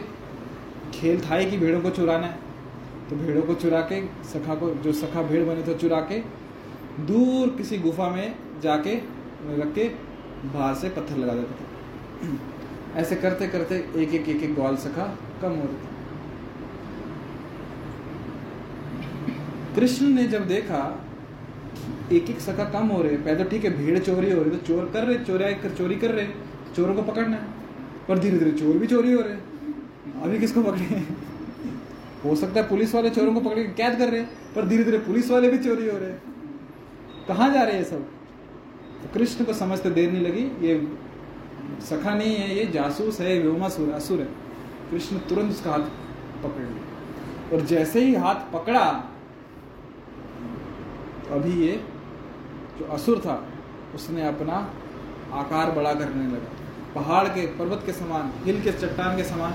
खेल 0.94 1.22
था 1.22 1.50
कि 1.50 1.58
भेड़ों 1.58 1.82
को 1.82 1.90
चुराना 1.90 2.28
है। 2.28 2.40
तो 3.10 3.16
भेड़ों 3.16 3.42
को 3.42 3.54
चुरा 3.54 3.82
के, 3.82 4.06
सखा 4.06 4.56
को, 4.56 4.70
जो 4.70 4.92
सखा 4.92 5.24
भेड़ 5.24 5.46
बने 5.46 5.64
थे, 5.68 5.78
चुरा 5.78 6.00
के 6.00 6.20
दूर 7.04 7.50
किसी 7.50 7.78
गुफा 7.78 8.10
में 8.10 8.36
जाके, 8.62 8.96
रख 9.56 9.74
के 9.76 9.84
बाहर 10.46 10.76
से 10.76 10.90
पत्थर 10.90 11.18
लगा 11.18 11.34
देते 11.34 11.52
थे। 11.52 11.74
ऐसे 12.96 13.16
करते 13.16 13.48
करते 13.48 13.76
एक 13.96 14.14
एक 14.14 14.30
एक 14.30 14.44
एक 14.44 14.54
ग्वाल 14.56 14.76
सखा 14.78 15.06
कम 15.42 15.52
हो 15.52 15.64
रही। 15.64 15.92
कृष्ण 19.76 20.06
ने 20.06 20.24
जब 20.28 20.48
देखा, 20.48 20.82
एक 22.12 22.30
एक 22.30 22.40
सखा 22.40 22.64
कम 22.70 22.88
हो 22.88 23.02
रहे, 23.02 23.18
पहले 23.18 23.44
तो 23.44 23.50
ठीक 23.50 23.64
है, 23.66 23.78
भीड़ 23.78 24.00
चोरी 24.00 24.32
हो 24.32 24.42
रही 24.42 24.52
तो 24.52 24.58
चोर 24.68 24.90
कर 24.94 25.04
रहे, 25.04 25.18
चोरी 25.18 25.54
कर 25.54 25.76
चोरी 25.78 25.96
कर 25.96 26.12
रहे, 26.12 26.28
चोरों 26.76 26.96
को 26.96 27.02
पकड़ना 27.02 27.38
है। 27.38 27.48
पर 28.08 28.20
धीरे 28.20 28.38
धीरे 28.40 28.52
चोर 28.52 28.78
भी 28.78 28.88
चोरी 28.88 29.14
हो 29.14 29.22
रहे 29.22 30.22
अभी 30.24 30.40
किसको 30.40 30.62
पकड़े 30.64 31.02
हो? 32.26 32.36
सकता 32.36 32.60
है 32.60 32.68
पुलिस 32.70 32.94
वाले 32.96 33.10
चोरों 33.10 33.34
को 33.34 33.40
पकड़ 33.40 33.56
के 33.56 33.64
कैद 33.74 33.98
कर 33.98 34.10
रहे 34.10 34.22
पर 34.56 34.68
धीरे 34.68 34.84
धीरे 34.84 34.98
पुलिस 35.00 35.30
वाले 35.32 35.50
भी 35.50 35.58
चोरी 35.58 35.90
हो 35.90 35.98
रहे 35.98 36.12
कहाँ 37.28 37.50
जा 37.54 37.62
रहे 37.62 37.76
हैं 37.76 37.84
सब? 37.84 38.04
तो 39.02 39.10
कृष्ण 39.14 39.46
को 39.46 39.54
समझते 39.54 39.90
देर 39.92 40.12
नहीं 40.12 40.22
लगी, 40.22 40.44
ये 40.68 40.76
सखा 41.82 42.14
नहीं 42.14 42.36
है 42.36 42.56
ये 42.56 42.66
जासूस 42.72 43.20
है 43.22 43.38
व्योमासुर 43.40 43.92
असुर 43.94 44.20
है। 44.20 44.26
कृष्ण 44.92 45.18
तुरंत 45.30 45.52
उसका 45.52 45.72
हाथ 45.72 45.80
पकड़ 46.44 46.62
लिया। 46.62 47.54
और 47.54 47.66
जैसे 47.68 48.04
ही 48.06 48.14
हाथ 48.16 48.52
पकड़ा 48.54 48.86
तो 51.24 51.36
अभी 51.36 51.52
ये 51.62 51.74
जो 52.80 52.86
असुर 52.94 53.20
था, 53.20 53.36
उसने 53.96 54.28
अपना 54.28 54.56
आकार 55.34 55.72
बड़ा 55.72 55.94
करने 55.94 56.26
लगा। 56.28 56.50
पहाड़ 56.96 57.28
के, 57.28 57.46
पर्वत 57.58 57.84
के 57.86 57.94
समान, 57.94 58.32
हिल 58.46 58.62
के, 58.62 58.72
चट्टान 58.72 59.16
के 59.18 59.24
समान 59.24 59.54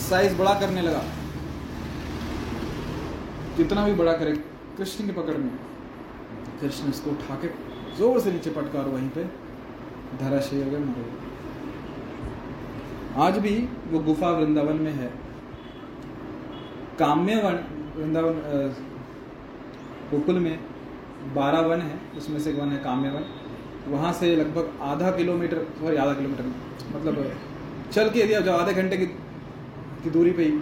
साइज़ 0.00 0.36
बड़ा 0.36 0.54
करने 0.60 0.82
लगा। 0.82 1.02
जितना 3.56 3.84
भी 3.86 3.94
बड़ा 3.94 4.12
करे, 4.12 4.32
कृष्ण 4.76 5.06
की 5.06 5.12
पकड़ 5.12 5.36
में, 5.36 5.50
कृष्ण 6.60 6.88
इसको 6.90 7.10
उठा 7.10 7.34
के 7.34 7.48
ज़ोर 7.98 8.20
से 8.20 8.32
नीचे 8.32 8.50
पटका 8.50 8.78
और 8.78 8.88
वहीं 8.88 9.08
पे 9.08 9.24
धराशयी 10.18 10.62
हो। 10.62 10.70
गए 10.70 10.78
मर 10.78 11.22
आज 13.22 13.38
भी 13.38 13.54
वो 13.90 13.98
गुफा 14.00 14.28
वृंदावन 14.30 14.76
में 14.76 14.92
है। 14.92 15.08
काम्य 16.98 17.36
वन 17.36 17.56
वृंदावन 17.96 18.34
गोकुल 20.10 20.38
में 20.38 20.58
बारह 21.34 21.60
वन 21.60 21.80
है 21.80 21.98
उसमें 22.16 22.38
से 22.40 22.50
एक 22.50 22.58
वन 22.58 22.68
है 22.68 22.78
काम्य 22.84 23.10
वन। 23.10 23.24
वहाँ 23.88 24.12
से 24.12 24.34
लगभग 24.36 24.78
आधा 24.82 25.10
किलोमीटर 25.10 25.58
सॉरी 25.80 25.96
आधा 25.96 26.12
किलोमीटर 26.12 26.44
मतलब 26.94 27.14
चल 27.92 28.10
के 28.10 28.20
यदि 28.20 28.34
आप 28.34 28.42
जाओ 28.42 28.58
आधे 28.58 28.74
घंटे 28.74 28.96
की, 28.96 29.06
की 29.06 30.10
दूरी 30.10 30.32
पे 30.32 30.44
ही 30.44 30.52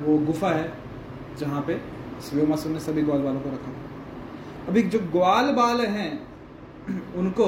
वो 0.00 0.18
गुफा 0.26 0.50
है 0.50 0.72
जहाँ 1.38 1.60
पे 1.62 1.74
शिवमासुर 2.22 2.72
ने 2.72 2.80
सभी 2.80 3.02
ग्वाल 3.02 3.20
बालों 3.20 3.40
को 3.40 3.50
रखा। 3.50 3.72
अभी 4.68 4.82
जो 4.82 4.98
ग्वाल 5.12 5.46
बाल 5.54 5.80
हैं 5.86 6.10
उनको 7.16 7.46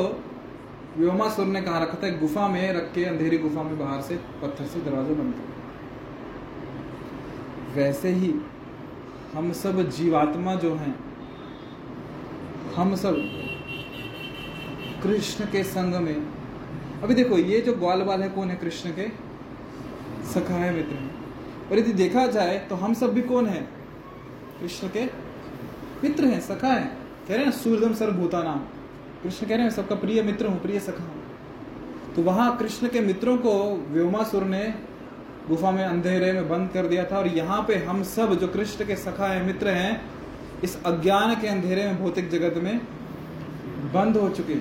व्योमासुर 0.97 1.47
ने 1.47 1.61
कहा 1.63 1.79
रखा 1.79 1.99
था 2.03 2.09
गुफा 2.19 2.49
में 2.49 2.73
रख 2.73 2.93
के 2.95 3.05
अंधेरी 3.05 3.39
गुफा 3.39 3.63
में 3.63 3.79
बाहर 3.79 4.01
से 4.03 4.17
पत्थर 4.43 4.67
से 4.67 4.81
दरवाजे 4.81 5.15
बंद 5.15 5.35
कर। 5.35 5.55
वैसे 7.75 8.09
ही 8.11 8.35
हम 9.35 9.53
सब 9.53 9.81
जीवात्मा 9.91 10.55
जो 10.55 10.75
हैं, 10.75 10.95
हम 12.77 12.95
सब 12.97 13.17
कृष्ण 15.03 15.45
के 15.45 15.63
संग 15.65 15.95
में, 15.95 16.27
अभी 17.03 17.15
देखो, 17.15 17.39
ये 17.39 17.61
जो 17.61 17.73
ग्वाल 17.75 18.03
बाल 18.03 18.23
है, 18.23 18.29
कौन 18.29 18.51
है 18.51 18.57
कृष्ण 18.57 18.91
के? 18.91 19.09
सखा 20.27 20.55
है 20.55 20.73
मित्र 20.75 20.95
हैं। 20.95 21.15
और 21.71 21.79
यदि 21.79 21.93
देखा 21.93 22.27
जाए 22.29 22.59
तो 22.69 22.75
हम 22.77 22.95
सब 22.95 23.13
भी 23.15 23.23
कौन 23.23 23.47
है? 23.47 23.61
कृष्ण 24.61 24.89
के 24.89 25.05
मित्र 26.03 26.25
हैं, 26.25 26.41
सखा 26.41 26.69
है। 26.69 26.85
कह 27.29 27.35
रहे 27.35 27.45
हैं, 27.45 27.53
सूर्यदम 27.53 27.95
सर्वभूता 27.95 28.43
नाम 28.43 28.61
कृष्ण 29.23 29.47
कह 29.47 29.55
रहे 29.55 29.65
हैं, 29.65 29.71
सबका 29.71 29.95
प्रिय 29.95 30.23
मित्र 30.23 30.47
हूँ, 30.47 30.61
प्रिय 30.63 30.81
सखा 30.81 31.05
हूँ। 31.05 32.15
तो 32.17 32.23
वहाँ 32.23 32.57
कृष्ण 32.57 32.89
के 32.89 33.01
मित्रों 33.01 33.37
को 33.37 33.53
व्योमासुर 33.91 34.45
ने 34.45 34.63
गुफा 35.49 35.71
में, 35.71 35.85
अंधेरे 35.85 36.33
में 36.33 36.49
बंद 36.49 36.71
कर 36.71 36.87
दिया 36.87 37.05
था, 37.05 37.19
और 37.19 37.27
यहाँ 37.29 37.63
पे 37.69 37.75
हम 37.77 38.03
सब 38.03 38.35
जो 38.35 38.49
कृष्ण 38.49 38.87
के 38.87 38.97
सखा 38.97 39.27
है, 39.27 39.45
मित्र 39.47 39.69
हैं, 39.71 40.01
इस 40.65 40.83
अज्ञान 40.85 41.35
के 41.41 41.49
अंधेरे 41.49 41.85
में, 41.85 41.99
भौतिक 41.99 42.31
जगत 42.31 42.57
में 42.63 42.79
बंद 43.93 44.17
हो 44.17 44.29
चुके 44.29 44.55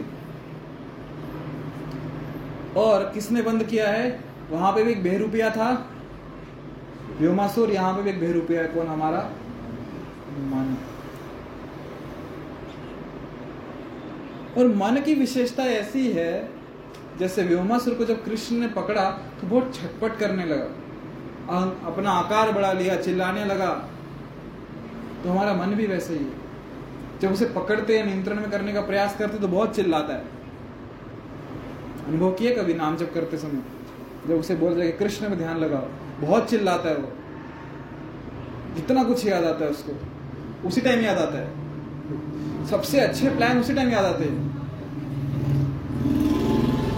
और 2.75 3.09
किसने 3.13 3.41
बंद 3.41 3.63
किया 3.63 3.89
है? 3.89 4.19
वहाँ 4.51 4.71
पे 4.71 4.83
भी 4.83 4.91
एक 4.91 5.03
बेहरूपिया 5.03 5.49
था। 5.49 5.71
व्योमासुर, 7.19 7.71
यहाँ 7.71 7.93
पे 7.93 8.01
भी 8.01 8.09
एक 8.09 8.19
बेहरूपिया 8.19 8.61
है, 8.61 8.67
कौन? 8.67 8.87
हमारा 8.87 9.19
मन 10.47 10.75
और 14.57 14.67
मन 14.67 15.01
की 15.01 15.13
विशेषता 15.13 15.63
ऐसी 15.63 16.11
है, 16.11 16.49
जैसे 17.19 17.43
व्योमासुर 17.43 17.93
को 17.93 18.05
जब 18.05 18.25
कृष्ण 18.25 18.55
ने 18.55 18.67
पकड़ा 18.67 19.09
तो 19.41 19.47
बहुत 19.47 19.75
छटपट 19.75 20.19
करने 20.19 20.45
लगा। 20.45 20.65
अपना 21.87 22.11
आकार 22.11 22.51
बढ़ा 22.51 22.71
लिया, 22.71 22.95
चिल्लाने 22.95 23.45
लगा। 23.45 23.89
तो 25.23 25.29
हमारा 25.29 25.53
मन 25.53 25.67
भी 25.67 25.87
वैसे 25.87 26.13
ही 26.13 26.25
है। 26.25 26.31
जब 27.21 27.31
उसे 27.31 27.45
पकड़ते 27.45 27.97
हैं, 27.97 28.05
नियंत्रण 28.05 28.35
में 28.35 28.51
करने 28.51 28.73
का 28.73 28.81
प्रयास 28.81 29.17
करते 29.17 29.37
तो 29.37 29.47
बहुत 29.47 29.75
चिल्लाता 29.75 30.13
है। 30.13 30.25
अनुभव 32.07 32.31
किए 32.31 32.55
कभी 32.55 32.73
नाम 32.73 32.97
जब 32.97 33.13
करते 33.13 33.37
समय? 33.37 33.61
जब 34.27 34.33
उसे 34.33 34.55
बोल 34.55 34.73
रहे 34.73 34.91
कृष्ण 34.91 35.29
में 35.29 35.37
ध्यान 35.37 35.57
लगाओ, 35.57 35.87
बहुत 36.19 36.49
चिल्लाता 36.49 36.89
है 36.89 36.97
वो। 36.97 37.11
जितना 38.75 39.03
कुछ 39.03 39.25
याद 39.25 39.43
आता 39.43 39.65
है 39.65 39.71
उसको। 39.71 39.97
उसी 40.67 40.81
टाइम 40.81 40.99
याद 40.99 41.17
आता 41.17 41.37
है। 41.37 41.64
सबसे 42.69 42.99
अच्छे 42.99 43.29
प्लान 43.29 43.59
उसी 43.59 43.73
टाइम 43.73 43.89
याद 43.89 44.05
आते 44.05 44.23
हैं। 44.23 44.55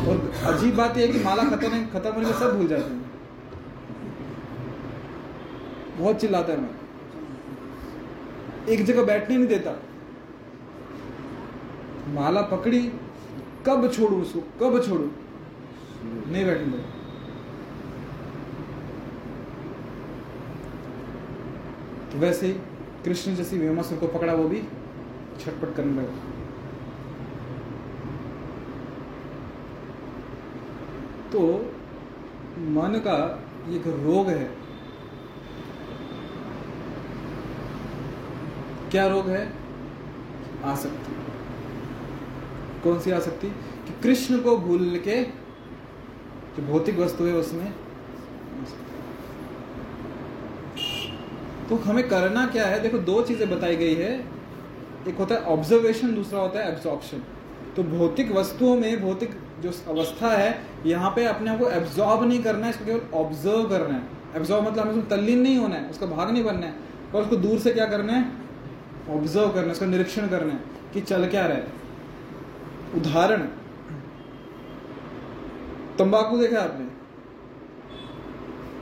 और 0.08 0.32
अजीब 0.54 0.76
बात 0.76 0.98
यह 0.98 1.06
है 1.06 1.14
कि 1.14 1.20
माला 1.20 1.44
खत्म 1.44 1.86
खत्म 1.86 2.12
होने 2.14 2.26
में 2.26 2.34
सब 2.34 2.58
भूल 2.58 2.68
जाते 2.68 2.94
हैं। 2.94 3.12
बहुत 6.00 6.16
चिल्लाता 6.16 6.54
है 6.54 6.62
मैं। 6.62 6.70
एक 8.70 8.86
जगह 8.86 9.06
बैठने 9.06 9.38
नहीं 9.38 9.48
देता। 9.48 9.72
माला 12.08 12.42
पकड़ी, 12.42 12.82
कब 13.68 13.92
छोड़ू 13.94 14.22
उसको? 14.22 14.40
कब 14.40 14.82
छोड़ू? 14.88 15.12
नहीं 16.04 16.46
बैठने 16.46 16.66
देता। 16.66 16.90
तो 22.12 22.18
वैसे 22.18 22.62
कृष्ण 23.06 23.36
जैसी 23.36 23.58
व्योमासुर 23.58 23.98
को 23.98 24.08
पकड़ा 24.08 24.34
वो 24.34 24.48
भी। 24.48 24.64
छटपट 25.40 25.76
करने 25.76 26.02
लगा। 26.02 26.16
तो 31.32 31.42
मन 32.60 33.00
का 33.08 33.44
एक 33.70 33.88
रोग 33.88 34.28
है। 34.28 34.52
क्या 38.92 39.08
रोग 39.08 39.30
है? 39.30 39.54
आसक्ति। 40.64 41.16
कौन 42.84 43.00
सी 43.00 43.12
आसक्ति? 43.12 43.48
कि 43.88 44.02
कृष्ण 44.04 44.42
को 44.42 44.58
भूल 44.58 45.00
के 45.04 45.24
जो 46.56 46.64
भौतिक 46.64 47.00
वस्तु 47.00 47.24
है 47.24 47.34
उसमें 47.34 47.74
तो 51.70 51.76
हमें 51.76 52.10
करना 52.10 52.46
क्या 52.48 52.66
है? 52.68 52.80
देखो, 52.80 52.98
दो 52.98 53.22
चीज़ें 53.22 53.50
बताई 53.50 53.76
गई 53.76 53.96
है। 53.96 54.37
एक 55.08 55.18
होता 55.18 55.36
है 55.36 55.42
ऑब्जर्वेशन 55.44 56.14
दूसरा 56.16 56.40
होता 56.40 56.60
है 56.60 56.72
एब्जॉर्प्शन 56.72 57.24
तो 57.76 57.84
भौतिक 57.84 58.32
वस्तुओं 58.32 58.76
में 58.76 59.02
भौतिक 59.02 59.32
जो 59.62 59.72
अवस्था 59.90 60.30
है, 60.30 60.62
यहाँ 60.86 61.12
पे 61.16 61.26
अपने 61.26 61.50
आप 61.50 61.60
को 61.60 61.70
एब्जॉर्ब 61.70 62.24
नहीं 62.24 62.42
करना 62.44 62.66
है, 62.66 62.70
इसको 62.70 62.86
केवल 62.86 63.02
ऑब्ज़र्व 63.14 63.64
करना 63.70 63.94
है. 63.94 64.04
एब्जॉर्ब 64.36 64.68
मतलब 64.68 64.80
हमें 64.80 64.92
उसमें 64.92 65.08
तल्लीन 65.08 65.40
नहीं 65.40 65.58
होना 65.58 65.76
है, 65.76 65.90
उसका 65.90 66.06
भाग 66.06 66.32
नहीं 66.32 66.44
बनना 66.44 66.68
है. 66.68 66.74
और 67.16 67.22
उसको 67.22 67.36
दूर 67.36 67.60
से 67.60 67.72
क्या 67.72 67.86
करना 67.86 68.14
है? 68.14 68.32
ऑब्ज़र्व 69.10 69.50
करना 69.50 69.66
है, 69.66 69.72
उसका 69.72 69.86
निरीक्षण 69.86 70.28
करना 70.28 70.54
है 70.54 70.60
कि 70.94 71.02
चल 71.02 71.28
क्या 71.28 71.46
रहा 71.46 71.58
उदाहरण. 72.96 73.42
तंबाकू 75.98 76.38
देखा 76.38 76.60
आपने? 76.60 76.86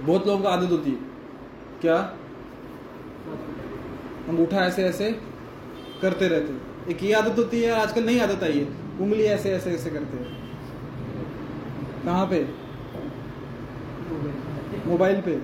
बहुत 0.05 0.27
लोगों 0.27 0.41
को 0.41 0.47
आदत 0.47 0.71
होती 0.71 0.89
है. 0.89 0.97
क्या? 1.81 1.95
अंगूठा 4.29 4.65
ऐसे 4.65 4.83
ऐसे 4.83 5.09
करते 6.01 6.27
रहते 6.27 6.53
हैं। 6.53 6.87
एक 6.89 7.03
ये 7.03 7.13
आदत 7.13 7.37
होती 7.37 7.61
है, 7.61 7.71
आजकल 7.73 8.05
नहीं 8.05 8.19
आदत 8.21 8.43
आई 8.43 8.59
है। 8.59 8.65
उंगली 8.99 9.23
ऐसे 9.25 9.51
ऐसे 9.51 9.71
ऐसे 9.71 9.89
करते 9.89 10.17
हैं। 10.17 10.27
कहाँ 12.05 12.25
पे? 12.27 12.43
मोबाइल 14.87 15.21
पे। 15.21 15.35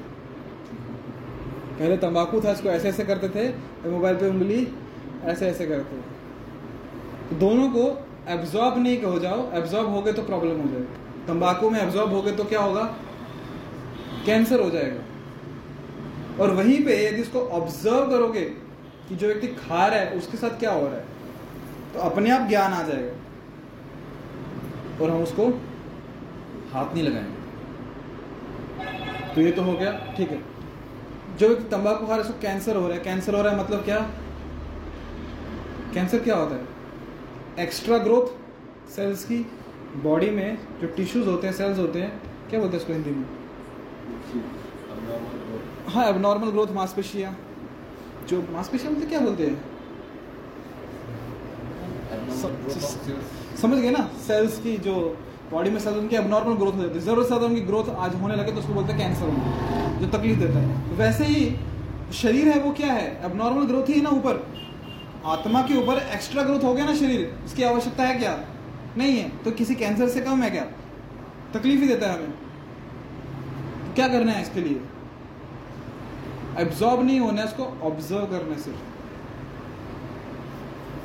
पहले 1.79 1.97
तंबाकू 1.97 2.41
था, 2.41 2.51
इसको 2.51 2.69
ऐसे 2.69 2.89
ऐसे 2.89 3.03
करते 3.03 3.29
थे 3.29 3.89
मोबाइल 3.89 4.15
पे 4.15 4.29
उंगली 4.29 4.67
ऐसे 5.23 5.47
ऐसे 5.47 5.65
करते 5.65 5.95
तो 7.29 7.35
दोनों 7.37 7.69
को 7.69 7.83
एब्जॉर्ब 8.29 8.77
नहीं 8.77 9.01
हो 9.03 9.19
जाओ 9.19 9.51
एब्जॉर्ब 9.53 9.89
हो 9.89 10.01
गए 10.01 10.13
तो 10.13 10.21
प्रॉब्लम 10.21 10.59
हो 10.61 10.67
जाएगी। 10.69 11.25
तंबाकू 11.27 11.69
में 11.69 11.79
एब्जॉर्ब 11.79 12.13
हो 12.13 12.21
गए 12.21 12.31
तो 12.31 12.43
क्या 12.43 12.61
होगा? 12.61 12.83
कैंसर 14.25 14.59
हो 14.59 14.69
जाएगा। 14.69 16.43
और 16.43 16.53
वहीं 16.55 16.83
पे 16.85 17.05
यदि 17.07 17.21
इसको 17.21 17.39
ऑब्ज़र्व 17.39 18.09
करोगे 18.09 18.43
कि 19.12 19.18
जो 19.18 19.28
व्यक्ति 19.28 19.47
खा 19.47 19.86
रहा 19.86 19.99
है 19.99 20.18
उसके 20.18 20.38
साथ 20.38 20.49
क्या 20.49 20.72
हो 20.72 20.86
रहा 20.88 20.95
है? 20.95 21.05
तो 21.93 21.99
अपने 21.99 22.30
आप 22.32 22.47
ज्ञान 22.49 22.74
आ 22.74 22.84
जाएगा। 22.84 23.12
और 25.03 25.09
हम 25.09 25.24
उसको 25.24 25.47
हाथ 26.74 26.93
नहीं 26.93 27.03
लगाएँगे। 27.03 27.39
तो 29.36 29.41
ये 29.41 29.51
तो 29.51 29.62
हो 29.62 29.74
गया 29.74 29.91
ठीक 30.18 30.32
है। 30.32 30.41
जो 31.38 31.47
व्यक्ति 31.47 31.64
तंबाकू 31.64 31.99
खा 31.99 32.05
रहा 32.05 32.16
है 32.16 32.22
उसको 32.22 32.39
कैंसर 32.41 32.76
हो 32.76 32.88
रहा 32.88 32.97
है। 32.97 33.03
कैंसर 33.03 33.36
हो 33.36 33.41
रहा 33.41 33.53
है 33.53 33.59
मतलब 33.64 33.84
क्या? 33.84 33.99
कैंसर 35.93 36.20
क्या 36.20 36.36
होता 36.36 36.55
है? 36.55 36.68
एक्स्ट्रा 37.59 37.97
ग्रोथ 37.97 38.26
सेल्स 38.91 39.24
की 39.24 39.38
बॉडी 39.95 40.30
में 40.30 40.57
जो 40.82 40.88
टिश्यूज 40.88 41.28
होते 41.28 41.47
हैं 41.47 41.53
सेल्स 41.53 41.80
होते 41.80 42.01
हैं 42.01 42.22
क्या 42.49 42.59
बोलते 42.59 42.78
हैं 42.78 42.84
इसको 42.84 42.93
हिंदी 42.93 43.12
में? 43.12 43.26
हाँ 45.89 46.05
एबनॉर्मल 46.07 46.49
ग्रोथ 46.49 46.68
मांसपेशियाँ। 46.68 47.38
जो 48.30 48.41
मांसपेशियाँ 48.53 48.93
बोलते 48.93 49.09
क्या 49.09 49.19
बोलते 49.19 49.43
हैं? 49.45 49.57
समझ 53.61 53.78
गए 53.80 53.89
ना? 53.91 54.09
सेल्स 54.28 54.57
की 54.59 54.78
जो 54.80 54.93
बॉडी 55.51 55.69
में 55.69 55.80
सेल्स 55.80 55.97
उनकी 55.97 56.15
एबनॉर्मल 56.15 56.55
ग्रोथ 56.55 56.74
हो 56.74 56.82
जाती 56.82 56.93
है। 56.93 57.01
ज़रूरत 57.01 57.24
से 57.24 57.28
ज़्यादा 57.28 57.45
उनकी 57.45 57.61
ग्रोथ 57.61 57.89
आज 57.97 58.15
होने 58.22 58.36
लगे 58.36 58.51
तो 58.51 58.59
उसको 58.59 58.74
बोलते 58.74 58.93
हैं 58.93 59.01
कैंसर 59.01 59.26
होना 59.26 59.99
जो 59.99 60.07
तकलीफ़ 60.17 60.39
देता 60.39 60.59
है। 60.59 60.95
वैसे 60.97 61.26
ही 61.26 61.55
शरीर 62.13 62.47
है 62.47 62.59
वो 62.59 62.72
क्या 62.74 62.93
है? 62.93 63.07
एबनॉर्मल 63.26 63.65
ग्रोथ 63.67 63.89
ही 63.89 63.93
है 63.93 64.01
ना 64.03 64.09
ऊपर। 64.11 64.45
आत्मा 65.28 65.61
के 65.61 65.76
ऊपर 65.78 65.97
एक्स्ट्रा 66.13 66.43
ग्रोथ 66.43 66.63
हो 66.63 66.74
गया 66.74 66.86
ना 66.86 66.95
शरीर 66.95 67.22
इसकी 67.45 67.63
आवश्यकता 67.63 68.03
है 68.03 68.13
क्या? 68.19 68.38
नहीं 68.97 69.17
है। 69.17 69.30
तो 69.43 69.51
किसी 69.53 69.76
कैंसर 69.76 70.07
से 70.09 70.22
कम 70.22 70.41
है 70.41 70.49
क्या? 70.51 70.63
तकलीफ़ 71.53 71.82
ही 71.82 71.88
देता 71.88 72.07
है 72.07 72.17
हमें। 72.17 72.32
तो 73.82 73.93
क्या 73.95 74.07
करना 74.07 74.32
है 74.32 74.41
इसके 74.41 74.61
लिए? 74.61 74.82
एब्जॉर्ब 76.59 77.01
नहीं 77.01 77.19
होना 77.19 77.41
है 77.41 77.47
उसको 77.47 77.63
ऑब्ज़र्व 77.87 78.25
करना 78.25 78.57
सिर्फ़। 78.57 78.79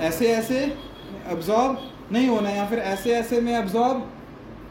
ऐसे 0.00 0.26
ऐसे 0.28 0.58
एब्जॉर्ब 1.26 1.78
नहीं 2.12 2.28
होना 2.28 2.50
या 2.50 2.66
फिर 2.66 2.78
ऐसे 2.78 3.10
ऐसे 3.14 3.40
में 3.40 3.52
एब्जॉर्ब 3.58 4.10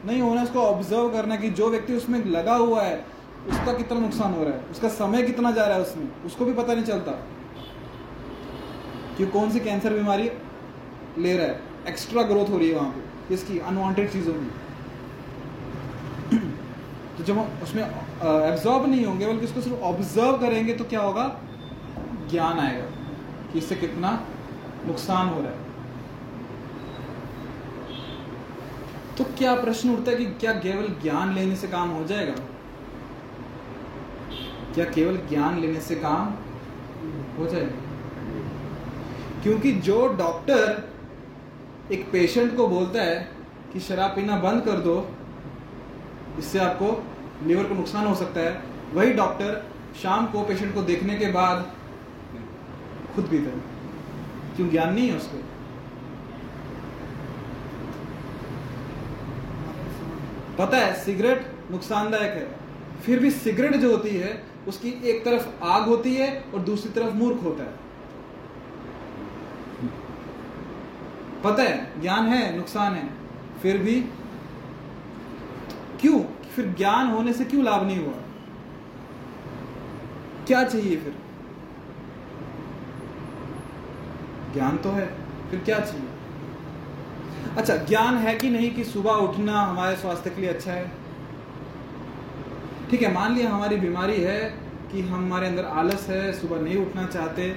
नहीं 0.05 0.21
होना 0.21 0.43
उसको 0.43 0.59
ऑब्ज़र्व 0.59 1.09
करना 1.09 1.35
कि 1.35 1.49
जो 1.49 1.69
व्यक्ति 1.69 1.93
उसमें 1.93 2.25
लगा 2.25 2.55
हुआ 2.55 2.81
है, 2.81 3.05
उसका 3.47 3.73
कितना 3.73 3.99
नुकसान 3.99 4.33
हो 4.33 4.43
रहा 4.43 4.53
है, 4.53 4.59
उसका 4.71 4.89
समय 4.89 5.23
कितना 5.23 5.51
जा 5.51 5.65
रहा 5.65 5.75
है 5.75 5.81
उसमें, 5.81 6.07
उसको 6.25 6.45
भी 6.45 6.53
पता 6.53 6.73
नहीं 6.73 6.85
चलता 6.85 7.11
कि 9.17 9.25
कौन 9.25 9.51
सी 9.51 9.59
कैंसर 9.59 9.93
बीमारी 9.93 10.29
ले 11.17 11.37
रहा 11.37 11.47
है। 11.47 11.61
एक्स्ट्रा 11.87 12.23
ग्रोथ 12.23 12.49
हो 12.49 12.57
रही 12.57 12.69
है 12.69 12.75
वहाँ 12.75 12.89
पे 12.89 13.33
इसकी 13.33 13.59
अनवांटेड 13.59 14.11
चीज़ों 14.11 14.33
की 14.33 14.49
तो 17.17 17.23
जब 17.23 17.37
उसमें 17.63 17.83
एब्जॉर्ब 18.25 18.85
नहीं 18.85 19.05
होंगे, 19.05 19.25
बल्कि 19.27 19.45
उसको 19.45 19.61
सिर्फ़ 19.61 19.79
ऑब्ज़र्व 19.83 20.37
करेंगे 20.37 20.73
तो 20.73 20.83
क्या 20.83 21.01
होगा? 21.01 21.25
ज्ञान 22.29 22.59
आएगा 22.59 22.85
कि 23.51 23.59
इससे 23.59 23.75
कितना 23.75 24.11
नुकसान 24.87 25.27
हो 25.27 25.41
रहा 25.41 25.51
है। 25.51 25.63
तो 29.17 29.23
क्या 29.37 29.53
प्रश्न 29.55 29.89
उठता 29.89 30.11
है 30.11 30.17
कि 30.17 30.25
क्या 30.25 30.53
केवल 30.53 30.87
ज्ञान 31.01 31.33
लेने 31.33 31.55
से 31.55 31.67
काम 31.67 31.89
हो 31.89 32.03
जाएगा? 32.03 32.33
क्या 34.73 34.85
केवल 34.85 35.17
ज्ञान 35.29 35.59
लेने 35.59 35.79
से 35.79 35.95
काम 35.95 36.33
हो 37.39 37.45
जाएगा? 37.45 37.81
क्योंकि 39.43 39.71
जो 39.81 40.07
डॉक्टर 40.17 40.89
एक 41.91 42.11
पेशेंट 42.11 42.55
को 42.57 42.67
बोलता 42.67 43.01
है 43.01 43.15
कि 43.73 43.79
शराब 43.79 44.11
पीना 44.11 44.37
बंद 44.37 44.63
कर 44.63 44.77
दो, 44.79 44.95
इससे 46.39 46.59
आपको 46.59 46.87
लीवर 47.43 47.63
को 47.63 47.75
नुकसान 47.75 48.07
हो 48.07 48.15
सकता 48.15 48.39
है। 48.39 48.63
वही 48.93 49.13
डॉक्टर 49.13 49.65
शाम 50.01 50.25
को 50.25 50.43
पेशेंट 50.43 50.73
को 50.73 50.81
देखने 50.81 51.15
के 51.15 51.25
बाद 51.25 51.71
खुद 53.15 53.25
पीता 53.25 53.49
है 53.49 53.59
क्यों 54.55 54.69
ज्ञान 54.69 54.93
नहीं 54.93 55.09
है 55.09 55.17
उसको 55.17 55.37
पता 60.57 60.77
है, 60.77 60.93
सिगरेट 61.03 61.47
नुकसानदायक 61.71 62.33
है। 62.33 62.55
फिर 63.01 63.19
भी 63.19 63.31
सिगरेट 63.31 63.75
जो 63.75 63.91
होती 63.91 64.09
है, 64.09 64.43
उसकी 64.67 64.89
एक 64.89 65.25
तरफ़ 65.25 65.63
आग 65.63 65.83
होती 65.83 66.15
है 66.15 66.45
और 66.53 66.59
दूसरी 66.59 66.91
तरफ़ 66.91 67.13
मूर्ख 67.13 67.43
होता 67.43 67.63
है। 67.63 67.73
पता 71.43 71.63
है, 71.63 72.01
ज्ञान 72.01 72.27
है, 72.27 72.55
नुकसान 72.57 72.93
है। 72.93 73.09
फिर 73.61 73.77
भी 73.77 74.01
क्यों? 76.01 76.19
फिर 76.55 76.73
ज्ञान 76.77 77.07
होने 77.07 77.33
से 77.33 77.45
क्यों 77.45 77.63
लाभ 77.65 77.85
नहीं 77.87 78.05
हुआ? 78.05 78.13
क्या 80.47 80.63
चाहिए 80.63 80.95
फिर? 80.95 81.13
ज्ञान 84.53 84.77
तो 84.77 84.89
है, 84.89 85.05
फिर 85.51 85.59
क्या 85.59 85.79
चाहिए? 85.79 86.07
अच्छा 87.57 87.75
ज्ञान 87.75 88.17
है 88.17 88.35
कि 88.35 88.49
नहीं 88.49 88.71
कि 88.75 88.83
सुबह 88.83 89.11
उठना 89.11 89.61
हमारे 89.61 89.95
स्वास्थ्य 89.95 90.29
के 90.29 90.41
लिए 90.41 90.49
अच्छा 90.49 90.71
है? 90.71 90.91
ठीक 92.91 93.01
है, 93.01 93.13
मान 93.13 93.35
लिया 93.35 93.49
हमारी 93.49 93.75
बीमारी 93.75 94.21
है 94.21 94.39
कि 94.91 95.01
हमारे 95.01 95.47
अंदर 95.47 95.65
आलस 95.65 96.07
है, 96.09 96.33
सुबह 96.33 96.61
नहीं 96.61 96.77
उठना 96.77 97.05
चाहते, 97.05 97.49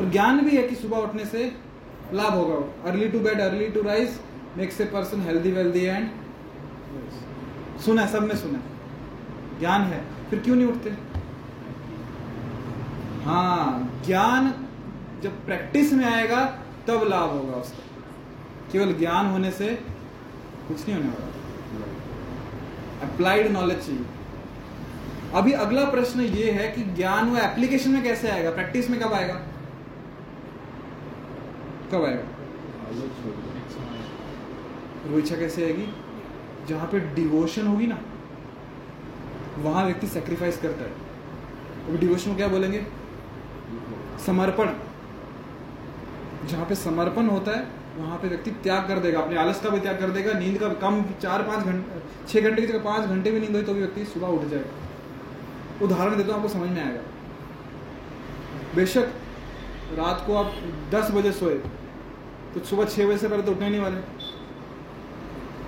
और 0.00 0.10
ज्ञान 0.10 0.40
भी 0.40 0.56
है 0.56 0.62
कि 0.62 0.74
सुबह 0.74 0.96
उठने 0.96 1.24
से 1.24 1.52
लाभ 2.14 2.34
होगा। 2.34 2.90
Early 2.90 3.08
to 3.08 3.20
bed 3.20 3.40
early 3.40 3.68
to 3.68 3.82
rise 3.82 4.20
makes 4.56 4.80
a 4.80 4.84
person 4.84 5.20
healthy 5.20 5.52
wealthy 5.52 5.84
and 5.84 6.08
सुना 7.84 8.02
है 8.02 8.12
सबने 8.12 8.36
सुना। 8.36 8.58
है 8.58 9.58
ज्ञान 9.60 9.80
है 9.80 10.04
फिर 10.30 10.38
क्यों 10.38 10.56
नहीं 10.56 10.66
उठते? 10.66 10.90
हाँ 13.24 14.02
ज्ञान 14.06 14.54
जब 15.22 15.44
प्रैक्टिस 15.46 15.92
में 15.92 16.04
आएगा 16.04 16.44
तब 16.86 17.02
लाभ 17.08 17.30
होगा 17.30 17.52
उसका। 17.52 17.84
केवल 18.72 18.94
ज्ञान 18.94 19.26
होने 19.26 19.50
से 19.50 19.68
कुछ 20.68 20.88
नहीं 20.88 20.96
होने 20.96 21.08
वाला। 21.08 21.30
अप्लाइड 23.08 23.50
नॉलेज 23.52 23.86
चाहिए। 23.86 24.04
अभी 25.34 25.52
अगला 25.52 25.84
प्रश्न 25.84 26.20
ये 26.20 26.50
है 26.50 26.72
कि 26.72 26.82
ज्ञान 26.82 27.30
वो 27.30 27.36
एप्लीकेशन 27.36 27.90
में 27.90 28.02
कैसे 28.02 28.28
आएगा? 28.28 28.50
प्रैक्टिस 28.50 28.90
में 28.90 29.00
कब 29.00 29.12
आएगा? 29.12 29.34
कब 31.92 32.04
आएगा? 32.04 32.24
वो 35.06 35.18
इच्छा 35.18 35.36
कैसे 35.36 35.64
आएगी? 35.64 36.03
जहाँ 36.68 36.86
पे 36.86 37.00
डिवोशन 37.14 37.66
होगी 37.66 37.86
ना, 37.86 37.98
वहाँ 39.58 39.84
व्यक्ति 39.84 40.06
सेक्रीफाइस 40.08 40.60
करता 40.60 40.84
है। 40.84 40.90
तो 41.86 41.96
डिवोशन 41.98 42.30
को 42.30 42.36
क्या 42.36 42.48
बोलेंगे? 42.48 42.86
समर्पण। 44.26 44.68
जहाँ 46.48 46.66
पे 46.66 46.74
समर्पण 46.74 47.28
होता 47.28 47.50
है, 47.50 47.66
वहाँ 47.98 48.16
पे 48.18 48.28
व्यक्ति 48.28 48.50
त्याग 48.62 48.88
कर 48.88 48.98
देगा, 48.98 49.20
अपने 49.20 49.36
आलस 49.36 49.60
का 49.60 49.70
भी 49.70 49.80
त्याग 49.80 49.98
कर 49.98 50.10
देगा, 50.10 50.32
नींद 50.34 50.58
का 50.58 50.68
कम 50.80 51.02
चार 51.22 51.42
पाँच 51.42 51.64
घंटे 51.64 52.02
छह 52.28 52.40
घंटे 52.40 52.62
की 52.62 52.66
जगह 52.66 52.82
पाँच 52.84 53.04
घंटे 53.06 53.30
भी 53.30 53.40
नींद 53.40 53.50
हुई 53.50 53.62
तो 53.62 53.74
भी 53.74 53.80
व्यक्ति 53.80 54.04
सुबह 54.06 54.28
उठ 54.28 54.44
जाएगा। 54.44 55.84
उदाहरण 55.84 56.16
देता 56.16 56.32
हूँ, 56.32 56.36
आपको 56.36 56.48
समझ 56.48 56.68
में 56.70 56.82
आएगा। 56.84 57.00
बेशक 58.74 59.12
रात 59.98 60.24
को 60.26 60.34
आप 60.36 60.52
दस 60.92 61.10
बजे 61.10 61.32
सोए 61.32 61.54
तो 62.54 62.60
सुबह 62.64 62.84
छः 62.86 63.06
बजे 63.06 63.18
से 63.18 63.28
पहले 63.28 63.42
तो 63.42 63.52
उठने 63.52 63.68
नहीं 63.68 63.80
वाले। 63.80 63.96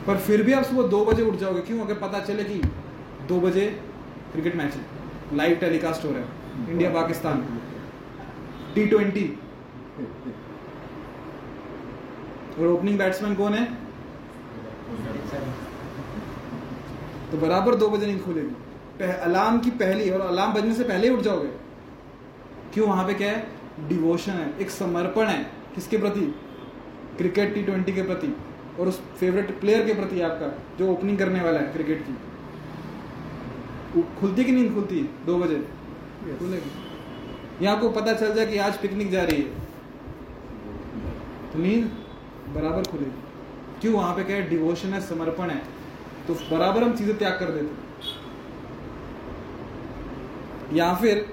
पर 0.07 0.16
फिर 0.16 0.42
भी 0.42 0.52
आप 0.52 0.64
सुबह 0.64 0.88
दो 0.88 1.04
बजे 1.04 1.22
उठ 1.22 1.34
जाओगे। 1.34 1.61
क्यों? 1.61 1.80
अगर 1.80 1.94
पता 1.94 2.20
चले 2.20 2.44
कि 2.44 2.61
दो 3.28 3.40
बजे 3.40 3.66
क्रिकेट 4.32 4.57
मैच 4.57 4.74
है। 4.74 5.36
लाइव 5.36 5.57
टेलीकास्ट 5.57 6.04
हो 6.04 6.11
रहा 6.11 6.20
है। 6.20 6.70
इंडिया 6.70 6.90
पाकिस्तान 6.90 7.61
टी 8.74 8.86
ट्वेंटी 8.86 9.24
और 12.59 12.66
ओपनिंग 12.66 12.98
बैट्समैन 12.98 13.34
कौन 13.34 13.54
है? 13.54 13.64
तो 17.30 17.38
बराबर 17.38 17.74
दो 17.74 17.88
बजे 17.88 18.07
नहीं 18.07 18.20
खुलेगी। 18.20 19.12
अलार्म 19.12 19.59
की 19.59 19.70
पहली 19.70 20.11
और 20.11 20.20
अलार्म 20.20 20.52
बजने 20.52 20.74
से 20.74 20.84
पहले 20.84 21.09
ही 21.09 21.14
उठ 21.14 21.20
जाओगे। 21.20 21.48
क्यों? 22.74 22.88
वहाँ 22.88 23.07
पे 23.07 23.14
क्या 23.14 23.30
है? 23.30 23.46
डिवोशन 23.88 24.32
है। 24.32 24.59
एक 24.59 24.70
समर्पण 24.70 25.26
है। 25.26 25.42
किसके 25.74 25.98
प्रति? 25.98 26.20
क्रिकेट 27.18 27.54
टी 27.54 27.62
ट्वेंटी 27.62 27.92
के 27.92 28.02
प्रति। 28.02 28.36
और 28.81 28.89
उस 28.89 29.01
फेवरेट 29.18 29.61
प्लेयर 29.61 29.87
के 29.87 29.95
प्रति 29.95 30.20
आपका 30.20 30.47
जो 30.79 30.91
ओपनिंग 30.93 31.18
करने 31.18 31.41
वाला 31.41 31.61
है 31.61 31.72
क्रिकेट 31.72 32.03
की। 32.03 32.14
खुलती 34.20 34.45
कि 34.45 34.53
नींद 34.53 34.72
खुलती? 34.74 35.01
दो 35.27 35.39
बजे? 35.39 35.57
खुलेगी। 36.39 37.64
यहाँ 37.64 37.79
को 37.81 37.89
पता 37.91 38.12
चल 38.14 38.35
जाए 38.35 38.47
कि 38.47 38.59
आज 38.59 38.79
पिकनिक 38.79 39.11
जा 39.11 39.22
रही 39.22 39.43
है। 39.43 39.49
तो 41.53 41.59
नींद 41.59 41.85
बराबर 42.55 42.83
खुलेगी। 42.83 43.81
क्यों? 43.81 43.95
वहाँ 43.95 44.14
पे 44.16 44.24
क्या 44.24 44.37
है? 44.37 44.49
डिवोशन 44.49 44.93
है 44.95 45.01
समर्पण 45.01 45.51
है। 45.51 45.62
तो 46.29 46.35
बराबर 46.51 46.83
हम 46.83 46.93
चीज़ें 46.97 47.16
त्याग 47.18 47.39
कर 47.39 47.51
देते 47.51 47.85
या 50.72 50.95
फिर 50.95 51.27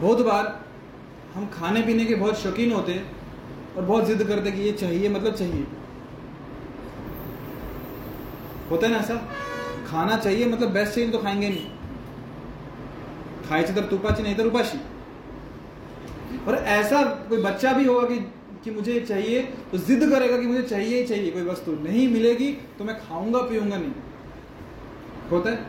बहुत 0.00 0.20
बार 0.20 0.46
हम 1.34 1.46
खाने 1.48 1.82
पीने 1.82 2.04
के 2.04 2.14
बहुत 2.14 2.38
शौकीन 2.38 2.72
होते 2.72 2.92
और 3.76 3.82
बहुत 3.82 4.06
जिद 4.06 4.22
करते 4.24 4.50
कि 4.50 4.60
ये 4.60 4.72
चाहिए 4.72 5.08
मतलब 5.08 5.34
चाहिए। 5.34 5.66
होता 8.70 8.86
है 8.86 8.92
ना 8.92 8.98
ऐसा? 8.98 9.14
खाना 9.86 10.16
चाहिए 10.16 10.46
मतलब 10.46 10.70
बेस्ट 10.70 10.94
चाहिए 10.94 11.10
तो 11.10 11.18
खाएँगे 11.18 11.48
नहीं। 11.48 11.66
खाए 13.48 13.62
तर 13.62 13.84
तुपाची 13.84 14.22
नहीं 14.22 14.34
तो 14.34 14.44
उपाशी। 14.44 14.78
और 16.44 16.54
ऐसा 16.54 17.02
कोई 17.28 17.42
बच्चा 17.42 17.72
भी 17.72 17.84
होगा 17.84 18.06
कि 18.08 18.18
कि 18.64 18.70
मुझे 18.70 19.00
चाहिए 19.00 19.40
तो 19.72 19.78
जिद 19.78 20.00
करेगा 20.10 20.36
कि 20.38 20.46
मुझे 20.46 20.62
चाहिए 20.62 21.00
ही 21.00 21.06
चाहिए, 21.06 21.30
कोई 21.30 21.42
वस्तु 21.42 21.72
नहीं 21.72 22.06
मिलेगी 22.08 22.52
तो 22.78 22.84
मैं 22.84 22.96
खाऊँगा, 23.00 23.38
पीऊँगा 23.38 23.76
नहीं। 23.76 23.92
होता 25.30 25.50
है? 25.50 25.66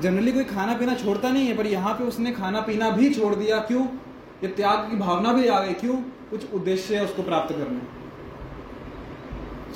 जनरली 0.00 0.32
कोई 0.32 0.44
खाना 0.44 0.74
पीना 0.74 0.94
छोड़ता 0.94 1.30
नहीं 1.30 1.46
है, 1.46 1.56
पर 1.56 1.66
यहाँ 1.66 1.94
पे 1.94 2.04
उसने 2.04 2.32
खाना 2.32 2.60
पीना 2.60 2.90
भी 2.90 3.14
छोड़ 3.14 3.34
दिया, 3.34 3.58
क्यों? 3.58 3.86
ये 4.42 4.48
त्याग 4.48 4.90
की 4.90 4.96
भावना 4.96 5.32
भी 5.32 5.46
आ 5.48 5.60
गई, 5.60 5.72
क्यों? 5.72 5.96
कुछ 6.30 6.52
उद्देश्य 6.52 6.96
है 6.96 7.04
उसको 7.04 7.22
प्राप्त 7.22 7.54
करने। 7.54 7.80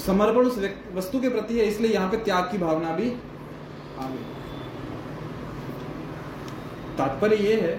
समर्पण 0.01 0.47
उस 0.47 0.59
वस्तु 0.95 1.21
के 1.21 1.29
प्रति 1.29 1.59
है, 1.59 1.65
इसलिए 1.67 1.93
यहाँ 1.93 2.11
पे 2.11 2.17
त्याग 2.19 2.51
की 2.51 2.59
भावना 2.59 2.93
भी 2.97 3.11
आ 3.99 4.09
गई 4.09 4.25
तात्पर्य 6.99 7.37
यह 7.39 7.63
है 7.63 7.75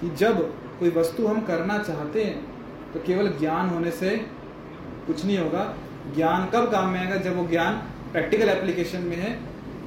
कि 0.00 0.08
जब 0.16 0.40
कोई 0.78 0.90
वस्तु 0.90 1.26
हम 1.26 1.40
करना 1.42 1.78
चाहते 1.80 2.24
हैं 2.24 2.92
तो 2.92 3.00
केवल 3.00 3.28
ज्ञान 3.38 3.68
होने 3.68 3.90
से 3.92 4.16
कुछ 5.06 5.24
नहीं 5.24 5.38
होगा। 5.38 5.64
ज्ञान 6.14 6.46
कब 6.54 6.70
काम 6.72 6.88
में 6.88 6.98
आएगा? 7.00 7.16
जब 7.18 7.36
वो 7.36 7.46
ज्ञान 7.48 7.74
प्रैक्टिकल 8.12 8.48
एप्लीकेशन 8.48 9.02
में 9.02 9.16
है, 9.16 9.32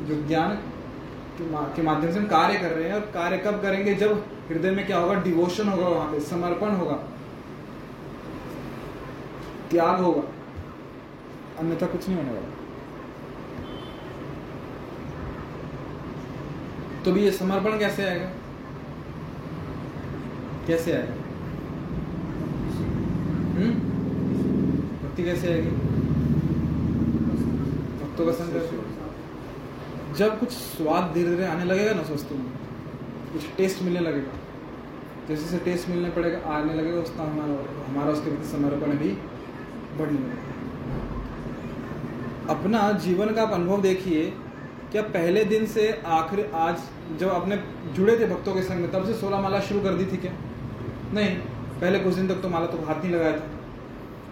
जो 0.07 0.15
ज्ञान 0.27 0.55
के 1.37 1.81
माध्यम 1.83 2.11
से 2.11 2.19
हम 2.19 2.25
कार्य 2.27 2.57
कर 2.59 2.71
रहे 2.71 2.87
हैं। 2.87 2.93
और 2.95 3.01
कार्य 3.13 3.37
कब 3.37 3.61
करेंगे? 3.61 3.93
जब 3.95 4.23
हृदय 4.49 4.71
में 4.71 4.85
क्या 4.85 4.97
होगा? 4.97 5.13
डिवोशन 5.23 5.67
होगा 5.69 5.87
वहाँ 5.87 6.11
पे, 6.11 6.19
समर्पण 6.21 6.75
होगा। 6.75 6.95
त्याग 9.71 9.99
होगा। 10.01 10.23
अन्यथा 11.59 11.85
कुछ 11.85 12.09
नहीं 12.09 12.17
होने 12.17 12.29
वाला। 12.29 12.49
तो 17.05 17.11
भी 17.11 17.23
ये 17.23 17.31
समर्पण 17.31 17.79
कैसे 17.79 18.05
आएगा? 18.05 18.29
कैसे 20.67 20.91
आएगा? 20.91 21.13
हम्म? 23.53 23.73
भक्ति 25.07 25.23
कैसे 25.23 25.53
आएगी? 25.53 25.69
भक्तों 28.03 28.25
का 28.25 28.31
संग 28.31 28.83
जब 30.15 30.39
कुछ 30.39 30.49
स्वाद 30.49 31.11
धीरे 31.13 31.29
धीरे 31.29 31.45
आने 31.45 31.63
लगेगा 31.63 31.93
ना 31.93 32.01
उस 32.01 32.09
वस्तु 32.09 32.35
में 32.35 32.45
कुछ 33.33 33.41
टेस्ट 33.57 33.83
मिलने 33.83 33.99
लगेगा। 33.99 34.31
जैसे 35.27 35.43
जैसे 35.43 35.57
टेस्ट 35.57 35.89
मिलने 35.89 36.09
पड़ेगा, 36.09 36.49
आने 36.49 36.73
लगेगा 36.73 36.99
उतना 36.99 37.23
हमारा 37.23 37.85
हमारा 37.85 38.11
उसके 38.11 38.31
प्रति 38.31 38.49
समर्पण 38.49 38.97
भी 38.97 39.09
बढ़ने 39.97 40.19
लगेगा। 40.19 40.52
अपना 42.49 42.91
जीवन 42.99 43.33
का 43.33 43.41
आप 43.41 43.51
अनुभव 43.51 43.81
देखिए 43.81 44.25
क्या 44.91 45.01
पहले 45.03 45.43
दिन 45.45 45.65
से 45.65 45.89
आखिर 46.07 46.49
आज 46.55 46.81
जब 47.19 47.29
आपने 47.29 47.57
जुड़े 47.93 48.17
थे 48.19 48.25
भक्तों 48.27 48.53
के 48.53 48.61
संग 48.61 48.79
में, 48.79 48.91
तब 48.91 49.05
से 49.05 49.13
सोलह 49.13 49.41
माला 49.41 49.59
शुरू 49.59 49.79
कर 49.81 49.93
दी 49.93 50.05
थी 50.05 50.17
क्या? 50.17 50.31
नहीं, 51.13 51.35
पहले 51.81 51.99
कुछ 51.99 52.13
दिन 52.13 52.27
तक 52.27 52.41
तो 52.41 52.49
माला 52.49 52.65
तो 52.65 52.85
हाथ 52.85 52.95
नहीं 52.95 53.11
लगाया 53.11 53.31
था। 53.31 53.49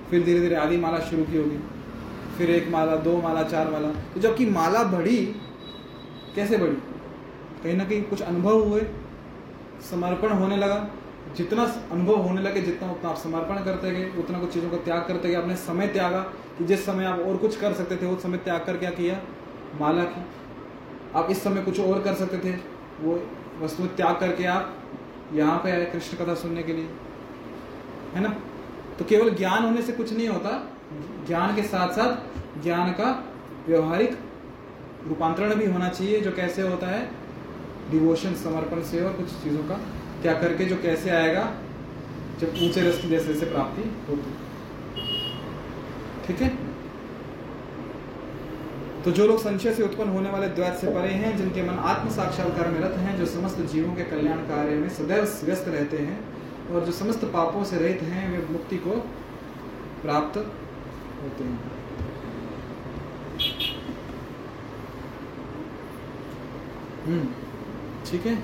फिर 0.09 0.23
धीरे 0.23 0.39
धीरे 0.39 0.55
आधी 0.55 0.77
माला 0.77 0.99
शुरू 0.99 1.23
की 1.23 1.37
होगी, 1.37 1.57
फिर 2.37 2.49
एक 2.49 2.69
माला, 2.71 2.95
दो 2.97 3.17
माला, 3.21 3.43
चार 3.43 3.71
माला। 3.71 3.87
तो 4.13 4.19
जबकि 4.19 4.45
माला 4.45 4.83
बढ़ी, 4.83 5.17
कैसे 6.35 6.57
बढ़ी? 6.57 6.75
कहीं 7.63 7.75
ना 7.77 7.83
कहीं 7.83 8.01
कुछ 8.03 8.21
अनुभव 8.21 8.63
हुए, 8.63 8.81
समर्पण 9.91 10.33
होने 10.33 10.57
लगा। 10.57 10.87
जितना 11.37 11.63
अनुभव 11.91 12.15
होने 12.17 12.41
लगे, 12.41 12.61
जितना 12.61 12.91
उतना 12.91 13.09
आप 13.09 13.17
समर्पण 13.17 13.63
करते 13.63 13.91
गए, 13.91 14.11
उतना 14.19 14.39
कुछ 14.39 14.53
चीज़ों 14.53 14.69
का 14.69 14.77
त्याग 14.77 15.05
करते 15.07 15.29
गए, 15.29 15.35
आपने 15.35 15.55
समय 15.55 15.87
त्यागा 15.87 16.25
कि 16.61 16.67
जिस 16.67 16.85
समय 16.85 17.05
आप 17.05 17.19
और 17.19 17.37
कुछ 17.37 17.59
कर 17.59 17.73
सकते 17.73 17.97
थे, 17.97 18.05
उस 18.05 18.23
समय 18.23 18.37
त्याग 18.37 18.65
कर 18.65 18.77
क्या 18.77 18.89
किया? 18.89 19.21
माला 19.81 20.03
की। 20.03 20.25
आप 21.15 21.27
इस 21.31 21.43
समय 21.43 21.61
कुछ 21.61 21.79
और 21.79 22.01
कर 22.01 22.13
सकते 22.13 22.37
थे, 22.37 22.57
वो 23.01 23.29
वस्तु 23.61 23.85
त्याग 23.85 24.19
करके 24.19 24.45
आप 24.45 24.77
यहाँ 25.33 25.57
पे 25.63 25.71
आए 25.71 25.85
कृष्ण 25.85 26.17
कथा 26.17 26.33
सुनने 26.33 26.63
के 26.63 26.73
लिए। 26.73 26.89
है 28.13 28.21
ना? 28.21 28.29
तो 28.99 29.05
केवल 29.05 29.29
ज्ञान 29.29 29.63
होने 29.63 29.81
से 29.81 29.91
कुछ 29.91 30.13
नहीं 30.13 30.27
होता। 30.27 30.69
ज्ञान 31.27 31.55
के 31.55 31.63
साथ 31.63 31.89
साथ 31.89 32.17
ज्ञान 32.63 32.91
का 32.91 33.33
व्यवहारिक 33.67 34.17
रूपांतरण 35.07 35.55
भी 35.55 35.65
होना 35.65 35.89
चाहिए, 35.89 36.21
जो 36.21 36.31
कैसे 36.31 36.61
होता 36.61 36.87
है? 36.87 37.11
डिवोशन, 37.91 38.33
समर्पण 38.33 38.81
से 38.81 39.03
और 39.03 39.13
कुछ 39.13 39.25
चीज़ों 39.25 39.63
का 39.63 39.75
क्या 40.21 40.33
करके 40.33 40.65
जो 40.65 40.75
कैसे 40.75 41.09
आएगा? 41.09 41.53
जब 42.39 42.47
ऊँचे 42.47 42.81
रस्ते 42.81 43.07
जैसे 43.07 43.33
जैसे 43.33 43.45
प्राप्ति 43.45 43.81
होती 44.09 44.50
ठीक 46.31 46.41
है? 46.41 46.49
तो 49.03 49.11
जो 49.11 49.25
लोग 49.27 49.39
संशय 49.39 49.73
से 49.73 49.83
उत्पन्न 49.83 50.09
होने 50.09 50.29
वाले 50.29 50.47
द्वैत 50.47 50.73
से 50.73 50.87
परे 50.87 51.13
हैं 51.13 51.37
जिनके 51.37 51.63
मन 51.63 51.77
आत्म 51.91 52.09
साक्षात्कार 52.09 52.67
में 52.67 52.79
रत 52.79 52.97
हैं 52.97 53.17
जो 53.17 53.25
समस्त 53.25 53.59
जीवों 53.61 53.93
के 53.95 54.03
कल्याण 54.03 54.37
कार्य 54.37 54.75
में 54.75 54.89
सदैव 54.89 55.23
व्यस्त 55.43 55.67
रहते 55.67 55.97
हैं 55.97 56.19
और 56.69 56.85
जो 56.85 56.91
समस्त 56.91 57.25
पापों 57.25 57.63
से 57.63 57.77
रहित 57.77 58.01
हैं 58.01 58.29
वे 58.31 58.45
मुक्ति 58.53 58.77
को 58.77 58.91
प्राप्त 60.01 60.37
होते 60.37 61.43
हैं। 61.43 61.59
हम्म 67.05 67.27
ठीक 68.11 68.25
है? 68.25 68.35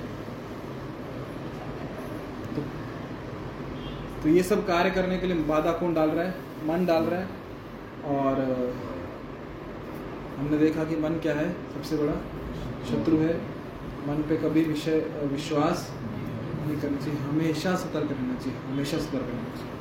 तो, 2.56 2.62
तो 4.22 4.28
ये 4.28 4.42
सब 4.42 4.66
कार्य 4.66 4.90
करने 4.90 5.18
के 5.18 5.26
लिए 5.26 5.36
बाधा 5.36 5.72
कौन 5.72 5.94
डाल 5.94 6.10
रहा 6.10 6.24
है? 6.24 6.34
मन 6.66 6.86
डाल 6.86 7.02
रहा 7.02 7.20
है? 7.20 7.37
और 8.08 8.40
हमने 10.38 10.58
देखा 10.58 10.84
कि 10.84 10.96
मन 10.96 11.10
क्या 11.10 11.34
है, 11.34 11.52
सबसे 11.52 11.96
बड़ा? 11.96 12.12
शत्रु 12.90 13.16
है। 13.16 13.38
मन 14.08 14.24
पे 14.28 14.36
कभी 14.36 14.62
विषय 14.62 14.98
विश्वास 15.32 15.92
नहीं 16.66 16.80
करना 16.80 16.98
चाहिए। 16.98 17.20
हमेशा 17.20 17.76
सतर्क 17.76 18.10
रहना 18.10 18.34
चाहिए। 18.34 18.58
हमेशा 18.72 18.98
सतर्क 18.98 19.22
रहना 19.22 19.56
चाहिए। 19.56 19.72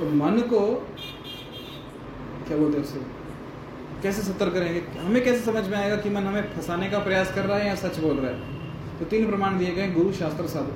तो 0.00 0.14
मन 0.14 0.40
को, 0.40 0.88
क्या 2.48 2.56
बोलते 2.56 2.78
हैं 2.78 2.84
उससे 2.84 3.00
कैसे 4.02 4.22
सतर्क 4.22 4.56
रहेंगे? 4.56 4.98
हमें 4.98 5.24
कैसे 5.24 5.40
समझ 5.40 5.68
में 5.68 5.78
आएगा 5.78 5.96
कि 5.96 6.10
मन 6.10 6.22
हमें 6.22 6.52
फंसाने 6.52 6.90
का 6.90 6.98
प्रयास 6.98 7.34
कर 7.34 7.44
रहा 7.44 7.58
है 7.58 7.66
या 7.66 7.74
सच 7.74 7.98
बोल 7.98 8.16
रहा 8.16 8.30
है? 8.30 8.68
तो 8.98 9.04
तीन 9.04 9.26
प्रमाण 9.26 9.58
दिए 9.58 9.70
गए 9.70 9.90
गुरु, 9.90 10.12
शास्त्र, 10.12 10.46
साधु। 10.46 10.72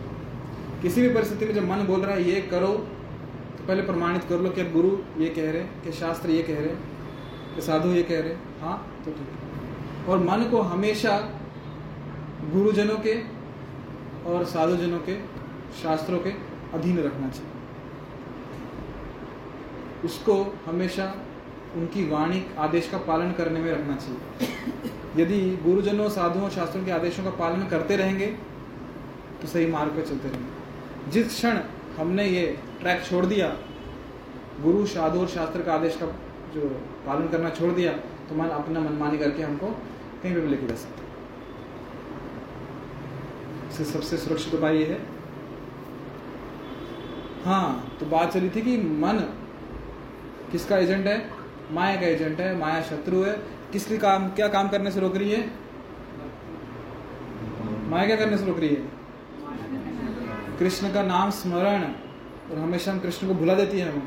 किसी 0.82 1.02
भी 1.02 1.14
परिस्थिति 1.14 1.46
में 1.46 1.54
जब 1.54 1.68
मन 1.68 1.76
बोल 1.76 2.00
रहा 2.00 2.14
है, 2.14 2.30
ये 2.30 2.40
करो 2.40 2.88
तो 3.60 3.66
पहले 3.66 3.82
प्रमाणित 3.82 4.24
कर 4.24 4.38
लो 4.38 4.50
कि 4.50 4.64
गुरु 4.70 4.90
ये 5.18 5.28
कह 5.28 5.50
रहे 5.52 5.62
हैं, 5.62 5.82
कि 5.82 5.92
शास्त्र 5.92 6.30
ये 6.30 6.42
कह 6.42 6.58
रहे 6.58 6.68
हैं, 6.68 7.54
कि 7.54 7.62
साधु 7.62 7.88
ये 7.88 8.02
कह 8.02 8.20
रहे 8.20 8.28
हैं। 8.28 8.60
हाँ 8.60 8.76
तो 9.04 9.10
ठीक 9.10 9.28
है। 9.28 10.04
और 10.04 10.18
मन 10.18 10.44
को 10.50 10.60
हमेशा 10.62 11.16
गुरुजनों 12.52 12.96
के 12.98 13.14
और 14.26 14.44
साधुजनों 14.44 14.98
के, 14.98 15.16
शास्त्रों 15.82 16.18
के 16.18 16.30
अधीन 16.74 16.98
रखना 16.98 17.28
चाहिए। 17.28 17.52
उसको 20.04 20.34
हमेशा 20.66 21.12
उनकी 21.76 22.08
वाणी 22.08 22.44
आदेश 22.58 22.88
का 22.88 22.98
पालन 23.08 23.32
करने 23.32 23.60
में 23.60 23.70
रखना 23.72 23.96
चाहिए। 23.96 24.20
यदि 25.16 25.40
गुरुजनों, 25.64 26.08
साधुओं, 26.08 26.48
शास्त्रों 26.50 26.84
के 26.84 26.90
आदेशों 26.90 27.24
का 27.24 27.30
पालन 27.38 27.66
करते 27.66 27.96
रहेंगे 27.96 28.26
तो 29.40 29.48
सही 29.48 29.66
मार्ग 29.66 29.90
पर 29.90 30.02
चलते 30.02 30.28
रहेंगे। 30.28 31.10
जिस 31.10 31.28
क्षण 31.28 31.58
हमने 32.00 32.24
ये 32.24 32.46
ट्रैक 32.80 33.02
छोड़ 33.04 33.24
दिया। 33.26 33.46
गुरु 34.62 34.86
साधु 34.88 35.20
और 35.20 35.28
शास्त्र 35.28 35.62
का 35.62 35.74
आदेश 35.74 35.96
का 35.96 36.06
जो 36.54 36.68
पालन 37.06 37.28
करना 37.28 37.50
छोड़ 37.50 37.72
दिया 37.72 37.92
तो 38.28 38.34
मन 38.36 38.48
अपना 38.54 38.80
मनमानी 38.80 39.18
करके 39.18 39.42
हमको 39.42 39.66
कहीं 40.22 40.34
पे 40.34 40.40
भी 40.40 40.48
लेके 40.48 40.66
जा 40.66 40.74
सकता 40.76 41.08
इससे 43.70 43.84
सबसे 43.84 44.16
सुरक्षित 44.18 44.54
उपाय 44.54 44.76
ये 44.76 44.84
है। 44.84 44.98
हाँ 47.44 47.96
तो 48.00 48.06
बात 48.06 48.32
चली 48.32 48.48
थी 48.50 48.62
कि 48.62 48.76
मन 48.76 49.18
किसका 50.52 50.78
एजेंट 50.78 51.06
है? 51.06 51.18
माया 51.72 52.00
का 52.00 52.06
एजेंट 52.06 52.40
है, 52.40 52.56
माया 52.58 52.80
शत्रु 52.82 53.22
है। 53.22 53.32
किस 53.72 53.86
काम, 53.98 54.28
क्या 54.30 54.48
काम 54.48 54.68
करने 54.68 54.90
से 54.90 55.00
रोक 55.00 55.16
रही 55.16 55.30
है? 55.30 55.42
माया 57.90 58.06
क्या 58.06 58.16
करने 58.16 58.38
से 58.38 58.46
रोक 58.46 58.58
रही 58.58 58.68
है? 58.68 58.99
कृष्ण 60.60 60.92
का 60.92 61.02
नाम 61.02 61.30
स्मरण 61.32 61.82
और 61.82 62.58
हमेशा 62.58 62.92
हम 62.92 62.98
कृष्ण 63.00 63.26
को 63.28 63.34
भुला 63.34 63.54
देती 63.54 63.78
है 63.78 63.90
हमें 63.90 64.06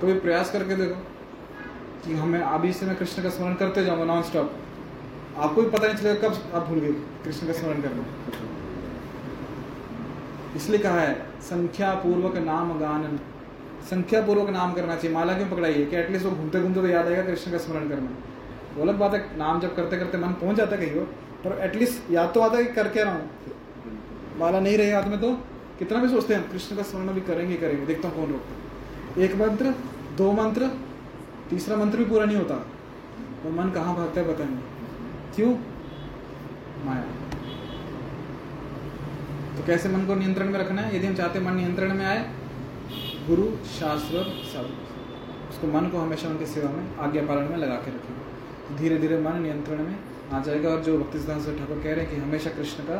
कभी 0.00 0.12
प्रयास 0.20 0.50
करके 0.52 0.76
देखो 0.76 0.94
कि 2.04 2.14
हमें 2.14 2.40
अभी 2.40 2.72
से 2.72 2.86
मैं 2.86 2.94
कृष्ण 2.96 3.22
का 3.22 3.30
स्मरण 3.30 3.54
करते 3.54 3.84
जाऊँगा 3.84 4.04
नॉन 4.04 4.22
स्टॉप 4.22 4.54
आपको 5.38 5.62
भी 5.62 5.68
पता 5.70 5.86
नहीं 5.86 5.96
चलेगा 5.96 6.28
कब 6.28 6.54
आप 6.54 6.66
भूल 6.68 6.78
गए 6.80 6.92
कृष्ण 7.24 7.46
का 7.46 7.52
स्मरण 7.52 7.82
करना। 7.82 8.04
इसलिए 10.56 10.80
कहा 10.80 11.00
है 11.00 11.14
संख्या 11.42 11.92
पूर्वक 12.02 12.36
नाम 12.44 12.72
गानन। 12.80 13.18
संख्या 13.90 14.20
पूर्वक 14.26 14.50
नाम 14.50 14.72
करना 14.74 14.96
चाहिए। 14.96 15.14
माला 15.14 15.32
क्यों 15.34 15.48
पकड़ाई 15.48 15.72
है 15.72 15.84
कि 15.86 15.96
एटलीस्ट 15.96 16.26
वो 16.26 16.30
घूमते 16.32 16.60
घूमते 16.60 16.80
तो 16.80 16.88
याद 16.88 17.06
आएगा 17.06 17.22
कृष्ण 17.22 17.52
का 17.52 17.58
स्मरण 17.58 17.88
करना। 17.88 18.10
वो 18.76 18.82
अलग 18.82 18.98
बात 18.98 19.14
है 19.14 19.20
नाम 19.38 19.60
जब 19.60 19.76
करते 19.76 19.98
करते 19.98 20.18
मन 20.18 20.32
पहुँच 20.42 20.56
जाता 20.56 20.76
है 20.76 20.86
कहीं 20.86 21.04
पर 21.44 21.58
एटलीस्ट 21.64 22.10
याद 22.12 22.30
तो 22.34 22.40
आता 22.40 22.56
है 22.56 22.64
कि 22.64 22.72
कर 22.74 22.88
क्या 22.88 23.04
रहा 23.04 23.14
हूँ। 23.14 23.30
माला 24.38 24.60
नहीं 24.60 24.78
रही 24.78 24.90
हाथ 24.90 25.02
में 25.02 25.20
तो 25.20 25.32
कितना 25.78 25.98
भी 25.98 26.08
सोचते 26.08 26.34
हैं, 26.34 26.50
कृष्ण 26.50 26.76
का 26.76 26.82
स्मरण 26.82 27.12
भी 27.12 27.20
करेंगे 27.20 27.56
करेंगे। 27.56 27.86
देखता 27.86 28.08
हूँ 28.08 28.16
कौन 28.16 28.30
रोकता 28.32 29.22
एक 29.22 29.34
मंत्र, 29.34 29.74
दो 30.16 30.32
मंत्र, 30.32 30.68
तीसरा 31.50 31.76
मंत्र 31.76 31.98
भी 31.98 32.04
पूरा 32.04 32.24
नहीं 32.24 32.36
होता। 32.36 32.54
और 32.54 33.52
मन 33.52 33.70
कहाँ 33.70 33.94
भागता 33.96 34.20
है 34.20 34.34
पता 34.34 34.44
नहीं। 34.44 34.58
क्यों? 35.34 35.50
माया। 36.84 37.02
तो 39.56 39.66
कैसे 39.66 39.88
मन 39.88 40.06
को 40.06 40.14
नियंत्रण 40.14 40.50
में 40.50 40.58
रखना 40.58 40.82
है? 40.82 40.96
यदि 40.96 41.06
हम 41.06 41.14
चाहते 41.14 41.40
मन 41.40 41.54
नियंत्रण 41.54 41.94
में 41.94 42.04
आए, 42.06 42.30
गुरु, 43.28 43.44
शास्त्र 43.68 44.22
साधु 44.52 45.50
उसको 45.50 45.66
मन 45.66 45.88
को 45.88 45.98
हमेशा 45.98 46.28
उनकी 46.28 46.46
सेवा 46.46 46.70
में, 46.70 46.96
आज्ञा 46.96 47.22
पालन 47.22 47.50
में 47.50 47.56
लगा 47.56 47.74
के 47.74 47.90
रखेंगे 47.90 48.78
धीरे 48.78 48.98
धीरे 48.98 49.18
मन 49.18 49.40
नियंत्रण 49.42 49.82
में 49.82 49.96
आ 50.32 50.40
जाएगा 50.40 50.68
और 50.68 50.80
जो 50.80 50.98
भक्ति 50.98 51.18
सिद्धांत 51.18 51.58
ठाकुर 51.58 51.82
कह 51.82 51.94
रहे 51.94 52.04
हैं 52.04 52.14
कि 52.14 52.20
हमेशा 52.20 52.50
कृष्ण 52.50 52.84
का 52.84 52.96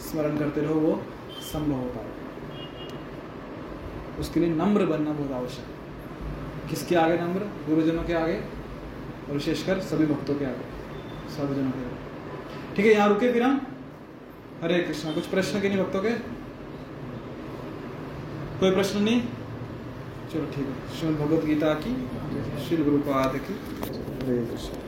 स्मरण 0.00 0.38
करते 0.38 0.60
रहो, 0.60 0.74
वो 0.74 1.02
संभव 1.42 1.76
हो। 1.76 1.88
पाएगा 1.88 2.14
उसके 4.20 4.40
लिए 4.40 4.48
नम्र 4.50 4.86
बनना 4.86 5.12
बहुत 5.12 5.32
आवश्यक 5.32 5.64
है। 5.64 6.68
किसके 6.70 6.94
आगे 6.96 7.18
नम्र? 7.18 7.48
गुरुजनों 7.68 8.04
के 8.04 8.12
आगे 8.12 8.34
और 8.34 9.32
विशेषकर 9.32 9.80
सभी 9.80 10.06
भक्तों 10.06 10.34
के 10.34 10.44
आगे, 10.44 10.64
सर्वजनों 11.36 11.70
के 11.70 11.78
आगे। 11.78 12.74
ठीक 12.76 12.86
है, 12.86 12.92
यहाँ 12.92 13.08
रुके 13.08 13.32
फिर 13.32 13.42
हम 13.42 13.60
हरे 14.62 14.78
कृष्णा, 14.82 15.12
कुछ 15.12 15.26
प्रश्न 15.26 15.60
के 15.60 15.68
नहीं 15.68 15.84
भक्तों 15.84 16.02
के? 16.02 16.10
कोई 18.60 18.70
प्रश्न 18.70 19.02
नहीं? 19.02 19.20
चलो 20.32 20.46
ठीक 20.46 20.66
है। 20.66 20.98
श्रीमद 20.98 21.18
भगवत 21.18 21.44
गीता 21.44 21.74
की, 21.74 21.94
श्री 22.66 22.76
गुरुपाद 22.76 23.36
की। 23.38 23.54
हरे 24.24 24.46
कृष्ण। 24.46 24.85